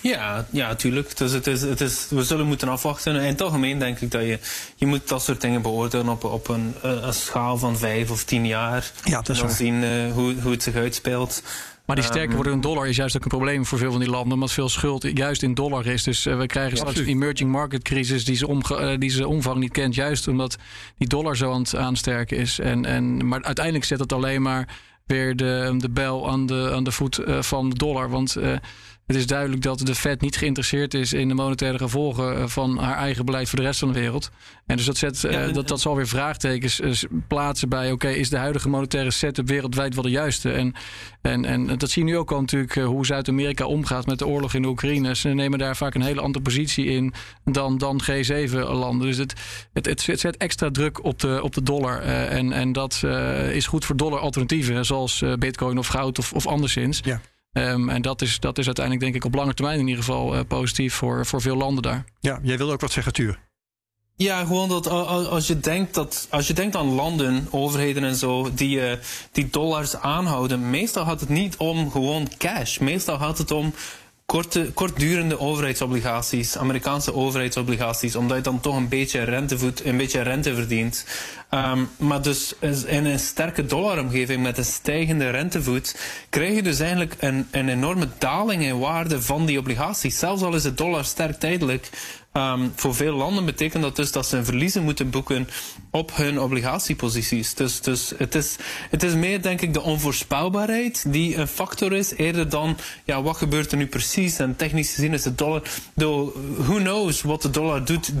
Ja, 0.00 0.46
ja, 0.50 0.74
tuurlijk. 0.74 1.16
Dus 1.16 1.32
het 1.32 1.46
is, 1.46 1.62
het 1.62 1.80
is, 1.80 2.06
we 2.10 2.24
zullen 2.24 2.46
moeten 2.46 2.68
afwachten. 2.68 3.14
In 3.14 3.22
het 3.22 3.42
algemeen 3.42 3.78
denk 3.78 4.00
ik 4.00 4.10
dat 4.10 4.22
je, 4.22 4.38
je 4.76 4.86
moet 4.86 5.08
dat 5.08 5.22
soort 5.22 5.40
dingen 5.40 5.62
beoordelen 5.62 6.08
op, 6.08 6.24
op 6.24 6.48
een, 6.48 6.74
een 6.82 7.14
schaal 7.14 7.58
van 7.58 7.78
vijf 7.78 8.10
of 8.10 8.24
tien 8.24 8.46
jaar. 8.46 8.90
Ja, 9.04 9.16
dat 9.16 9.28
is 9.28 9.40
en 9.40 9.46
dan 9.46 9.56
zien 9.56 9.82
uh, 9.82 10.12
hoe, 10.12 10.34
hoe 10.40 10.50
het 10.50 10.62
zich 10.62 10.74
uitspeelt. 10.74 11.42
Maar 11.86 11.96
die 11.96 12.04
sterker 12.04 12.34
wordende 12.34 12.60
dollar 12.60 12.88
is 12.88 12.96
juist 12.96 13.16
ook 13.16 13.22
een 13.22 13.28
probleem 13.28 13.66
voor 13.66 13.78
veel 13.78 13.90
van 13.90 14.00
die 14.00 14.10
landen, 14.10 14.32
omdat 14.32 14.52
veel 14.52 14.68
schuld 14.68 15.18
juist 15.18 15.42
in 15.42 15.54
dollar 15.54 15.86
is. 15.86 16.02
Dus 16.02 16.26
uh, 16.26 16.38
we 16.38 16.46
krijgen 16.46 16.76
straks 16.76 16.98
een 16.98 17.06
emerging 17.06 17.50
market 17.50 17.82
crisis 17.82 18.24
die 18.24 18.36
zijn 18.36 18.62
uh, 18.70 18.98
die 18.98 19.10
ze 19.10 19.28
omvang 19.28 19.58
niet 19.58 19.72
kent, 19.72 19.94
juist 19.94 20.28
omdat 20.28 20.56
die 20.98 21.08
dollar 21.08 21.36
zo 21.36 21.52
aan 21.52 21.60
het 21.60 21.76
aansterken 21.76 22.36
is. 22.36 22.58
En, 22.58 22.84
en, 22.84 23.28
maar 23.28 23.42
uiteindelijk 23.42 23.84
zet 23.84 23.98
het 23.98 24.12
alleen 24.12 24.42
maar 24.42 24.68
weer 25.06 25.36
de, 25.36 25.74
de 25.78 25.90
bel 25.90 26.28
aan 26.30 26.46
de, 26.46 26.70
aan 26.74 26.84
de 26.84 26.92
voet 26.92 27.18
uh, 27.18 27.42
van 27.42 27.68
de 27.68 27.76
dollar. 27.76 28.10
Want 28.10 28.36
het 29.06 29.16
is 29.16 29.26
duidelijk 29.26 29.62
dat 29.62 29.78
de 29.78 29.94
Fed 29.94 30.20
niet 30.20 30.36
geïnteresseerd 30.36 30.94
is 30.94 31.12
in 31.12 31.28
de 31.28 31.34
monetaire 31.34 31.78
gevolgen 31.78 32.36
eh, 32.36 32.46
van 32.46 32.78
haar 32.78 32.96
eigen 32.96 33.24
beleid 33.24 33.48
voor 33.48 33.58
de 33.58 33.64
rest 33.64 33.78
van 33.78 33.92
de 33.92 34.00
wereld. 34.00 34.30
En 34.66 34.76
dus 34.76 34.86
dat, 34.86 34.96
zet, 34.96 35.20
ja, 35.20 35.48
dat, 35.48 35.68
dat 35.68 35.80
zal 35.80 35.96
weer 35.96 36.08
vraagtekens 36.08 36.80
eh, 36.80 36.92
plaatsen 37.28 37.68
bij: 37.68 37.92
oké, 37.92 38.08
is 38.08 38.30
de 38.30 38.36
huidige 38.36 38.68
monetaire 38.68 39.10
setup 39.10 39.48
wereldwijd 39.48 39.94
wel 39.94 40.02
de 40.02 40.10
juiste? 40.10 40.52
En, 40.52 40.74
en, 41.22 41.44
en 41.44 41.78
dat 41.78 41.90
zie 41.90 42.04
je 42.04 42.10
nu 42.10 42.16
ook 42.16 42.32
al 42.32 42.40
natuurlijk, 42.40 42.76
eh, 42.76 42.84
hoe 42.84 43.06
Zuid-Amerika 43.06 43.66
omgaat 43.66 44.06
met 44.06 44.18
de 44.18 44.26
oorlog 44.26 44.54
in 44.54 44.62
de 44.62 44.68
Oekraïne. 44.68 45.16
Ze 45.16 45.28
nemen 45.28 45.58
daar 45.58 45.76
vaak 45.76 45.94
een 45.94 46.02
hele 46.02 46.20
andere 46.20 46.44
positie 46.44 46.86
in 46.86 47.12
dan, 47.44 47.78
dan 47.78 48.00
G7-landen. 48.02 49.06
Dus 49.06 49.16
het, 49.16 49.32
het, 49.72 49.86
het, 49.86 50.20
zet 50.20 50.36
extra 50.36 50.70
druk 50.70 51.04
op 51.04 51.20
de, 51.20 51.40
op 51.42 51.54
de 51.54 51.62
dollar. 51.62 52.00
en, 52.00 52.52
en 52.52 52.72
dat 52.72 53.02
is 53.52 53.66
goed 53.66 53.84
voor 53.84 53.96
dollar-alternatieven, 53.96 54.84
zoals 54.84 55.24
Bitcoin 55.38 55.78
of 55.78 55.86
goud 55.86 56.18
of, 56.18 56.32
of 56.32 56.46
anderszins. 56.46 57.00
Ja. 57.04 57.20
Um, 57.56 57.88
en 57.88 58.02
dat 58.02 58.22
is, 58.22 58.40
dat 58.40 58.58
is 58.58 58.66
uiteindelijk, 58.66 59.04
denk 59.04 59.16
ik, 59.16 59.24
op 59.24 59.34
lange 59.34 59.54
termijn 59.54 59.78
in 59.78 59.88
ieder 59.88 60.04
geval 60.04 60.34
uh, 60.34 60.40
positief 60.48 60.94
voor, 60.94 61.26
voor 61.26 61.40
veel 61.40 61.56
landen 61.56 61.82
daar. 61.82 62.04
Ja, 62.20 62.38
jij 62.42 62.58
wil 62.58 62.72
ook 62.72 62.80
wat 62.80 62.92
zeggen, 62.92 63.12
Tuur. 63.12 63.38
Ja, 64.16 64.44
gewoon 64.44 64.68
dat 64.68 64.88
als 64.88 65.46
je 65.46 65.60
denkt 65.60 65.94
dat 65.94 66.26
als 66.30 66.46
je 66.46 66.52
denkt 66.52 66.76
aan 66.76 66.94
landen, 66.94 67.48
overheden 67.50 68.04
en 68.04 68.14
zo, 68.14 68.54
die, 68.54 68.90
uh, 68.90 68.92
die 69.32 69.48
dollars 69.50 69.96
aanhouden, 69.96 70.70
meestal 70.70 71.04
gaat 71.04 71.20
het 71.20 71.28
niet 71.28 71.56
om 71.56 71.90
gewoon 71.90 72.28
cash. 72.38 72.78
Meestal 72.78 73.18
gaat 73.18 73.38
het 73.38 73.50
om 73.50 73.72
korte, 74.26 74.70
kortdurende 74.74 75.38
overheidsobligaties, 75.40 76.56
Amerikaanse 76.56 77.14
overheidsobligaties, 77.14 78.16
omdat 78.16 78.36
je 78.36 78.42
dan 78.42 78.60
toch 78.60 78.76
een 78.76 78.88
beetje 78.88 79.22
rente, 79.22 79.72
een 79.84 79.96
beetje 79.96 80.20
rente 80.20 80.54
verdient. 80.54 81.06
Um, 81.50 81.88
maar 81.96 82.22
dus 82.22 82.54
in 82.86 83.04
een 83.04 83.18
sterke 83.18 83.66
dollaromgeving 83.66 84.42
met 84.42 84.58
een 84.58 84.64
stijgende 84.64 85.30
rentevoet 85.30 85.96
krijg 86.30 86.54
je 86.54 86.62
dus 86.62 86.80
eigenlijk 86.80 87.14
een, 87.18 87.48
een 87.50 87.68
enorme 87.68 88.08
daling 88.18 88.62
in 88.62 88.78
waarde 88.78 89.22
van 89.22 89.46
die 89.46 89.58
obligaties. 89.58 90.18
Zelfs 90.18 90.42
al 90.42 90.54
is 90.54 90.62
de 90.62 90.74
dollar 90.74 91.04
sterk 91.04 91.38
tijdelijk, 91.38 91.90
Um, 92.36 92.72
voor 92.74 92.94
veel 92.94 93.14
landen 93.14 93.44
betekent 93.44 93.82
dat 93.82 93.96
dus 93.96 94.12
dat 94.12 94.26
ze 94.26 94.36
een 94.36 94.44
verliezen 94.44 94.82
moeten 94.82 95.10
boeken 95.10 95.48
op 95.90 96.16
hun 96.16 96.40
obligatieposities. 96.40 97.54
Dus, 97.54 97.80
dus 97.80 98.12
het, 98.16 98.34
is, 98.34 98.56
het 98.90 99.02
is 99.02 99.14
meer, 99.14 99.42
denk 99.42 99.60
ik, 99.60 99.74
de 99.74 99.80
onvoorspelbaarheid 99.82 101.04
die 101.12 101.36
een 101.36 101.46
factor 101.46 101.92
is, 101.92 102.14
eerder 102.16 102.48
dan 102.48 102.76
ja, 103.04 103.22
wat 103.22 103.36
gebeurt 103.36 103.72
er 103.72 103.78
nu 103.78 103.86
precies. 103.86 104.38
En 104.38 104.56
technisch 104.56 104.94
gezien 104.94 105.12
is 105.12 105.22
de 105.22 105.34
dollar. 105.34 105.62
Who 105.94 106.76
knows 106.76 107.22
wat 107.22 107.42
de 107.42 107.50
dollar 107.50 107.84
doet 107.84 108.12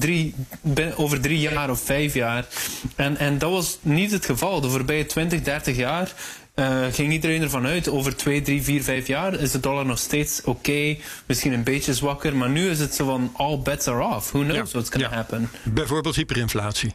over 0.96 1.20
drie 1.20 1.38
jaar 1.38 1.70
of 1.70 1.80
vijf 1.80 2.14
jaar. 2.14 2.46
En, 2.94 3.16
en 3.16 3.38
dat 3.38 3.50
was 3.50 3.78
niet 3.82 4.10
het 4.10 4.24
geval. 4.24 4.60
De 4.60 4.70
voorbije 4.70 5.06
20, 5.06 5.42
30 5.42 5.76
jaar 5.76 6.14
uh, 6.56 6.86
ging 6.90 7.12
iedereen 7.12 7.42
ervan 7.42 7.66
uit, 7.66 7.88
over 7.88 8.16
2, 8.16 8.42
3, 8.42 8.62
4, 8.62 8.82
5 8.82 9.06
jaar 9.06 9.34
is 9.34 9.50
de 9.50 9.60
dollar 9.60 9.86
nog 9.86 9.98
steeds 9.98 10.40
oké, 10.40 10.50
okay, 10.50 11.00
misschien 11.26 11.52
een 11.52 11.64
beetje 11.64 11.94
zwakker, 11.94 12.36
maar 12.36 12.50
nu 12.50 12.68
is 12.68 12.78
het 12.78 12.94
zo 12.94 13.04
van 13.04 13.30
all 13.36 13.58
bets 13.58 13.88
are 13.88 14.16
off. 14.16 14.30
Who 14.30 14.40
knows 14.40 14.56
ja. 14.56 14.78
what's 14.78 14.90
going 14.90 15.04
to 15.04 15.10
ja. 15.10 15.16
happen? 15.16 15.50
Bijvoorbeeld 15.62 16.16
hyperinflatie. 16.16 16.94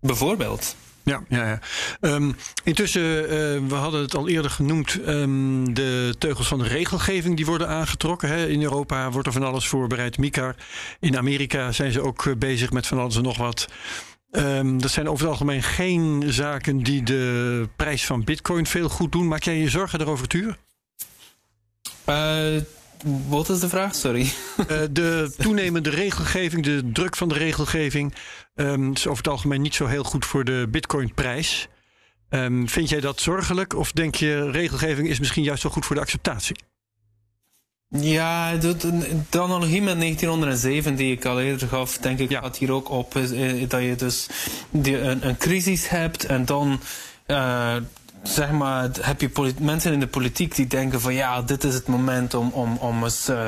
Bijvoorbeeld. 0.00 0.76
Ja, 1.08 1.22
ja, 1.28 1.46
ja. 1.48 1.60
Um, 2.00 2.36
intussen, 2.64 3.02
uh, 3.02 3.28
we 3.68 3.74
hadden 3.74 4.00
het 4.00 4.14
al 4.14 4.28
eerder 4.28 4.50
genoemd, 4.50 4.98
um, 5.06 5.74
de 5.74 6.14
teugels 6.18 6.48
van 6.48 6.58
de 6.58 6.68
regelgeving 6.68 7.36
die 7.36 7.46
worden 7.46 7.68
aangetrokken. 7.68 8.28
Hè. 8.28 8.46
In 8.46 8.62
Europa 8.62 9.10
wordt 9.10 9.26
er 9.26 9.32
van 9.32 9.42
alles 9.42 9.66
voorbereid, 9.68 10.18
MICAR. 10.18 10.54
In 11.00 11.16
Amerika 11.16 11.72
zijn 11.72 11.92
ze 11.92 12.00
ook 12.00 12.24
uh, 12.24 12.34
bezig 12.34 12.70
met 12.70 12.86
van 12.86 12.98
alles 12.98 13.16
en 13.16 13.22
nog 13.22 13.36
wat. 13.36 13.68
Um, 14.30 14.80
dat 14.80 14.90
zijn 14.90 15.08
over 15.08 15.22
het 15.22 15.32
algemeen 15.32 15.62
geen 15.62 16.24
zaken 16.26 16.78
die 16.78 17.02
de 17.02 17.68
prijs 17.76 18.06
van 18.06 18.24
Bitcoin 18.24 18.66
veel 18.66 18.88
goed 18.88 19.12
doen. 19.12 19.28
Maak 19.28 19.42
jij 19.42 19.58
je 19.58 19.68
zorgen 19.68 19.98
daarover, 19.98 20.28
Tuur? 20.28 20.58
Uh, 22.08 22.60
wat 23.28 23.48
is 23.48 23.60
de 23.60 23.68
vraag? 23.68 23.94
Sorry. 23.94 24.32
Uh, 24.58 24.80
de 24.90 25.34
toenemende 25.38 25.90
regelgeving, 25.90 26.64
de 26.64 26.90
druk 26.92 27.16
van 27.16 27.28
de 27.28 27.34
regelgeving, 27.34 28.14
um, 28.54 28.92
is 28.92 29.06
over 29.06 29.24
het 29.24 29.32
algemeen 29.32 29.62
niet 29.62 29.74
zo 29.74 29.86
heel 29.86 30.04
goed 30.04 30.24
voor 30.24 30.44
de 30.44 30.66
Bitcoin-prijs. 30.70 31.68
Um, 32.30 32.68
vind 32.68 32.88
jij 32.88 33.00
dat 33.00 33.20
zorgelijk 33.20 33.74
of 33.74 33.92
denk 33.92 34.14
je 34.14 34.50
regelgeving 34.50 35.08
is 35.08 35.18
misschien 35.18 35.42
juist 35.42 35.62
wel 35.62 35.72
goed 35.72 35.86
voor 35.86 35.96
de 35.96 36.02
acceptatie? 36.02 36.56
Ja, 37.90 38.56
de, 38.56 39.40
analogie 39.40 39.82
met 39.82 39.98
1907 39.98 40.94
die 40.94 41.12
ik 41.12 41.24
al 41.24 41.40
eerder 41.40 41.68
gaf, 41.68 41.98
denk 41.98 42.18
ik, 42.18 42.32
gaat 42.32 42.56
hier 42.56 42.72
ook 42.72 42.90
op. 42.90 43.16
Is, 43.16 43.30
is, 43.30 43.68
dat 43.68 43.82
je 43.82 43.94
dus 43.96 44.26
die, 44.70 44.98
een, 44.98 45.28
een 45.28 45.36
crisis 45.36 45.88
hebt 45.88 46.24
en 46.24 46.44
dan 46.44 46.80
uh, 47.26 47.76
zeg 48.22 48.50
maar, 48.50 48.88
heb 49.00 49.20
je 49.20 49.52
mensen 49.60 49.92
in 49.92 50.00
de 50.00 50.06
politiek 50.06 50.54
die 50.54 50.66
denken 50.66 51.00
van 51.00 51.14
ja, 51.14 51.42
dit 51.42 51.64
is 51.64 51.74
het 51.74 51.86
moment 51.86 52.34
om, 52.34 52.50
om, 52.50 52.76
om 52.76 53.04
eens 53.04 53.28
uh, 53.28 53.46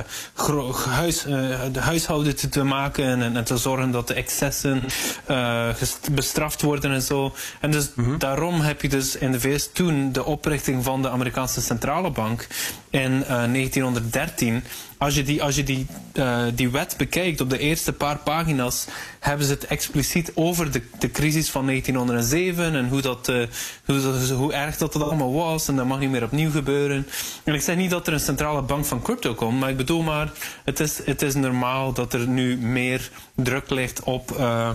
huis, 0.88 1.26
uh, 1.26 1.60
de 1.72 1.80
huishouden 1.80 2.36
te, 2.36 2.48
te 2.48 2.62
maken 2.62 3.04
en, 3.04 3.36
en, 3.36 3.44
te 3.44 3.56
zorgen 3.56 3.90
dat 3.90 4.08
de 4.08 4.14
excessen 4.14 4.82
uh, 5.30 5.68
bestraft 6.12 6.62
worden 6.62 6.92
en 6.92 7.02
zo. 7.02 7.34
En 7.60 7.70
dus 7.70 7.90
mm 7.94 8.04
-hmm. 8.04 8.18
daarom 8.18 8.60
heb 8.60 8.82
je 8.82 8.88
dus 8.88 9.16
in 9.16 9.32
de 9.32 9.40
VS 9.40 9.72
toen 9.72 10.12
de 10.12 10.24
oprichting 10.24 10.84
van 10.84 11.02
de 11.02 11.10
Amerikaanse 11.10 11.60
Centrale 11.60 12.10
Bank 12.10 12.46
in 12.90 13.24
1913 13.26 14.62
als 15.00 15.14
je 15.14 15.22
die, 15.22 15.42
als 15.42 15.56
je 15.56 15.62
die, 15.62 15.86
uh, 16.14 16.42
die 16.54 16.70
wet 16.70 16.94
bekijkt 16.96 17.40
op 17.40 17.50
de 17.50 17.58
eerste 17.58 17.92
paar 17.92 18.18
pagina's, 18.18 18.86
hebben 19.20 19.46
ze 19.46 19.52
het 19.52 19.66
expliciet 19.66 20.32
over 20.34 20.70
de, 20.70 20.82
de 20.98 21.10
crisis 21.10 21.50
van 21.50 21.66
1907 21.66 22.74
en 22.74 22.88
hoe, 22.88 23.00
dat, 23.00 23.28
uh, 23.28 23.46
hoe, 23.84 24.32
hoe 24.32 24.52
erg 24.52 24.76
dat 24.76 24.94
het 24.94 25.02
allemaal 25.02 25.32
was 25.32 25.68
en 25.68 25.76
dat 25.76 25.86
mag 25.86 25.98
niet 25.98 26.10
meer 26.10 26.22
opnieuw 26.22 26.50
gebeuren. 26.50 27.06
En 27.44 27.54
ik 27.54 27.60
zeg 27.60 27.76
niet 27.76 27.90
dat 27.90 28.06
er 28.06 28.12
een 28.12 28.20
centrale 28.20 28.62
bank 28.62 28.84
van 28.84 29.02
crypto 29.02 29.34
komt, 29.34 29.60
maar 29.60 29.70
ik 29.70 29.76
bedoel 29.76 30.02
maar, 30.02 30.32
het 30.64 30.80
is, 30.80 31.00
het 31.04 31.22
is 31.22 31.34
normaal 31.34 31.92
dat 31.92 32.12
er 32.12 32.28
nu 32.28 32.56
meer 32.56 33.10
druk 33.34 33.70
ligt 33.70 34.02
op. 34.02 34.30
Uh, 34.38 34.70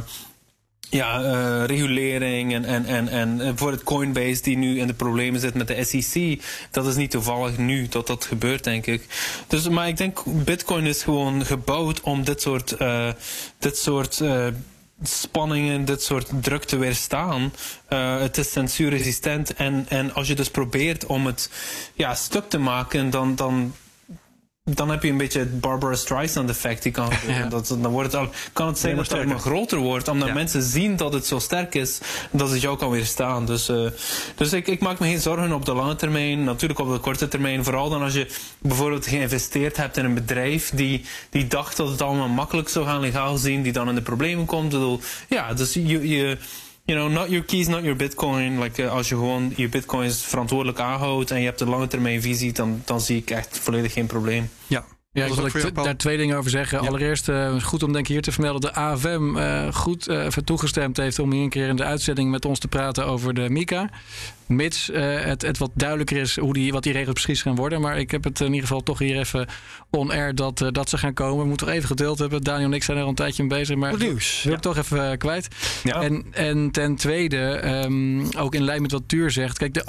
ja, 0.90 1.22
uh, 1.22 1.66
regulering 1.66 2.54
en, 2.54 2.66
en, 2.66 2.86
en, 2.86 3.40
en 3.40 3.58
voor 3.58 3.72
het 3.72 3.84
Coinbase 3.84 4.42
die 4.42 4.58
nu 4.58 4.80
in 4.80 4.88
de 4.88 4.94
problemen 4.94 5.40
zit 5.40 5.54
met 5.54 5.68
de 5.68 5.84
SEC. 5.84 6.44
Dat 6.72 6.88
is 6.88 6.96
niet 6.96 7.12
toevallig 7.12 7.58
nu 7.58 7.88
dat 7.88 8.08
dat 8.08 8.26
gebeurt, 8.26 8.64
denk 8.64 8.86
ik. 8.86 9.06
Dus, 9.48 9.70
maar 9.70 9.88
ik 9.88 9.98
denk, 9.98 10.24
Bitcoin 10.26 10.86
is 10.86 11.04
gewoon 11.04 11.46
gebouwd 11.46 12.02
om 12.02 12.24
dit 12.24 12.42
soort, 12.42 12.76
uh, 12.82 13.10
dit 13.60 13.78
soort 13.78 14.24
spanningen, 15.04 15.86
dit 15.86 16.02
soort 16.04 16.30
druk 16.42 16.64
te 16.64 16.78
weerstaan. 16.78 17.54
Het 18.20 18.38
is 18.38 18.52
censuurresistent 18.52 19.54
en, 19.54 19.86
en 19.90 20.14
als 20.14 20.28
je 20.28 20.36
dus 20.36 20.50
probeert 20.50 21.06
om 21.06 21.26
het 21.26 21.50
ja, 21.94 22.16
stuk 22.16 22.50
te 22.50 22.58
maken, 22.58 23.10
dan, 23.10 23.36
dan 23.36 23.74
dan 24.74 24.90
heb 24.90 25.04
je 25.04 25.10
een 25.10 25.18
beetje 25.18 25.40
het 25.40 25.60
Barbara 25.60 25.96
Streisand 25.96 26.50
effect. 26.50 26.84
Die 26.84 26.92
kan, 26.92 27.10
ja. 27.28 27.48
dat, 27.48 27.68
dan 27.68 27.92
wordt 27.92 28.12
het 28.12 28.22
al, 28.22 28.30
kan 28.54 28.68
het 28.68 28.80
zijn 28.80 28.96
dat 28.96 29.12
het 29.12 29.28
nog 29.28 29.42
groter 29.42 29.78
wordt, 29.78 30.08
omdat 30.08 30.28
ja. 30.28 30.34
mensen 30.34 30.64
zien 30.64 30.96
dat 30.96 31.14
het 31.14 31.26
zo 31.26 31.40
sterk 31.40 31.76
is, 31.76 32.00
dat 32.32 32.50
het 32.50 32.62
jou 32.62 32.78
kan 32.78 32.90
weerstaan. 32.90 33.46
Dus, 33.46 33.70
uh, 33.70 33.90
dus 34.36 34.54
ik, 34.54 34.68
ik 34.68 34.80
maak 34.80 35.00
me 35.00 35.08
geen 35.08 35.20
zorgen 35.20 35.54
op 35.54 35.66
de 35.66 35.74
lange 35.74 35.96
termijn, 35.96 36.44
natuurlijk 36.44 36.80
op 36.80 36.92
de 36.92 37.00
korte 37.00 37.28
termijn. 37.28 37.64
Vooral 37.64 37.90
dan 37.90 38.02
als 38.02 38.14
je 38.14 38.28
bijvoorbeeld 38.60 39.08
geïnvesteerd 39.08 39.78
hebt 39.78 39.98
in 39.98 40.06
een 40.06 40.14
bedrijf 40.14 40.70
die, 40.70 41.06
die 41.30 41.48
dacht 41.48 41.78
dat 41.78 41.90
het 41.90 42.02
allemaal 42.02 42.28
makkelijk 42.28 42.70
zou 42.70 42.86
gaan 42.86 43.00
legaal 43.00 43.38
zien, 43.38 43.62
die 43.62 43.74
dan 43.74 43.90
in 43.90 43.96
de 43.96 44.02
problemen 44.02 44.46
komt. 44.46 44.70
Bedoel, 44.70 45.00
ja, 45.30 45.54
dus 45.54 45.74
je, 45.74 46.08
je 46.08 46.38
you 46.86 47.00
know, 47.00 47.12
not 47.12 47.30
your 47.30 47.46
keys, 47.46 47.68
not 47.68 47.84
your 47.84 47.96
bitcoin. 47.96 48.60
Like, 48.60 48.84
uh, 48.84 48.92
als 48.92 49.10
je 49.10 49.16
gewoon 49.16 49.54
je 49.56 49.70
bitcoins 49.70 50.24
verantwoordelijk 50.24 50.80
aanhoudt 50.80 51.32
en 51.32 51.40
je 51.40 51.46
hebt 51.46 51.62
een 51.62 51.70
lange 51.70 51.88
termijn 51.88 52.22
visie, 52.22 52.54
dan, 52.54 52.82
dan 52.86 53.02
zie 53.02 53.18
ik 53.18 53.30
echt 53.30 53.60
volledig 53.60 53.94
geen 53.94 54.06
probleem. 54.06 54.50
Ja, 54.68 54.86
ja, 55.16 55.26
ik 55.26 55.34
wil 55.34 55.66
ik 55.66 55.76
daar 55.76 55.98
twee 55.98 56.18
dingen 56.18 56.38
over 56.38 56.50
zeggen. 56.50 56.82
Ja. 56.82 56.88
Allereerst, 56.88 57.30
uh, 57.30 57.62
goed 57.62 57.84
om 57.84 57.94
denk 57.94 58.06
ik 58.06 58.12
hier 58.12 58.22
te 58.22 58.32
vermelden, 58.32 58.62
de 58.62 58.74
AFM 58.74 59.38
uh, 59.38 59.74
goed 59.74 60.10
uh, 60.10 60.28
toegestemd 60.28 60.98
heeft 60.98 61.20
om 61.20 61.32
hier 61.32 61.44
een 61.44 61.50
keer 61.50 61.68
in 61.68 61.76
de 61.76 61.84
uitzending 61.84 62.32
met 62.32 62.46
ons 62.46 62.60
te 62.60 62.68
praten 62.68 63.06
over 63.06 63.34
de 63.34 63.50
MICA. 63.50 63.90
Mits 64.46 64.90
het, 64.94 65.42
het, 65.42 65.58
wat 65.58 65.72
duidelijker 65.74 66.18
is 66.18 66.40
hoe 66.40 66.54
die, 66.54 66.72
wat 66.72 66.84
die 66.84 66.94
regels 66.94 67.14
precies 67.14 67.42
gaan 67.42 67.56
worden. 67.56 67.82
Maar 67.82 68.00
ik 68.00 68.12
heb 68.12 68.24
het 68.24 68.40
in 68.40 68.46
ieder 68.46 68.62
geval 68.62 68.84
toch 68.84 69.00
hier 69.00 69.18
even 69.18 69.48
on-air 69.90 70.36
dat, 70.36 70.70
dat 70.72 70.90
ze 70.90 70.98
gaan 70.98 71.14
komen. 71.14 71.42
We 71.42 71.48
moeten 71.48 71.68
toch 71.68 71.76
even 71.76 71.88
geduld 71.88 72.20
hebben. 72.20 72.42
Daniel 72.42 72.68
en 72.68 72.74
ik 72.74 72.84
zijn 72.84 72.98
er 72.98 73.04
al 73.04 73.10
een 73.10 73.16
tijdje 73.16 73.44
mee 73.44 73.60
bezig. 73.60 73.76
Maar 73.76 73.92
Goed 73.92 74.00
nieuws. 74.00 74.44
wil 74.44 74.54
ik 74.54 74.60
toch 74.60 74.78
even 74.78 75.18
kwijt. 75.18 75.48
Ja. 75.84 76.02
En, 76.02 76.26
en 76.32 76.72
ten 76.72 76.96
tweede, 76.96 77.62
um, 77.86 78.28
ook 78.38 78.56
in 78.56 78.64
lijn 78.64 78.82
met 78.82 78.92
wat 78.92 79.04
Tuur 79.08 79.32
zegt. 79.32 79.58
Kijk, 79.58 79.74
de 79.74 79.86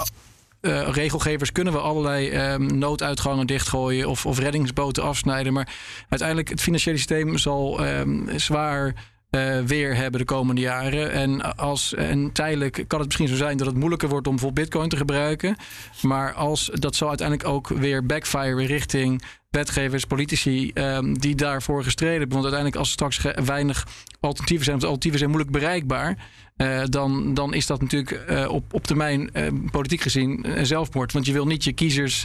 uh, 0.66 0.88
regelgevers 0.88 1.52
kunnen 1.52 1.72
we 1.72 1.78
allerlei 1.78 2.52
um, 2.52 2.78
nooduitgangen 2.78 3.46
dichtgooien 3.46 4.08
of, 4.08 4.26
of 4.26 4.38
reddingsboten 4.38 5.02
afsnijden. 5.02 5.52
Maar 5.52 5.68
uiteindelijk 6.08 6.48
het 6.48 6.60
financiële 6.60 6.96
systeem 6.96 7.38
zal 7.38 7.86
um, 7.86 8.28
zwaar 8.36 8.94
uh, 9.30 9.60
weer 9.60 9.96
hebben 9.96 10.20
de 10.20 10.26
komende 10.26 10.60
jaren. 10.60 11.12
En, 11.12 11.56
als, 11.56 11.94
en 11.94 12.32
tijdelijk 12.32 12.84
kan 12.86 12.98
het 12.98 13.06
misschien 13.06 13.28
zo 13.28 13.36
zijn 13.36 13.56
dat 13.56 13.66
het 13.66 13.76
moeilijker 13.76 14.08
wordt 14.08 14.26
om 14.26 14.32
bijvoorbeeld 14.32 14.66
bitcoin 14.66 14.88
te 14.88 14.96
gebruiken. 14.96 15.56
Maar 16.02 16.32
als, 16.32 16.70
dat 16.72 16.96
zal 16.96 17.08
uiteindelijk 17.08 17.48
ook 17.48 17.68
weer 17.68 18.06
backfire 18.06 18.66
richting 18.66 19.22
wetgevers, 19.50 20.04
politici 20.04 20.70
um, 20.74 21.18
die 21.18 21.34
daarvoor 21.34 21.84
gestreden 21.84 22.18
hebben. 22.18 22.40
Want 22.40 22.54
uiteindelijk 22.54 22.76
als 22.76 22.88
er 22.88 23.10
straks 23.10 23.44
weinig 23.44 23.86
alternatieven 24.20 24.64
zijn, 24.64 24.78
want 24.78 24.90
alternatieven 24.92 25.18
zijn 25.18 25.30
moeilijk 25.30 25.52
bereikbaar. 25.52 26.16
Uh, 26.56 26.82
dan, 26.88 27.34
dan 27.34 27.54
is 27.54 27.66
dat 27.66 27.80
natuurlijk 27.80 28.26
uh, 28.30 28.48
op, 28.48 28.74
op 28.74 28.84
termijn 28.84 29.30
uh, 29.32 29.46
politiek 29.70 30.00
gezien 30.00 30.46
zelfmoord. 30.62 31.12
Want 31.12 31.26
je 31.26 31.32
wil 31.32 31.46
niet 31.46 31.64
je 31.64 31.72
kiezers 31.72 32.24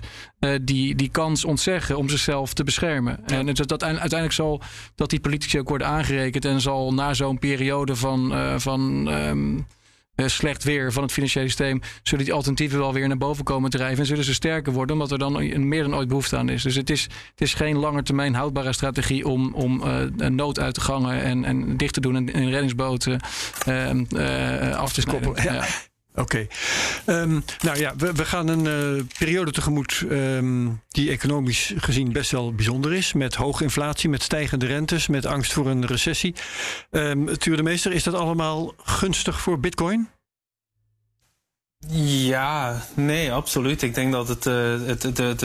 die, 0.61 0.95
die 0.95 1.09
kans 1.09 1.45
ontzeggen 1.45 1.97
om 1.97 2.09
zichzelf 2.09 2.53
te 2.53 2.63
beschermen. 2.63 3.19
Ja. 3.25 3.38
En 3.38 3.45
dat, 3.45 3.67
dat, 3.67 3.84
uiteindelijk 3.84 4.32
zal 4.32 4.61
dat 4.95 5.09
die 5.09 5.19
politici 5.19 5.59
ook 5.59 5.69
worden 5.69 5.88
aangerekend 5.88 6.45
en 6.45 6.61
zal 6.61 6.93
na 6.93 7.13
zo'n 7.13 7.39
periode 7.39 7.95
van. 7.95 8.34
van 8.59 9.07
um, 9.07 9.55
uh, 9.55 9.63
slecht 10.16 10.64
weer 10.64 10.91
van 10.91 11.03
het 11.03 11.12
financiële 11.12 11.45
systeem, 11.45 11.82
zullen 12.03 12.26
die 12.26 12.34
alternatieven 12.34 12.80
wel 12.80 12.93
weer 12.93 13.07
naar 13.07 13.18
boven 13.18 13.43
komen 13.43 13.70
drijven 13.70 13.99
en 13.99 14.05
zullen 14.05 14.24
ze 14.24 14.34
sterker 14.34 14.74
worden, 14.74 14.95
omdat 14.95 15.12
er 15.12 15.18
dan 15.18 15.68
meer 15.68 15.84
dan 15.84 15.95
ooit 15.95 16.07
behoefte 16.07 16.38
aan 16.38 16.49
is. 16.49 16.64
Dus 16.64 16.76
het 16.76 16.89
is, 16.89 17.03
het 17.03 17.41
is 17.41 17.53
geen 17.53 17.78
langetermijn 17.78 18.36
houdbare 18.36 18.74
strategie 18.74 19.28
om, 19.28 19.53
om 19.53 19.84
uh, 19.84 20.30
nooduitgangen 20.30 21.22
en, 21.22 21.45
en 21.45 21.78
dicht 21.78 21.93
te 21.93 22.01
doen 22.01 22.16
en, 22.16 22.34
en 22.34 22.49
reddingsboten 22.49 23.20
uh, 23.68 24.76
af 24.76 24.93
te. 24.93 25.01
Ja. 25.36 25.53
Ja. 25.53 25.66
Oké. 26.16 26.47
Um, 27.05 27.43
nou 27.62 27.80
ja, 27.80 27.95
we, 27.95 28.12
we 28.12 28.26
gaan 28.26 28.47
een 28.47 28.95
uh, 28.97 29.03
periode 29.18 29.51
tegemoet 29.51 30.03
um, 30.09 30.82
die 30.88 31.09
economisch 31.09 31.74
gezien 31.76 32.12
best 32.12 32.32
wel 32.32 32.53
bijzonder 32.53 32.93
is. 32.93 33.14
Met 33.14 33.36
hoge 33.36 33.64
inflatie, 33.64 34.09
met 34.09 34.24
stijgende 34.24 34.66
rentes, 34.66 35.07
met 35.07 35.26
angst 35.26 35.53
voor 35.53 35.68
een 35.68 35.86
recessie. 35.86 36.36
Um, 36.91 37.38
Tuur 37.38 37.57
de 37.57 37.64
Meester, 37.64 37.91
is 37.91 38.03
dat 38.03 38.14
allemaal 38.14 38.74
gunstig 38.84 39.41
voor 39.41 39.59
Bitcoin? 39.59 40.09
Ja, 42.28 42.82
nee, 42.93 43.32
absoluut. 43.32 43.82
Ik 43.82 43.93
denk 43.93 44.12
dat 44.12 44.28
het, 44.28 44.45
uh, 44.45 44.86
het, 44.86 45.03
het, 45.03 45.18
het 45.18 45.43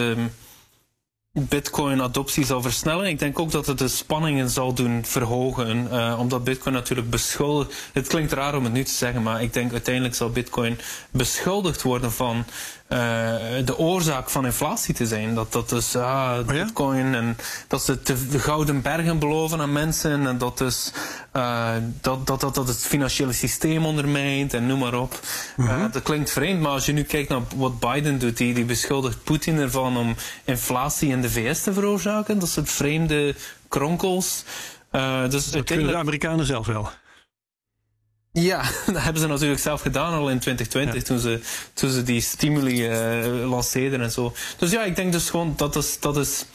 Bitcoin-adoptie 1.39 2.45
zal 2.45 2.63
versnellen. 2.63 3.07
Ik 3.07 3.19
denk 3.19 3.39
ook 3.39 3.51
dat 3.51 3.67
het 3.67 3.79
de 3.79 3.89
spanningen 3.89 4.51
zal 4.51 4.73
doen 4.73 5.05
verhogen, 5.05 5.89
uh, 5.93 6.17
omdat 6.19 6.45
Bitcoin 6.45 6.75
natuurlijk 6.75 7.11
beschuldigd. 7.11 7.91
Het 7.93 8.07
klinkt 8.07 8.33
raar 8.33 8.57
om 8.57 8.65
het 8.65 8.73
nu 8.73 8.85
te 8.85 8.93
zeggen, 8.93 9.23
maar 9.23 9.43
ik 9.43 9.53
denk 9.53 9.73
uiteindelijk 9.73 10.15
zal 10.15 10.31
Bitcoin 10.31 10.79
beschuldigd 11.11 11.83
worden 11.83 12.13
van 12.13 12.45
de 13.65 13.75
oorzaak 13.77 14.31
van 14.31 14.45
inflatie 14.45 14.95
te 14.95 15.07
zijn. 15.07 15.35
Dat 15.35 15.53
dat 15.53 15.69
dus 15.69 15.97
ah, 15.97 16.39
oh 16.49 16.55
ja? 16.55 16.65
Bitcoin 16.65 17.15
en 17.15 17.37
dat 17.69 17.83
ze 17.83 18.03
de, 18.03 18.29
de 18.29 18.39
gouden 18.39 18.83
bergen 18.83 19.19
beloven 19.19 19.61
aan 19.61 19.73
mensen 19.73 20.27
en 20.27 20.39
dat 20.39 20.59
dus 20.59 20.93
dat, 22.01 22.27
dat, 22.27 22.41
dat, 22.41 22.55
dat 22.55 22.69
het 22.69 22.87
financiële 22.87 23.33
systeem 23.33 23.87
ondermijnt 23.87 24.55
en 24.55 24.67
noem 24.67 24.79
maar 24.79 24.95
op. 24.95 25.21
Mm 25.57 25.67
-hmm. 25.67 25.85
uh, 25.85 25.93
dat 25.93 26.03
klinkt 26.03 26.31
vreemd, 26.31 26.61
maar 26.61 26.73
als 26.73 26.87
je 26.87 26.93
nu 26.93 27.03
kijkt 27.03 27.29
naar 27.29 27.41
wat 27.57 27.81
Biden 27.81 28.19
doet, 28.19 28.37
die, 28.37 28.55
die 28.55 28.65
beschuldigt 28.65 29.25
Poetin 29.25 29.59
ervan 29.59 29.97
om 29.97 30.15
inflatie 30.45 31.09
in 31.09 31.21
de 31.21 31.31
VS 31.31 31.63
te 31.63 31.73
veroorzaken. 31.73 32.39
Dat 32.39 32.49
soort 32.49 32.71
vreemde 32.71 33.35
kronkels. 33.69 34.45
Uh, 34.93 35.29
dus 35.29 35.51
dat 35.51 35.65
kunnen 35.65 35.87
de 35.87 35.97
Amerikanen 35.97 36.47
zelf 36.47 36.67
wel. 36.67 36.91
Ja, 38.41 38.63
dat 38.93 39.03
hebben 39.03 39.23
ze 39.23 39.29
natuurlijk 39.29 39.61
zelf 39.61 39.81
gedaan 39.81 40.13
al 40.13 40.31
in 40.31 40.39
2020 40.39 40.95
ja. 40.95 41.03
toen, 41.03 41.19
ze, 41.19 41.41
toen 41.73 41.91
ze 41.91 42.03
die 42.03 42.21
stimuli 42.21 42.89
uh, 42.89 43.49
lanceerden 43.49 44.01
en 44.01 44.11
zo. 44.11 44.35
Dus 44.59 44.71
ja, 44.71 44.83
ik 44.83 44.97
denk 44.97 45.13
dus 45.13 45.31
gewoon 45.31 45.55
dat 45.57 45.77
is. 45.77 46.01
Dat 46.01 46.17
is 46.17 46.47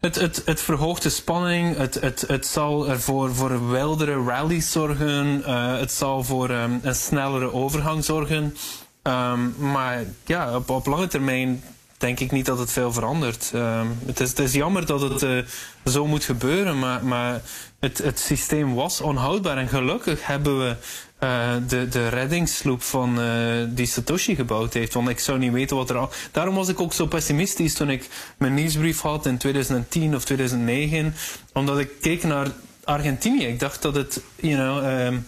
het, 0.00 0.14
het, 0.14 0.42
het 0.44 0.60
verhoogt 0.60 1.02
de 1.02 1.10
spanning, 1.10 1.76
het, 1.76 1.94
het, 1.94 2.24
het 2.26 2.46
zal 2.46 2.88
ervoor 2.88 3.34
voor 3.34 3.70
wildere 3.70 4.24
rallies 4.24 4.72
zorgen, 4.72 5.42
uh, 5.46 5.78
het 5.78 5.92
zal 5.92 6.24
voor 6.24 6.50
um, 6.50 6.80
een 6.82 6.94
snellere 6.94 7.52
overgang 7.52 8.04
zorgen. 8.04 8.56
Um, 9.02 9.54
maar 9.58 10.04
ja, 10.26 10.56
op, 10.56 10.70
op 10.70 10.86
lange 10.86 11.06
termijn 11.06 11.62
denk 11.98 12.20
ik 12.20 12.30
niet 12.30 12.46
dat 12.46 12.58
het 12.58 12.72
veel 12.72 12.92
verandert. 12.92 13.50
Um, 13.54 13.98
het, 14.06 14.20
is, 14.20 14.28
het 14.28 14.38
is 14.38 14.52
jammer 14.52 14.86
dat 14.86 15.00
het 15.00 15.22
uh, 15.22 15.42
zo 15.84 16.06
moet 16.06 16.24
gebeuren, 16.24 16.78
maar, 16.78 17.04
maar 17.04 17.40
het, 17.80 17.98
het 17.98 18.18
systeem 18.18 18.74
was 18.74 19.00
onhoudbaar. 19.00 19.56
En 19.56 19.68
gelukkig 19.68 20.26
hebben 20.26 20.58
we 20.58 20.76
uh, 21.20 21.50
de, 21.68 21.88
de 21.88 22.08
reddingssloep 22.08 22.82
van 22.82 23.20
uh, 23.20 23.64
die 23.68 23.86
Satoshi 23.86 24.34
gebouwd 24.34 24.72
heeft. 24.72 24.94
Want 24.94 25.08
ik 25.08 25.18
zou 25.18 25.38
niet 25.38 25.52
weten 25.52 25.76
wat 25.76 25.90
er 25.90 25.96
al. 25.96 26.10
Daarom 26.32 26.54
was 26.54 26.68
ik 26.68 26.80
ook 26.80 26.92
zo 26.92 27.06
pessimistisch 27.06 27.74
toen 27.74 27.90
ik 27.90 28.08
mijn 28.38 28.54
nieuwsbrief 28.54 29.00
had 29.00 29.26
in 29.26 29.38
2010 29.38 30.14
of 30.14 30.24
2009. 30.24 31.14
Omdat 31.52 31.78
ik 31.78 31.90
keek 32.00 32.22
naar 32.22 32.46
Argentinië. 32.84 33.46
Ik 33.46 33.60
dacht 33.60 33.82
dat 33.82 33.94
het, 33.94 34.20
you 34.36 34.54
know. 34.54 35.06
Um, 35.06 35.26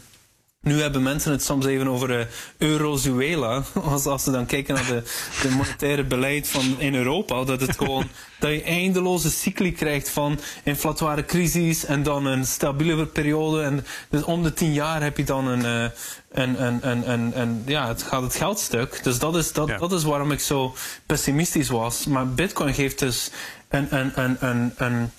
Nu 0.61 0.81
hebben 0.81 1.03
mensen 1.03 1.33
het 1.33 1.43
soms 1.43 1.67
even 1.67 1.89
over 1.89 2.19
uh, 2.19 2.25
Eurozuela. 2.59 3.63
Als, 3.85 4.07
als 4.07 4.25
ze 4.25 4.31
dan 4.31 4.47
kijken 4.47 4.75
naar 4.75 4.87
de, 4.87 5.03
de 5.43 5.51
monetaire 5.51 6.05
beleid 6.05 6.49
van 6.49 6.75
in 6.79 6.95
Europa. 6.95 7.45
Dat 7.45 7.61
het 7.61 7.77
gewoon 7.77 8.09
dat 8.41 8.51
je 8.51 8.63
eindeloze 8.63 9.31
cycli 9.31 9.73
krijgt 9.73 10.11
van 10.11 10.41
inflatoire 10.65 11.25
crisis 11.25 11.85
en 11.85 12.03
dan 12.03 12.27
een 12.27 12.45
stabiele 12.45 13.07
periode. 13.07 13.63
En 13.63 13.87
dus 14.09 14.23
om 14.23 14.43
de 14.43 14.53
tien 14.53 14.73
jaar 14.73 15.03
heb 15.03 15.17
je 15.17 15.25
dan 15.25 15.47
een, 15.47 15.65
uh, 15.65 15.91
een, 16.31 16.63
een, 16.65 16.89
een, 16.91 17.11
een, 17.11 17.41
een, 17.41 17.63
ja, 17.67 17.89
het 17.89 18.03
gaat 18.03 18.23
het 18.23 18.35
geldstuk. 18.35 19.01
Dus 19.03 19.19
dat 19.19 19.37
is, 19.37 19.53
dat, 19.53 19.79
dat 19.79 19.93
is 19.93 20.05
waarom 20.05 20.33
ik 20.33 20.41
zo 20.41 20.75
pessimistisch 21.07 21.69
was. 21.69 22.07
Maar 22.07 22.29
Bitcoin 22.29 22.75
geeft 22.75 22.99
dus 22.99 23.31
een, 23.69 23.97
een, 23.97 24.13
een, 24.15 24.37
een, 24.41 24.73
een, 24.77 25.11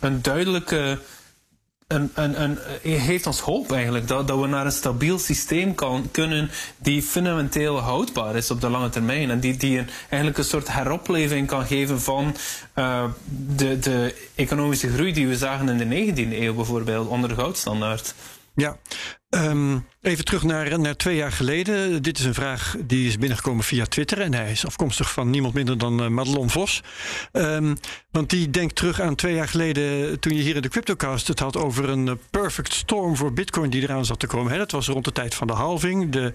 een 0.00 0.22
duidelijke 0.22 0.98
een, 1.88 2.10
een, 2.14 2.42
een, 2.42 2.58
heeft 2.82 3.26
ons 3.26 3.40
hoop 3.40 3.72
eigenlijk 3.72 4.08
dat, 4.08 4.28
dat 4.28 4.40
we 4.40 4.46
naar 4.46 4.64
een 4.64 4.72
stabiel 4.72 5.18
systeem 5.18 5.74
kan, 5.74 6.08
kunnen 6.10 6.50
die 6.78 7.02
fundamenteel 7.02 7.78
houdbaar 7.78 8.36
is 8.36 8.50
op 8.50 8.60
de 8.60 8.68
lange 8.68 8.88
termijn. 8.88 9.30
En 9.30 9.40
die, 9.40 9.56
die 9.56 9.78
een, 9.78 9.88
eigenlijk 10.00 10.38
een 10.38 10.44
soort 10.44 10.72
heropleving 10.72 11.46
kan 11.46 11.66
geven 11.66 12.00
van 12.00 12.36
uh, 12.74 13.04
de, 13.56 13.78
de 13.78 14.28
economische 14.34 14.88
groei 14.88 15.12
die 15.12 15.28
we 15.28 15.36
zagen 15.36 15.68
in 15.68 15.88
de 15.88 16.12
19e 16.12 16.32
eeuw 16.32 16.54
bijvoorbeeld 16.54 17.08
onder 17.08 17.28
de 17.28 17.34
goudstandaard. 17.34 18.14
Ja, 18.58 18.76
um, 19.30 19.86
even 20.00 20.24
terug 20.24 20.42
naar, 20.42 20.80
naar 20.80 20.96
twee 20.96 21.16
jaar 21.16 21.32
geleden. 21.32 22.02
Dit 22.02 22.18
is 22.18 22.24
een 22.24 22.34
vraag 22.34 22.76
die 22.84 23.06
is 23.06 23.18
binnengekomen 23.18 23.64
via 23.64 23.84
Twitter. 23.84 24.20
En 24.20 24.34
hij 24.34 24.50
is 24.50 24.66
afkomstig 24.66 25.12
van 25.12 25.30
niemand 25.30 25.54
minder 25.54 25.78
dan 25.78 26.02
uh, 26.02 26.08
Madelon 26.08 26.50
Vos. 26.50 26.82
Um, 27.32 27.76
want 28.10 28.30
die 28.30 28.50
denkt 28.50 28.74
terug 28.74 29.00
aan 29.00 29.14
twee 29.14 29.34
jaar 29.34 29.48
geleden 29.48 30.18
toen 30.20 30.34
je 30.36 30.42
hier 30.42 30.56
in 30.56 30.62
de 30.62 30.68
Cryptocast 30.68 31.28
het 31.28 31.38
had 31.38 31.56
over 31.56 31.88
een 31.88 32.06
uh, 32.06 32.12
perfect 32.30 32.72
storm 32.72 33.16
voor 33.16 33.32
Bitcoin 33.32 33.70
die 33.70 33.82
eraan 33.82 34.04
zat 34.04 34.18
te 34.18 34.26
komen. 34.26 34.52
Hè, 34.52 34.58
dat 34.58 34.70
was 34.70 34.88
rond 34.88 35.04
de 35.04 35.12
tijd 35.12 35.34
van 35.34 35.46
de 35.46 35.52
halving. 35.52 36.10
De 36.10 36.32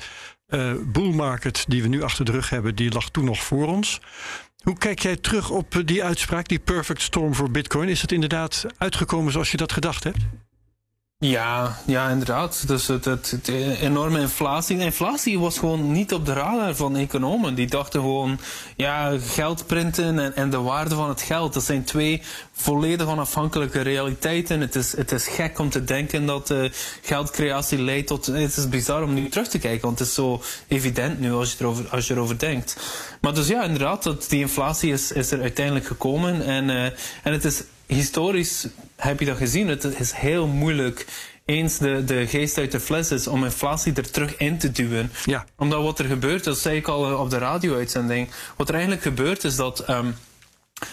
uh, 0.47 0.73
bull 0.85 1.13
market 1.13 1.65
die 1.67 1.81
we 1.81 1.87
nu 1.87 2.01
achter 2.01 2.25
de 2.25 2.31
rug 2.31 2.49
hebben, 2.49 2.75
die 2.75 2.91
lag 2.91 3.09
toen 3.09 3.25
nog 3.25 3.43
voor 3.43 3.67
ons. 3.67 3.99
Hoe 4.63 4.77
kijk 4.77 4.99
jij 4.99 5.15
terug 5.15 5.49
op 5.49 5.81
die 5.85 6.03
uitspraak, 6.03 6.47
die 6.47 6.59
perfect 6.59 7.01
storm 7.01 7.35
voor 7.35 7.51
Bitcoin? 7.51 7.89
Is 7.89 8.01
het 8.01 8.11
inderdaad 8.11 8.65
uitgekomen 8.77 9.31
zoals 9.31 9.51
je 9.51 9.57
dat 9.57 9.71
gedacht 9.71 10.03
hebt? 10.03 10.19
Ja, 11.23 11.77
ja, 11.85 12.09
inderdaad. 12.09 12.67
Dus 12.67 12.87
het, 12.87 13.05
het, 13.05 13.31
het, 13.31 13.47
enorme 13.81 14.19
inflatie. 14.19 14.77
Inflatie 14.77 15.39
was 15.39 15.57
gewoon 15.57 15.91
niet 15.91 16.13
op 16.13 16.25
de 16.25 16.33
radar 16.33 16.75
van 16.75 16.95
economen. 16.95 17.55
Die 17.55 17.67
dachten 17.67 17.99
gewoon, 17.99 18.39
ja, 18.75 19.17
geld 19.19 19.67
printen 19.67 20.19
en, 20.19 20.35
en 20.35 20.49
de 20.49 20.57
waarde 20.57 20.95
van 20.95 21.09
het 21.09 21.21
geld. 21.21 21.53
Dat 21.53 21.63
zijn 21.63 21.83
twee 21.83 22.21
volledig 22.51 23.07
onafhankelijke 23.07 23.81
realiteiten. 23.81 24.59
Het 24.59 24.75
is, 24.75 24.97
het 24.97 25.11
is 25.11 25.27
gek 25.27 25.59
om 25.59 25.69
te 25.69 25.83
denken 25.83 26.25
dat 26.25 26.49
uh, 26.49 26.69
geldcreatie 27.01 27.81
leidt 27.81 28.07
tot... 28.07 28.25
Het 28.25 28.57
is 28.57 28.69
bizar 28.69 29.03
om 29.03 29.13
nu 29.13 29.29
terug 29.29 29.47
te 29.47 29.59
kijken, 29.59 29.85
want 29.85 29.99
het 29.99 30.07
is 30.07 30.13
zo 30.13 30.41
evident 30.67 31.19
nu 31.19 31.33
als 31.33 31.51
je 31.51 31.57
erover, 31.59 31.87
als 31.89 32.07
je 32.07 32.13
erover 32.13 32.39
denkt. 32.39 32.77
Maar 33.21 33.33
dus 33.33 33.47
ja, 33.47 33.63
inderdaad, 33.63 34.03
dat 34.03 34.29
die 34.29 34.39
inflatie 34.39 34.91
is, 34.91 35.11
is 35.11 35.31
er 35.31 35.41
uiteindelijk 35.41 35.85
gekomen. 35.85 36.45
En, 36.45 36.69
uh, 36.69 36.83
en 37.23 37.33
het 37.33 37.45
is 37.45 37.63
historisch 37.85 38.67
heb 39.03 39.19
je 39.19 39.25
dat 39.25 39.37
gezien. 39.37 39.67
Het 39.67 39.99
is 39.99 40.11
heel 40.11 40.47
moeilijk 40.47 41.05
eens 41.45 41.77
de, 41.77 42.03
de 42.03 42.27
geest 42.27 42.57
uit 42.57 42.71
de 42.71 42.79
fles 42.79 43.11
is 43.11 43.27
om 43.27 43.43
inflatie 43.43 43.93
er 43.93 44.11
terug 44.11 44.37
in 44.37 44.57
te 44.57 44.71
duwen. 44.71 45.11
Ja. 45.25 45.45
Omdat 45.57 45.83
wat 45.83 45.99
er 45.99 46.05
gebeurt, 46.05 46.43
dat 46.43 46.57
zei 46.57 46.77
ik 46.77 46.87
al 46.87 47.17
op 47.17 47.29
de 47.29 47.37
radio-uitzending, 47.37 48.29
wat 48.57 48.67
er 48.67 48.73
eigenlijk 48.73 49.03
gebeurt 49.03 49.43
is 49.43 49.55
dat 49.55 49.89
um, 49.89 50.15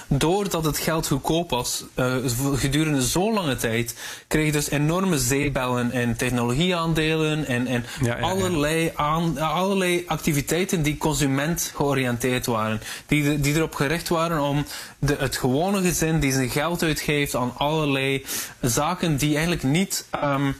Doordat 0.06 0.64
het 0.64 0.78
geld 0.78 1.06
goedkoop 1.06 1.50
was 1.50 1.84
uh, 1.96 2.14
gedurende 2.54 3.02
zo'n 3.02 3.34
lange 3.34 3.56
tijd, 3.56 3.94
kreeg 4.26 4.46
je 4.46 4.52
dus 4.52 4.70
enorme 4.70 5.18
zeebellen 5.18 5.90
en 5.90 6.16
technologieaandelen 6.16 7.46
en, 7.46 7.66
en 7.66 7.84
ja, 8.00 8.16
ja, 8.16 8.22
allerlei, 8.22 8.92
aan, 8.94 9.38
allerlei 9.38 10.04
activiteiten 10.06 10.82
die 10.82 10.96
consument 10.96 11.72
georiënteerd 11.74 12.46
waren. 12.46 12.80
Die, 13.06 13.40
die 13.40 13.54
erop 13.54 13.74
gericht 13.74 14.08
waren 14.08 14.40
om 14.40 14.66
de, 14.98 15.16
het 15.18 15.36
gewone 15.36 15.82
gezin 15.82 16.20
die 16.20 16.32
zijn 16.32 16.50
geld 16.50 16.82
uitgeeft 16.82 17.34
aan 17.34 17.52
allerlei 17.56 18.24
zaken 18.60 19.16
die 19.16 19.32
eigenlijk 19.32 19.62
niet 19.62 20.06
um, 20.24 20.56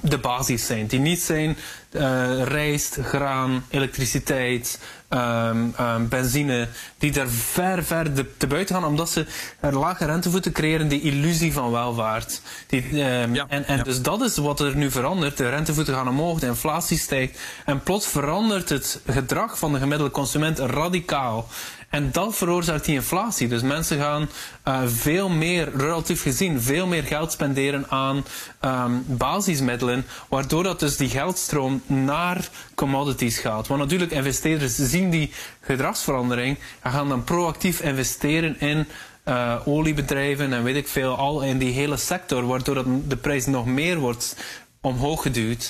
de 0.00 0.18
basis 0.18 0.66
zijn. 0.66 0.86
Die 0.86 1.00
niet 1.00 1.20
zijn 1.20 1.56
uh, 1.90 2.42
rijst, 2.42 2.98
graan, 3.02 3.64
elektriciteit, 3.70 4.78
um, 5.08 5.74
um, 5.80 6.08
benzine, 6.08 6.68
die 6.98 7.12
daar 7.12 7.28
ver, 7.28 7.84
ver 7.84 8.14
de, 8.14 8.36
te 8.36 8.46
buiten 8.46 8.74
gaan, 8.74 8.84
omdat 8.84 9.10
ze 9.10 9.26
een 9.60 9.74
lage 9.74 10.04
rentevoeten 10.04 10.52
creëren, 10.52 10.88
die 10.88 11.00
illusie 11.00 11.52
van 11.52 11.70
welvaart. 11.70 12.40
Die, 12.66 12.82
um, 12.90 13.34
ja, 13.34 13.46
en 13.48 13.66
en 13.66 13.76
ja. 13.76 13.82
dus 13.82 14.02
dat 14.02 14.20
is 14.22 14.36
wat 14.36 14.60
er 14.60 14.76
nu 14.76 14.90
verandert. 14.90 15.36
De 15.36 15.48
rentevoeten 15.48 15.94
gaan 15.94 16.08
omhoog, 16.08 16.40
de 16.40 16.46
inflatie 16.46 16.98
stijgt, 16.98 17.40
en 17.64 17.82
plots 17.82 18.06
verandert 18.06 18.68
het 18.68 19.00
gedrag 19.06 19.58
van 19.58 19.72
de 19.72 19.78
gemiddelde 19.78 20.12
consument 20.12 20.58
radicaal. 20.58 21.48
En 21.88 22.12
dat 22.12 22.36
veroorzaakt 22.36 22.84
die 22.84 22.94
inflatie. 22.94 23.48
Dus 23.48 23.62
mensen 23.62 23.98
gaan 23.98 24.28
uh, 24.68 24.80
veel 24.86 25.28
meer, 25.28 25.76
relatief 25.76 26.22
gezien, 26.22 26.60
veel 26.60 26.86
meer 26.86 27.02
geld 27.02 27.32
spenderen 27.32 27.90
aan 27.90 28.24
um, 28.64 29.04
basismiddelen, 29.06 30.06
waardoor 30.28 30.62
dat 30.62 30.80
dus 30.80 30.96
die 30.96 31.08
geldstroom 31.08 31.82
naar 31.86 32.48
commodities 32.74 33.38
gaat. 33.38 33.66
Want 33.66 33.80
natuurlijk, 33.80 34.10
investeerders 34.10 34.74
zien 34.74 35.10
die 35.10 35.32
gedragsverandering 35.60 36.58
en 36.80 36.90
gaan 36.90 37.08
dan 37.08 37.24
proactief 37.24 37.80
investeren 37.80 38.60
in 38.60 38.86
uh, 39.24 39.54
oliebedrijven 39.64 40.52
en 40.52 40.62
weet 40.62 40.76
ik 40.76 40.88
veel, 40.88 41.16
al 41.16 41.42
in 41.42 41.58
die 41.58 41.72
hele 41.72 41.96
sector, 41.96 42.46
waardoor 42.46 42.74
dat 42.74 42.86
de 43.08 43.16
prijs 43.16 43.46
nog 43.46 43.66
meer 43.66 43.98
wordt 43.98 44.36
omhoog 44.80 45.22
geduwd. 45.22 45.68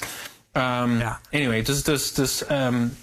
Um, 0.52 0.98
ja. 0.98 1.20
Anyway, 1.30 1.62
dus, 1.62 1.82
dus, 1.82 2.12
dus 2.12 2.44
um, 2.50 2.96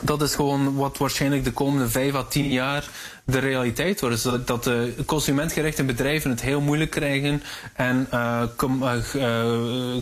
dat 0.00 0.22
is 0.22 0.34
gewoon 0.34 0.74
wat 0.74 0.98
waarschijnlijk 0.98 1.44
de 1.44 1.52
komende 1.52 1.88
vijf 1.88 2.14
à 2.14 2.22
tien 2.22 2.48
jaar 2.48 2.88
de 3.24 3.38
realiteit 3.38 4.00
wordt. 4.00 4.22
Dus 4.22 4.44
dat 4.44 4.64
de 4.64 4.94
consumentgerichte 5.06 5.84
bedrijven 5.84 6.30
het 6.30 6.40
heel 6.40 6.60
moeilijk 6.60 6.90
krijgen 6.90 7.42
en 7.74 8.08
uh, 8.14 8.42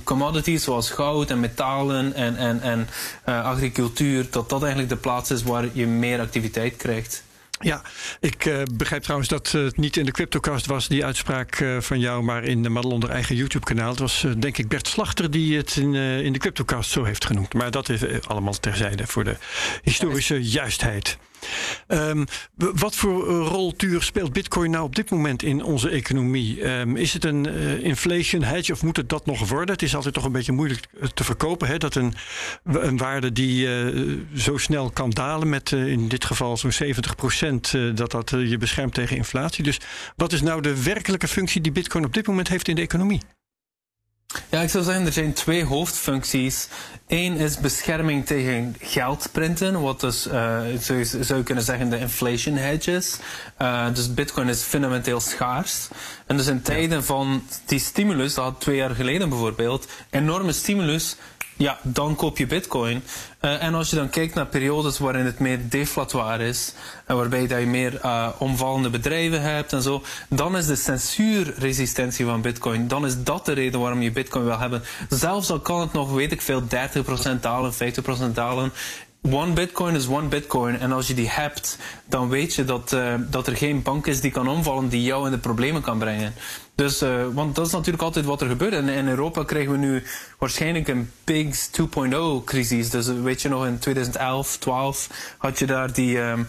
commodities 0.05 0.65
zoals 0.65 0.91
goud 0.91 1.31
en 1.31 1.41
metalen 1.41 2.15
en, 2.15 2.37
en, 2.37 2.61
en 2.61 2.89
uh, 3.29 3.45
agricultuur, 3.45 4.27
dat 4.31 4.49
dat 4.49 4.61
eigenlijk 4.61 4.93
de 4.93 4.97
plaats 4.97 5.31
is 5.31 5.43
waar 5.43 5.69
je 5.73 5.87
meer 5.87 6.21
activiteit 6.21 6.77
krijgt. 6.77 7.25
Ja, 7.59 7.83
ik 8.21 8.45
uh, 8.45 8.63
begrijp 8.73 9.03
trouwens 9.03 9.31
dat 9.31 9.51
het 9.51 9.77
niet 9.77 9.97
in 9.97 10.05
de 10.05 10.11
CryptoCast 10.11 10.67
was, 10.67 10.89
die 10.89 11.05
uitspraak 11.05 11.61
uh, 11.61 11.81
van 11.81 12.01
jou, 12.01 12.23
maar 12.23 12.45
in 12.45 12.63
de 12.63 12.69
Madelonder 12.69 13.11
eigen 13.11 13.37
YouTube-kanaal. 13.37 13.91
Het 13.91 13.99
was 13.99 14.23
uh, 14.23 14.33
denk 14.39 14.59
ik 14.59 14.69
Bert 14.69 14.89
Slachter 14.89 15.31
die 15.31 15.57
het 15.57 15.77
in, 15.77 15.95
in 15.95 16.33
de 16.33 16.39
CryptoCast 16.39 16.91
zo 16.91 17.05
heeft 17.05 17.25
genoemd. 17.25 17.55
Maar 17.55 17.71
dat 17.71 17.89
is 17.89 18.29
allemaal 18.29 18.61
terzijde 18.61 19.07
voor 19.07 19.25
de 19.25 19.37
historische 19.83 20.43
juistheid. 20.43 21.19
Um, 21.89 22.27
wat 22.57 22.97
voor 22.97 23.25
rol, 23.27 23.73
Tuur, 23.73 24.03
speelt 24.03 24.33
Bitcoin 24.33 24.71
nou 24.71 24.85
op 24.85 24.97
dit 24.97 25.11
moment 25.11 25.43
in 25.43 25.63
onze 25.63 25.89
economie? 25.89 26.71
Um, 26.71 26.97
is 26.97 27.13
het 27.13 27.25
een 27.25 27.49
uh, 27.49 27.85
inflation 27.85 28.43
hedge 28.43 28.73
of 28.73 28.83
moet 28.83 28.97
het 28.97 29.09
dat 29.09 29.27
nog 29.27 29.49
worden? 29.49 29.75
Het 29.75 29.83
is 29.83 29.95
altijd 29.95 30.15
toch 30.15 30.25
een 30.25 30.33
beetje 30.33 30.53
moeilijk 30.53 30.87
te 31.15 31.25
verkopen. 31.25 31.69
Hè? 31.69 31.79
Dat 31.79 31.95
een, 31.95 32.15
een 32.65 32.97
waarde 32.97 33.33
die 33.33 33.69
zo 34.37 34.57
snel 34.57 34.91
kan 34.91 35.11
dalen 35.11 35.49
met 35.49 35.73
in 35.73 36.09
dit 36.09 36.25
geval 36.25 36.57
zo'n 36.57 36.73
70 36.73 37.15
procent, 37.15 37.75
dat 37.95 38.11
dat 38.11 38.31
je 38.31 38.59
beschermt 38.59 38.95
tegen 38.95 39.17
inflatie. 39.17 39.65
Dus 39.65 39.81
wat 40.17 40.33
is 40.33 40.43
nou 40.43 40.63
de 40.63 40.83
werkelijke 40.83 41.29
functie 41.29 41.61
die 41.61 41.73
Bitcoin 41.73 42.05
op 42.05 42.15
dit 42.15 42.27
moment 42.27 42.49
heeft 42.49 42.69
in 42.69 42.75
de 42.75 42.83
economie? 42.83 43.21
Ja, 44.51 44.61
ik 44.61 44.71
zou 44.71 44.85
zeggen, 44.85 45.07
er 45.07 45.13
zijn 45.13 45.33
twee 45.33 45.65
hoofdfuncties. 45.65 46.69
Eén 47.07 47.37
is 47.37 47.59
bescherming 47.59 48.27
tegen 48.27 48.77
geldprinten, 48.81 49.81
wat 49.81 50.01
dus, 50.01 50.27
uh, 50.27 50.33
zou, 50.81 50.99
je, 50.99 51.05
zou 51.05 51.39
je 51.39 51.45
kunnen 51.45 51.65
zeggen, 51.65 51.91
de 51.91 51.99
inflation 51.99 52.57
hedges. 52.57 53.17
Uh, 53.63 53.95
dus 53.95 54.15
bitcoin 54.15 54.49
is 54.49 54.63
fundamenteel 54.63 55.21
schaars. 55.21 55.89
En 56.27 56.37
dus 56.37 56.47
in 56.47 56.63
tijden 56.63 57.05
van 57.05 57.43
die 57.67 57.79
stimulus, 57.79 58.35
dat 58.35 58.45
had 58.45 58.61
twee 58.61 58.77
jaar 58.77 58.95
geleden 58.95 59.29
bijvoorbeeld, 59.29 59.87
enorme 60.11 60.53
stimulus, 60.53 61.17
ja, 61.57 61.79
dan 61.83 62.15
koop 62.15 62.39
je 62.39 62.47
bitcoin. 62.47 63.03
Uh, 63.41 63.63
en 63.63 63.75
als 63.75 63.91
je 63.91 63.97
dan 63.97 64.11
kijkt 64.11 64.35
naar 64.35 64.47
periodes 64.47 64.99
waarin 64.99 65.25
het 65.25 65.39
meer 65.39 65.61
deflatoire 65.69 66.47
is, 66.47 66.75
en 67.07 67.17
waarbij 67.17 67.47
dat 67.47 67.61
je 67.61 67.67
meer 67.67 68.01
uh, 68.05 68.29
omvallende 68.39 68.91
bedrijven 68.91 69.43
hebt 69.43 69.73
en 69.73 69.83
zo, 69.83 70.03
dan 70.29 70.57
is 70.57 70.67
de 70.67 70.77
censuurresistentie 70.77 72.25
van 72.25 72.41
bitcoin, 72.41 72.89
dan 72.89 73.07
is 73.07 73.23
dat 73.23 73.47
de 73.47 73.53
reden 73.53 73.81
waarom 73.81 74.03
je 74.03 74.11
bitcoin 74.11 74.45
wil 74.45 74.59
hebben. 74.59 74.83
Zelfs 75.09 75.51
al 75.51 75.61
kan 75.61 75.81
het 75.81 75.93
nog, 75.93 76.13
weet 76.13 76.33
ik 76.33 76.43
veel, 76.43 76.63
30% 76.63 77.41
dalen, 77.41 77.73
50% 77.73 77.77
dalen, 78.33 78.73
One 79.31 79.53
bitcoin 79.53 79.95
is 79.95 80.07
one 80.09 80.29
bitcoin. 80.29 80.79
En 80.79 80.93
als 80.93 81.07
je 81.07 81.15
die 81.15 81.29
hebt, 81.29 81.79
dan 82.05 82.29
weet 82.29 82.55
je 82.55 82.65
dat, 82.65 82.93
uh, 82.93 83.15
dat 83.31 83.47
er 83.47 83.57
geen 83.57 83.83
bank 83.83 84.07
is 84.07 84.21
die 84.21 84.31
kan 84.31 84.49
omvallen 84.49 84.89
die 84.89 85.03
jou 85.03 85.25
in 85.25 85.31
de 85.31 85.39
problemen 85.39 85.83
kan 85.83 85.99
brengen. 85.99 86.35
Dus, 86.77 87.03
uh, 87.03 87.27
want 87.33 87.55
dat 87.55 87.67
is 87.67 87.73
natuurlijk 87.73 88.03
altijd 88.03 88.25
wat 88.25 88.41
er 88.41 88.49
gebeurt. 88.49 88.73
En 88.73 88.89
in 88.89 89.09
Europa 89.09 89.45
krijgen 89.45 89.73
we 89.73 89.79
nu 89.79 90.03
waarschijnlijk 90.39 90.89
een 90.89 91.11
PIGS 91.25 91.71
2.0 91.81 92.45
crisis. 92.45 92.91
Dus 92.91 93.07
weet 93.07 93.43
je 93.43 93.49
nog, 93.49 93.67
in 93.67 93.79
2011, 93.79 94.57
12 94.57 95.09
had 95.39 95.59
je 95.59 95.67
daar 95.67 95.93
die... 95.93 96.19
Um, 96.19 96.47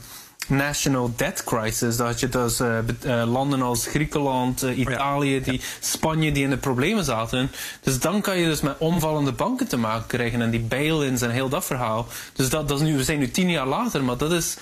national 0.48 1.12
debt 1.16 1.44
crisis. 1.44 1.98
Dat 1.98 2.20
je 2.20 2.30
dus 2.30 2.62
uh, 2.62 3.24
landen 3.26 3.62
als 3.62 3.88
Griekenland, 3.88 4.64
uh, 4.64 4.78
Italië, 4.78 5.42
die, 5.42 5.62
Spanje 5.80 6.32
die 6.32 6.44
in 6.44 6.50
de 6.50 6.58
problemen 6.58 7.04
zaten. 7.04 7.52
Dus 7.82 8.00
dan 8.00 8.22
kan 8.22 8.38
je 8.38 8.46
dus 8.46 8.62
met 8.62 8.78
omvallende 8.78 9.32
banken 9.32 9.68
te 9.68 9.78
maken 9.78 10.08
krijgen 10.08 10.42
en 10.42 10.50
die 10.50 10.60
bail-ins 10.60 11.22
en 11.22 11.30
heel 11.30 11.50
dat 11.50 11.66
verhaal. 11.66 12.08
Dus 12.34 12.50
dat, 12.50 12.68
dat 12.68 12.80
is 12.80 12.88
nu, 12.88 12.98
we 12.98 13.04
zijn 13.04 13.20
nu 13.20 13.32
tien 13.32 13.50
jaar 13.50 13.68
later, 13.68 14.04
maar 14.04 14.18
dat 14.18 14.32
is 14.32 14.58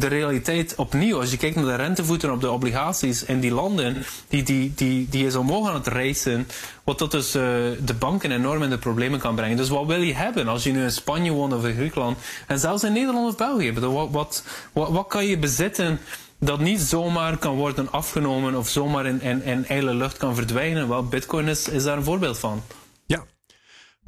de 0.00 0.06
realiteit 0.06 0.74
opnieuw. 0.74 1.20
Als 1.20 1.30
je 1.30 1.36
kijkt 1.36 1.56
naar 1.56 1.64
de 1.64 1.74
rentevoeten 1.74 2.32
op 2.32 2.40
de 2.40 2.50
obligaties 2.50 3.24
in 3.24 3.40
die 3.40 3.52
landen, 3.52 4.04
die, 4.28 4.42
die, 4.42 4.72
die, 4.74 5.08
die 5.08 5.26
is 5.26 5.36
omhoog 5.36 5.68
aan 5.68 5.74
het 5.74 5.86
reizen. 5.86 6.48
Wat 6.84 6.98
dat 6.98 7.10
dus 7.10 7.36
uh, 7.36 7.42
de 7.84 7.94
banken 7.98 8.32
enorm 8.32 8.62
in 8.62 8.70
de 8.70 8.78
problemen 8.78 9.18
kan 9.18 9.34
brengen. 9.34 9.56
Dus 9.56 9.68
wat 9.68 9.86
wil 9.86 10.00
je 10.00 10.14
hebben 10.14 10.48
als 10.48 10.62
je 10.62 10.72
nu 10.72 10.82
in 10.82 10.90
Spanje 10.90 11.30
woont 11.30 11.52
of 11.52 11.66
in 11.66 11.74
Griekenland? 11.74 12.18
En 12.46 12.58
zelfs 12.58 12.84
in 12.84 12.92
Nederland 12.92 13.28
of 13.28 13.36
België. 13.36 13.72
Wat, 13.72 14.10
wat, 14.10 14.44
wat, 14.72 14.90
wat 14.90 15.06
kan 15.06 15.26
je 15.26 15.38
bezitten 15.38 16.00
dat 16.38 16.60
niet 16.60 16.80
zomaar 16.80 17.36
kan 17.36 17.56
worden 17.56 17.92
afgenomen 17.92 18.54
of 18.54 18.68
zomaar 18.68 19.06
in, 19.06 19.22
in, 19.22 19.68
in 19.68 19.96
lucht 19.96 20.16
kan 20.16 20.34
verdwijnen? 20.34 20.88
Wel, 20.88 21.04
bitcoin 21.04 21.48
is, 21.48 21.68
is 21.68 21.84
daar 21.84 21.96
een 21.96 22.04
voorbeeld 22.04 22.38
van. 22.38 22.62
Ja, 23.06 23.24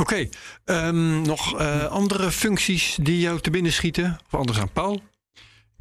Oké, 0.00 0.28
um, 0.64 1.22
nog 1.22 1.60
uh, 1.60 1.84
andere 1.84 2.30
functies 2.30 2.96
die 3.00 3.20
jou 3.20 3.40
te 3.40 3.50
binnen 3.50 3.72
schieten? 3.72 4.18
Of 4.26 4.38
anders 4.38 4.58
aan 4.58 4.72
Paul? 4.72 5.00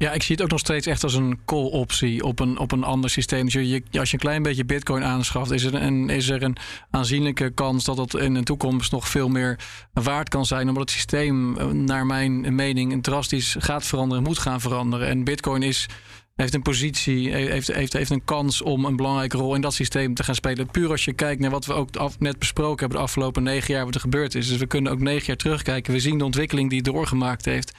Ja, 0.00 0.12
ik 0.12 0.22
zie 0.22 0.34
het 0.34 0.44
ook 0.44 0.50
nog 0.50 0.58
steeds 0.58 0.86
echt 0.86 1.02
als 1.02 1.14
een 1.14 1.40
call-optie 1.44 2.24
op 2.24 2.40
een, 2.40 2.58
op 2.58 2.72
een 2.72 2.84
ander 2.84 3.10
systeem. 3.10 3.44
Dus 3.44 3.52
je, 3.52 3.82
als 3.98 4.10
je 4.10 4.14
een 4.14 4.22
klein 4.22 4.42
beetje 4.42 4.64
bitcoin 4.64 5.04
aanschaft, 5.04 5.50
is 5.50 5.64
er, 5.64 5.74
een, 5.74 6.08
is 6.08 6.28
er 6.28 6.42
een 6.42 6.56
aanzienlijke 6.90 7.50
kans 7.50 7.84
dat 7.84 7.96
dat 7.96 8.14
in 8.16 8.34
de 8.34 8.42
toekomst 8.42 8.92
nog 8.92 9.08
veel 9.08 9.28
meer 9.28 9.58
waard 9.92 10.28
kan 10.28 10.46
zijn. 10.46 10.68
Omdat 10.68 10.82
het 10.82 10.90
systeem, 10.90 11.56
naar 11.84 12.06
mijn 12.06 12.54
mening, 12.54 13.02
drastisch 13.02 13.56
gaat 13.58 13.86
veranderen, 13.86 14.22
moet 14.22 14.38
gaan 14.38 14.60
veranderen. 14.60 15.08
En 15.08 15.24
bitcoin 15.24 15.62
is 15.62 15.88
heeft 16.40 16.54
een 16.54 16.62
positie, 16.62 17.34
heeft, 17.34 17.72
heeft, 17.72 17.92
heeft 17.92 18.10
een 18.10 18.24
kans 18.24 18.62
om 18.62 18.84
een 18.84 18.96
belangrijke 18.96 19.36
rol 19.36 19.54
in 19.54 19.60
dat 19.60 19.74
systeem 19.74 20.14
te 20.14 20.24
gaan 20.24 20.34
spelen. 20.34 20.66
Puur 20.66 20.90
als 20.90 21.04
je 21.04 21.12
kijkt 21.12 21.40
naar 21.40 21.50
wat 21.50 21.66
we 21.66 21.72
ook 21.72 21.90
net 22.18 22.38
besproken 22.38 22.78
hebben 22.78 22.96
de 22.98 23.04
afgelopen 23.04 23.42
negen 23.42 23.74
jaar, 23.74 23.84
wat 23.84 23.94
er 23.94 24.00
gebeurd 24.00 24.34
is. 24.34 24.48
Dus 24.48 24.56
we 24.56 24.66
kunnen 24.66 24.92
ook 24.92 25.00
negen 25.00 25.26
jaar 25.26 25.36
terugkijken. 25.36 25.92
We 25.92 26.00
zien 26.00 26.18
de 26.18 26.24
ontwikkeling 26.24 26.68
die 26.68 26.78
het 26.78 26.92
doorgemaakt 26.92 27.44
heeft. 27.44 27.72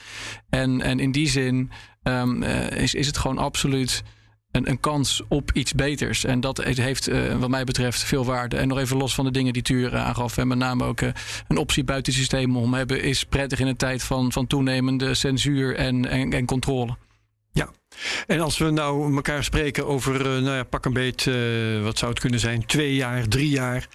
En, 0.49 0.81
en 0.81 0.99
in 0.99 1.11
die 1.11 1.29
zin 1.29 1.71
um, 2.03 2.43
is, 2.43 2.93
is 2.93 3.07
het 3.07 3.17
gewoon 3.17 3.37
absoluut 3.37 4.03
een, 4.51 4.69
een, 4.69 4.79
kans 4.79 5.21
op 5.27 5.51
iets 5.53 5.73
beters. 5.73 6.23
En 6.23 6.39
dat 6.39 6.63
heeft, 6.63 7.09
uh, 7.09 7.35
wat 7.35 7.49
mij 7.49 7.63
betreft, 7.63 8.03
veel 8.03 8.25
waarde. 8.25 8.57
En 8.57 8.67
nog 8.67 8.77
even 8.77 8.97
los 8.97 9.15
van 9.15 9.25
de 9.25 9.31
dingen 9.31 9.53
die 9.53 9.61
Tuur 9.61 9.97
aangaf. 9.97 10.37
En 10.37 10.47
met 10.47 10.57
name 10.57 10.83
ook 10.83 11.01
een 11.47 11.57
optie 11.57 11.83
buiten 11.83 12.13
het 12.13 12.21
systeem 12.21 12.57
om 12.57 12.73
hebben, 12.73 13.01
is 13.01 13.23
prettig 13.23 13.59
in 13.59 13.67
een 13.67 13.75
tijd 13.75 14.03
van, 14.03 14.31
van 14.31 14.47
toenemende 14.47 15.13
censuur 15.13 15.75
en, 15.75 16.05
en, 16.05 16.33
en 16.33 16.45
controle. 16.45 16.97
Ja, 17.51 17.69
en 18.27 18.39
als 18.39 18.57
we 18.57 18.69
nou 18.69 19.15
elkaar 19.15 19.43
spreken 19.43 19.87
over, 19.87 20.23
nou 20.23 20.55
ja, 20.55 20.63
pak 20.63 20.85
een 20.85 20.93
beet, 20.93 21.25
wat 21.83 21.97
zou 21.97 22.11
het 22.11 22.19
kunnen 22.19 22.39
zijn, 22.39 22.65
twee 22.65 22.95
jaar, 22.95 23.27
drie 23.27 23.49
jaar 23.49 23.87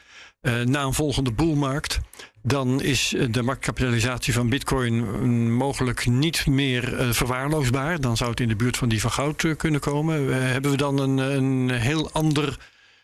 na 0.65 0.83
een 0.83 0.95
volgende 0.95 1.33
boelmarkt 1.33 2.01
dan 2.47 2.83
is 2.83 3.15
de 3.31 3.43
marktkapitalisatie 3.43 4.33
van 4.33 4.49
Bitcoin 4.49 4.95
mm, 4.95 5.51
mogelijk 5.51 6.07
niet 6.07 6.47
meer 6.47 7.01
uh, 7.01 7.13
verwaarloosbaar. 7.13 8.01
Dan 8.01 8.17
zou 8.17 8.31
het 8.31 8.41
in 8.41 8.49
de 8.49 8.57
buurt 8.57 8.77
van 8.77 8.89
die 8.89 9.01
van 9.01 9.11
goud 9.11 9.43
uh, 9.43 9.57
kunnen 9.57 9.81
komen. 9.81 10.23
Uh, 10.23 10.37
hebben 10.37 10.71
we 10.71 10.77
dan 10.77 10.99
een, 10.99 11.19
een, 11.19 11.71
heel 11.71 12.11
ander, 12.11 12.59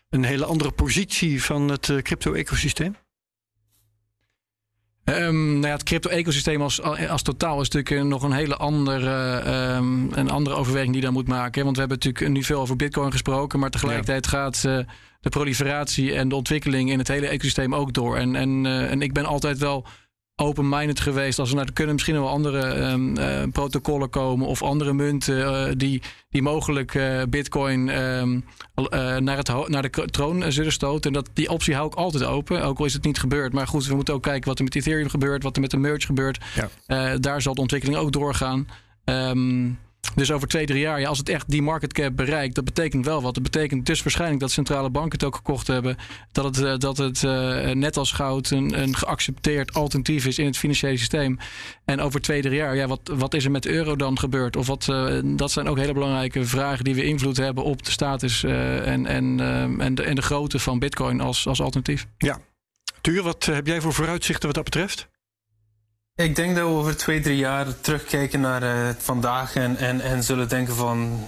een 0.09 0.23
hele 0.23 0.45
andere 0.45 0.71
positie 0.71 1.43
van 1.43 1.69
het 1.69 1.93
crypto-ecosysteem? 2.01 2.95
Um, 5.05 5.51
nou 5.51 5.67
ja, 5.67 5.71
het 5.71 5.83
crypto-ecosysteem 5.83 6.61
als, 6.61 6.81
als 6.81 7.21
totaal 7.21 7.61
is 7.61 7.69
natuurlijk 7.69 8.09
nog 8.09 8.23
een 8.23 8.31
hele 8.31 8.55
andere, 8.55 9.43
um, 9.75 10.09
een 10.13 10.29
andere 10.29 10.55
overweging 10.55 10.91
die 10.91 10.99
je 10.99 11.05
dan 11.05 11.15
moet 11.15 11.27
maken. 11.27 11.63
Want 11.63 11.75
we 11.75 11.79
hebben 11.79 11.97
natuurlijk 11.97 12.33
nu 12.33 12.43
veel 12.43 12.61
over 12.61 12.75
Bitcoin 12.75 13.11
gesproken, 13.11 13.59
maar 13.59 13.69
tegelijkertijd 13.69 14.25
ja. 14.25 14.31
gaat 14.31 14.61
de 15.21 15.29
proliferatie 15.29 16.13
en 16.13 16.29
de 16.29 16.35
ontwikkeling 16.35 16.91
in 16.91 16.97
het 16.97 17.07
hele 17.07 17.27
ecosysteem 17.27 17.75
ook 17.75 17.93
door. 17.93 18.17
En, 18.17 18.35
en, 18.35 18.65
uh, 18.65 18.91
en 18.91 19.01
ik 19.01 19.13
ben 19.13 19.25
altijd 19.25 19.57
wel 19.57 19.85
open-minded 20.41 20.99
geweest. 20.99 21.39
Als 21.39 21.49
er, 21.49 21.55
nou, 21.55 21.67
er 21.67 21.73
kunnen 21.73 21.93
misschien 21.93 22.15
wel 22.15 22.29
andere 22.29 22.91
um, 22.91 23.17
uh, 23.17 23.43
protocollen 23.51 24.09
komen 24.09 24.47
of 24.47 24.63
andere 24.63 24.93
munten 24.93 25.37
uh, 25.37 25.65
die, 25.77 26.01
die 26.29 26.41
mogelijk 26.41 26.93
uh, 26.93 27.21
Bitcoin 27.29 27.89
um, 28.03 28.45
naar, 29.19 29.37
het, 29.37 29.67
naar 29.67 29.81
de 29.81 30.05
troon 30.05 30.51
zullen 30.51 30.71
stoten. 30.71 31.13
En 31.13 31.13
dat, 31.13 31.29
die 31.33 31.49
optie 31.49 31.75
hou 31.75 31.87
ik 31.87 31.95
altijd 31.95 32.23
open, 32.23 32.63
ook 32.63 32.79
al 32.79 32.85
is 32.85 32.93
het 32.93 33.03
niet 33.03 33.19
gebeurd. 33.19 33.53
Maar 33.53 33.67
goed, 33.67 33.85
we 33.85 33.95
moeten 33.95 34.13
ook 34.13 34.23
kijken 34.23 34.47
wat 34.47 34.57
er 34.57 34.63
met 34.63 34.75
Ethereum 34.75 35.09
gebeurt, 35.09 35.43
wat 35.43 35.55
er 35.55 35.61
met 35.61 35.71
de 35.71 35.77
merge 35.77 36.05
gebeurt. 36.05 36.39
Ja. 36.87 37.17
daar 37.17 37.41
zal 37.41 37.53
de 37.53 37.61
ontwikkeling 37.61 37.99
ook 37.99 38.11
doorgaan. 38.11 38.67
Um, 39.05 39.79
dus 40.15 40.31
over 40.31 40.47
twee, 40.47 40.65
drie 40.65 40.79
jaar, 40.79 40.99
ja, 40.99 41.07
als 41.07 41.17
het 41.17 41.29
echt 41.29 41.49
die 41.49 41.61
market 41.61 41.93
cap 41.93 42.15
bereikt, 42.15 42.55
dat 42.55 42.65
betekent 42.65 43.05
wel 43.05 43.21
wat. 43.21 43.33
Dat 43.33 43.43
betekent 43.43 43.85
dus 43.85 44.03
waarschijnlijk 44.03 44.39
dat 44.39 44.51
centrale 44.51 44.89
banken 44.89 45.11
het 45.11 45.23
ook 45.23 45.35
gekocht 45.35 45.67
hebben. 45.67 45.97
Dat 46.31 46.45
het, 46.45 46.57
uh, 46.57 46.77
dat 46.77 46.97
het 46.97 47.23
uh, 47.23 47.69
net 47.69 47.97
als 47.97 48.11
goud 48.11 48.49
een, 48.49 48.81
een, 48.81 48.95
geaccepteerd 48.95 49.73
alternatief 49.73 50.25
is 50.25 50.37
in 50.37 50.45
het 50.45 50.57
financiële 50.57 50.97
systeem. 50.97 51.39
En 51.85 51.99
over 51.99 52.21
twee, 52.21 52.41
drie 52.41 52.55
jaar, 52.55 52.75
ja, 52.75 52.87
wat, 52.87 53.11
wat 53.13 53.33
is 53.33 53.45
er 53.45 53.51
met 53.51 53.63
de 53.63 53.71
euro 53.71 53.95
dan 53.95 54.19
gebeurd? 54.19 54.55
Of 54.55 54.67
wat, 54.67 54.87
uh, 54.89 55.19
dat 55.23 55.51
zijn 55.51 55.67
ook 55.67 55.77
hele 55.77 55.93
belangrijke 55.93 56.45
vragen 56.45 56.83
die 56.83 56.95
we 56.95 57.03
invloed 57.03 57.37
hebben 57.37 57.63
op 57.63 57.83
de 57.83 57.91
status 57.91 58.43
en, 58.43 59.05
en, 59.05 59.39
en, 59.79 59.95
de, 59.95 60.03
en 60.03 60.15
de 60.15 60.21
grootte 60.21 60.59
van 60.59 60.79
Bitcoin 60.79 61.21
als, 61.21 61.47
als 61.47 61.61
alternatief. 61.61 62.07
Ja. 62.17 62.39
Tuur, 63.01 63.23
wat 63.23 63.45
heb 63.45 63.67
jij 63.67 63.81
voor 63.81 63.93
vooruitzichten 63.93 64.45
wat 64.45 64.55
dat 64.55 64.63
betreft? 64.63 65.07
Ik 66.23 66.35
denk 66.35 66.55
dat 66.55 66.67
we 66.67 66.73
over 66.73 66.97
twee, 66.97 67.19
drie 67.19 67.37
jaar 67.37 67.79
terugkijken 67.81 68.39
naar 68.41 68.63
uh, 68.63 68.89
vandaag 68.97 69.55
en, 69.55 69.77
en, 69.77 70.01
en 70.01 70.23
zullen 70.23 70.49
denken 70.49 70.75
van 70.75 71.25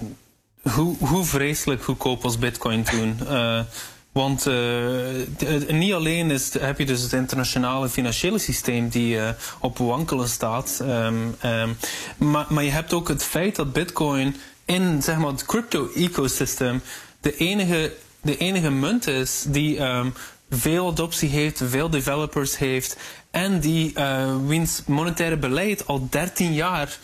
hoe, 0.62 0.96
hoe 0.98 1.24
vreselijk 1.24 1.82
goedkoop 1.82 2.22
was 2.22 2.38
bitcoin 2.38 2.82
toen. 2.82 3.18
Uh, 3.22 3.60
want 4.12 4.46
uh, 4.46 5.66
niet 5.68 5.92
alleen 5.92 6.30
is, 6.30 6.58
heb 6.58 6.78
je 6.78 6.86
dus 6.86 7.02
het 7.02 7.12
internationale 7.12 7.88
financiële 7.88 8.38
systeem 8.38 8.88
die 8.88 9.18
op 9.60 9.78
wankelen 9.78 10.28
staat. 10.28 10.78
Um, 10.82 11.36
um, 11.44 11.76
maar, 12.16 12.46
maar 12.48 12.64
je 12.64 12.70
hebt 12.70 12.92
ook 12.92 13.08
het 13.08 13.24
feit 13.24 13.56
dat 13.56 13.72
bitcoin 13.72 14.36
in 14.64 15.02
zeg 15.02 15.18
maar, 15.18 15.30
het 15.30 15.46
crypto-ecosysteem 15.46 16.82
de 17.20 17.36
enige, 17.36 17.92
de 18.20 18.36
enige 18.36 18.70
munt 18.70 19.06
is 19.06 19.44
die 19.48 19.80
um, 19.80 20.14
veel 20.54 20.88
adoptie 20.88 21.28
heeft, 21.28 21.62
veel 21.64 21.90
developers 21.90 22.58
heeft. 22.58 22.96
En 23.30 23.60
die 23.60 23.92
uh, 23.98 24.36
wiens 24.46 24.82
monetaire 24.86 25.36
beleid 25.36 25.86
al 25.86 26.06
13 26.10 26.52
jaar 26.52 26.98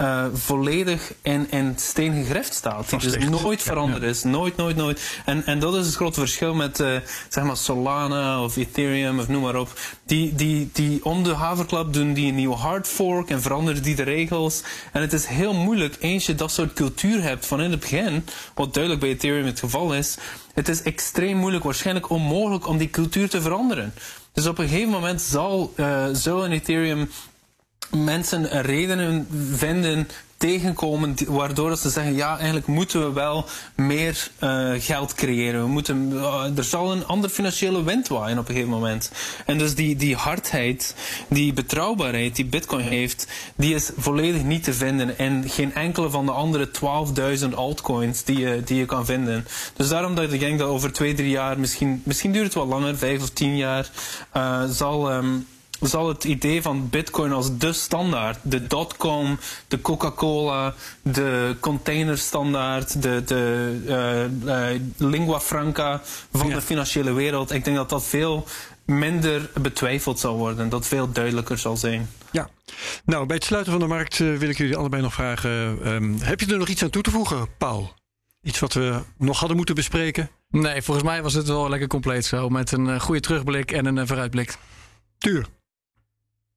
uh, 0.00 0.24
volledig 0.32 1.12
in, 1.22 1.50
in 1.50 1.74
steen 1.76 2.14
gegrift 2.14 2.54
staat. 2.54 2.90
Die 2.90 2.98
dus 2.98 3.28
nooit 3.28 3.62
veranderd 3.62 4.00
ja, 4.00 4.06
ja. 4.06 4.12
is. 4.12 4.22
Nooit, 4.22 4.56
nooit, 4.56 4.76
nooit. 4.76 5.20
En, 5.24 5.46
en 5.46 5.58
dat 5.58 5.74
is 5.74 5.86
het 5.86 5.94
grote 5.94 6.20
verschil 6.20 6.54
met 6.54 6.80
uh, 6.80 6.96
zeg 7.28 7.44
maar 7.44 7.56
Solana 7.56 8.42
of 8.42 8.56
Ethereum 8.56 9.18
of 9.18 9.28
noem 9.28 9.42
maar 9.42 9.56
op. 9.56 9.78
Die, 10.06 10.34
die, 10.34 10.70
die 10.72 11.04
om 11.04 11.22
de 11.22 11.34
haverklap 11.34 11.92
doen 11.92 12.12
die 12.12 12.28
een 12.28 12.34
nieuwe 12.34 12.56
hard 12.56 12.88
fork 12.88 13.30
en 13.30 13.42
veranderen 13.42 13.82
die 13.82 13.94
de 13.94 14.02
regels. 14.02 14.62
En 14.92 15.00
het 15.00 15.12
is 15.12 15.26
heel 15.26 15.54
moeilijk 15.54 15.96
eens 16.00 16.26
je 16.26 16.34
dat 16.34 16.52
soort 16.52 16.72
cultuur 16.72 17.22
hebt 17.22 17.46
van 17.46 17.60
in 17.60 17.70
het 17.70 17.80
begin, 17.80 18.24
wat 18.54 18.74
duidelijk 18.74 19.02
bij 19.02 19.12
Ethereum 19.12 19.46
het 19.46 19.58
geval 19.58 19.94
is. 19.94 20.16
Het 20.54 20.68
is 20.68 20.82
extreem 20.82 21.36
moeilijk, 21.36 21.64
waarschijnlijk 21.64 22.10
onmogelijk 22.10 22.66
om 22.66 22.78
die 22.78 22.90
cultuur 22.90 23.28
te 23.28 23.40
veranderen. 23.40 23.94
Dus 24.32 24.46
op 24.46 24.58
een 24.58 24.68
gegeven 24.68 24.90
moment 24.90 25.20
zal, 25.22 25.72
uh, 25.76 26.04
zal 26.12 26.44
een 26.44 26.52
Ethereum 26.52 27.10
mensen 27.90 28.62
redenen 28.62 29.28
vinden 29.52 30.08
tegenkomen 30.40 31.16
waardoor 31.26 31.76
ze 31.76 31.90
zeggen 31.90 32.14
ja 32.14 32.36
eigenlijk 32.36 32.66
moeten 32.66 33.00
we 33.00 33.12
wel 33.12 33.44
meer 33.74 34.30
uh, 34.42 34.72
geld 34.78 35.14
creëren. 35.14 35.60
We 35.62 35.68
moeten 35.68 36.10
uh, 36.12 36.56
er 36.56 36.64
zal 36.64 36.92
een 36.92 37.06
ander 37.06 37.30
financiële 37.30 37.82
wind 37.82 38.08
waaien 38.08 38.38
op 38.38 38.48
een 38.48 38.54
gegeven 38.54 38.74
moment. 38.74 39.10
En 39.46 39.58
dus 39.58 39.74
die, 39.74 39.96
die 39.96 40.16
hardheid 40.16 40.94
die 41.28 41.52
betrouwbaarheid 41.52 42.36
die 42.36 42.44
bitcoin 42.44 42.84
heeft 42.84 43.26
die 43.56 43.74
is 43.74 43.90
volledig 43.96 44.42
niet 44.42 44.64
te 44.64 44.72
vinden. 44.72 45.18
In 45.18 45.44
geen 45.48 45.74
enkele 45.74 46.10
van 46.10 46.26
de 46.26 46.32
andere 46.32 46.68
12.000 47.40 47.54
altcoins 47.54 48.24
die 48.24 48.38
je, 48.38 48.62
die 48.64 48.78
je 48.78 48.86
kan 48.86 49.06
vinden. 49.06 49.46
Dus 49.76 49.88
daarom 49.88 50.14
dat 50.14 50.32
ik 50.32 50.40
denk 50.40 50.58
dat 50.58 50.68
over 50.68 50.92
twee 50.92 51.14
drie 51.14 51.30
jaar 51.30 51.58
misschien, 51.58 52.02
misschien 52.04 52.32
duurt 52.32 52.44
het 52.44 52.54
wat 52.54 52.68
langer 52.68 52.98
vijf 52.98 53.22
of 53.22 53.30
tien 53.30 53.56
jaar 53.56 53.90
uh, 54.36 54.64
zal 54.68 55.12
um, 55.12 55.46
zal 55.80 56.08
het 56.08 56.24
idee 56.24 56.62
van 56.62 56.88
Bitcoin 56.88 57.32
als 57.32 57.58
de 57.58 57.72
standaard, 57.72 58.38
de 58.42 58.66
dotcom, 58.66 59.38
de 59.68 59.80
Coca-Cola, 59.80 60.74
de 61.02 61.56
containerstandaard, 61.60 63.02
de, 63.02 63.22
de 63.24 63.76
uh, 64.46 64.72
uh, 64.72 64.80
lingua 64.96 65.40
franca 65.40 66.00
van 66.32 66.48
ja. 66.48 66.54
de 66.54 66.60
financiële 66.60 67.12
wereld, 67.12 67.52
ik 67.52 67.64
denk 67.64 67.76
dat 67.76 67.90
dat 67.90 68.04
veel 68.04 68.46
minder 68.84 69.50
betwijfeld 69.60 70.18
zal 70.18 70.36
worden, 70.36 70.68
dat 70.68 70.86
veel 70.86 71.12
duidelijker 71.12 71.58
zal 71.58 71.76
zijn. 71.76 72.10
Ja, 72.32 72.48
nou 73.04 73.26
bij 73.26 73.36
het 73.36 73.44
sluiten 73.44 73.72
van 73.72 73.80
de 73.80 73.88
markt 73.88 74.18
uh, 74.18 74.36
wil 74.36 74.48
ik 74.48 74.58
jullie 74.58 74.76
allebei 74.76 75.02
nog 75.02 75.14
vragen: 75.14 75.50
um, 75.88 76.18
heb 76.20 76.40
je 76.40 76.46
er 76.46 76.58
nog 76.58 76.68
iets 76.68 76.82
aan 76.82 76.90
toe 76.90 77.02
te 77.02 77.10
voegen, 77.10 77.48
Paul? 77.58 77.92
Iets 78.42 78.58
wat 78.58 78.72
we 78.72 79.00
nog 79.18 79.38
hadden 79.38 79.56
moeten 79.56 79.74
bespreken? 79.74 80.30
Nee, 80.48 80.82
volgens 80.82 81.06
mij 81.06 81.22
was 81.22 81.34
het 81.34 81.46
wel 81.46 81.68
lekker 81.68 81.88
compleet 81.88 82.24
zo. 82.24 82.48
Met 82.48 82.72
een 82.72 83.00
goede 83.00 83.20
terugblik 83.20 83.72
en 83.72 83.86
een 83.86 84.06
vooruitblik. 84.06 84.56
Tuur. 85.18 85.46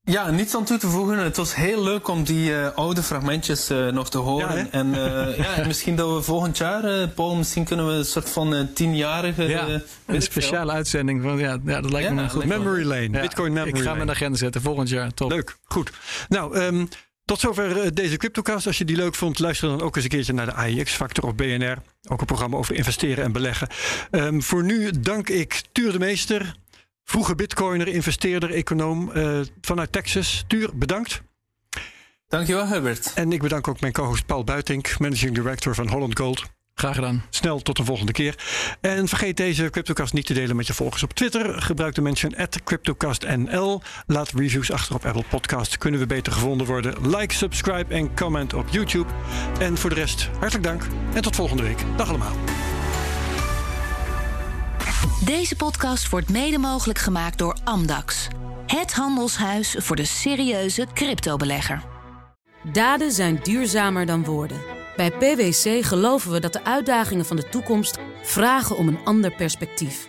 Ja, 0.06 0.30
niets 0.32 0.56
aan 0.56 0.66
toe 0.66 0.78
te 0.78 0.88
voegen. 0.88 1.18
Het 1.18 1.38
was 1.38 1.56
heel 1.56 1.84
leuk 1.84 2.08
om 2.08 2.24
die 2.24 2.50
uh, 2.50 2.68
oude 2.76 3.04
fragmentjes 3.04 3.72
uh, 3.72 3.88
nog 3.88 4.10
te 4.10 4.18
horen. 4.18 4.58
Ja, 4.58 4.68
en 4.72 4.88
uh, 4.88 5.38
ja, 5.38 5.66
misschien 5.68 5.96
dat 5.96 6.16
we 6.16 6.22
volgend 6.22 6.58
jaar, 6.58 7.08
Paul, 7.08 7.36
misschien 7.36 7.64
kunnen 7.64 7.88
we 7.88 7.94
een 7.94 8.06
soort 8.06 8.30
van 8.30 8.70
tienjarige... 8.74 9.44
Ja, 9.44 9.82
een 10.06 10.22
speciale 10.22 10.72
uitzending. 10.72 11.22
Van, 11.22 11.38
ja, 11.38 11.58
ja, 11.66 11.82
dat 11.82 11.92
lijkt 11.92 12.08
Ja, 12.08 12.14
me 12.14 12.30
goed. 12.30 12.46
Memory 12.46 12.84
Lane, 12.84 13.10
Ja, 13.12 13.22
Bitcoin 13.22 13.54
Memory 13.54 13.78
Ik 13.78 13.82
ga 13.82 13.94
mijn 13.94 14.10
agenda 14.10 14.38
zetten 14.38 14.62
volgend 14.62 14.90
jaar. 14.90 15.14
Top. 15.14 15.30
Leuk, 15.30 15.58
goed. 15.64 15.92
Nou, 16.30 16.58
ehm, 16.58 16.86
tot 17.26 17.40
zover 17.40 17.82
eh, 17.82 17.88
deze 17.94 18.18
CryptoCast. 18.18 18.68
Als 18.68 18.78
je 18.78 18.86
die 18.86 18.96
leuk 18.96 19.16
vond, 19.16 19.40
luister 19.40 19.70
dan 19.70 19.82
ook 19.82 19.96
eens 19.96 20.04
een 20.04 20.12
keertje 20.12 20.34
naar 20.34 20.46
de 20.46 20.54
AIX-factor 20.54 21.24
of 21.24 21.36
BNR. 21.36 21.78
Ook 22.08 22.20
een 22.20 22.26
programma 22.26 22.58
over 22.58 22.76
investeren 22.76 23.24
en 23.24 23.32
beleggen. 23.32 23.68
Ehm, 24.12 24.40
voor 24.40 24.64
nu 24.64 24.92
dank 25.00 25.30
ik 25.30 25.62
Tuur 25.72 25.92
de 25.92 26.00
Meester, 26.00 26.56
vroege 27.04 27.36
bitcoiner, 27.36 27.88
investeerder, 27.88 28.52
econoom 28.52 29.12
eh, 29.12 29.40
vanuit 29.62 29.92
Texas. 29.92 30.44
Tuur, 30.48 30.70
bedankt. 30.74 31.22
Dankjewel, 32.28 32.68
Herbert. 32.68 33.12
En 33.16 33.32
ik 33.32 33.42
bedank 33.42 33.68
ook 33.68 33.82
mijn 33.82 33.94
co-host 33.94 34.26
Paul 34.26 34.44
Buitink, 34.44 35.00
managing 35.00 35.36
director 35.36 35.76
van 35.76 35.88
Holland 35.88 36.20
Gold. 36.20 36.44
Graag 36.76 36.96
gedaan. 36.96 37.24
Snel 37.30 37.60
tot 37.60 37.78
de 37.78 37.84
volgende 37.84 38.12
keer. 38.12 38.36
En 38.82 39.08
vergeet 39.08 39.38
deze 39.38 39.70
CryptoCast 39.70 40.14
niet 40.14 40.26
te 40.26 40.34
delen 40.34 40.56
met 40.56 40.68
je 40.68 40.74
volgers 40.74 41.04
op 41.04 41.14
Twitter. 41.14 41.62
Gebruik 41.62 41.96
de 41.96 42.02
mention 42.02 42.36
CryptoCastNL. 42.64 43.82
Laat 44.08 44.32
reviews 44.32 44.72
achter 44.72 44.96
op 44.96 45.06
Apple 45.06 45.24
Podcasts. 45.30 45.78
Kunnen 45.78 46.00
we 46.00 46.06
beter 46.06 46.34
gevonden 46.34 46.68
worden? 46.68 47.10
Like, 47.10 47.34
subscribe 47.34 47.94
en 47.94 48.16
comment 48.16 48.54
op 48.54 48.70
YouTube. 48.70 49.10
En 49.60 49.78
voor 49.78 49.90
de 49.90 49.96
rest, 49.96 50.30
hartelijk 50.40 50.64
dank. 50.64 50.88
En 51.14 51.22
tot 51.22 51.36
volgende 51.36 51.64
week. 51.64 51.84
Dag 51.98 52.10
allemaal. 52.10 52.36
Deze 55.26 55.56
podcast 55.56 56.10
wordt 56.10 56.30
mede 56.30 56.58
mogelijk 56.58 57.00
gemaakt 57.00 57.38
door 57.38 57.58
Amdax. 57.64 58.28
Het 58.66 58.94
handelshuis 58.94 59.76
voor 59.80 59.96
de 59.96 60.06
serieuze 60.06 60.88
cryptobelegger. 60.94 61.84
Daden 62.72 63.12
zijn 63.12 63.40
duurzamer 63.44 64.06
dan 64.06 64.24
woorden. 64.24 64.62
Bij 64.96 65.12
PwC 65.12 65.86
geloven 65.86 66.32
we 66.32 66.40
dat 66.40 66.54
de 66.54 66.64
uitdagingen 66.64 67.26
van 67.26 67.36
de 67.36 67.50
toekomst 67.50 67.98
vragen 68.22 68.78
om 68.78 68.88
een 68.88 69.04
ander 69.04 69.36
perspectief. 69.36 70.08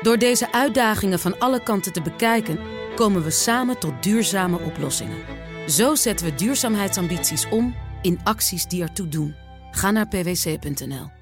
Door 0.00 0.18
deze 0.18 0.52
uitdagingen 0.52 1.18
van 1.18 1.38
alle 1.38 1.62
kanten 1.62 1.92
te 1.92 2.02
bekijken, 2.02 2.58
komen 2.94 3.24
we 3.24 3.30
samen 3.30 3.78
tot 3.78 4.02
duurzame 4.02 4.58
oplossingen. 4.58 5.18
Zo 5.66 5.94
zetten 5.94 6.26
we 6.26 6.34
duurzaamheidsambities 6.34 7.48
om 7.48 7.74
in 8.02 8.20
acties 8.24 8.66
die 8.66 8.82
ertoe 8.82 9.08
doen. 9.08 9.34
Ga 9.70 9.90
naar 9.90 10.08
pwc.nl. 10.08 11.21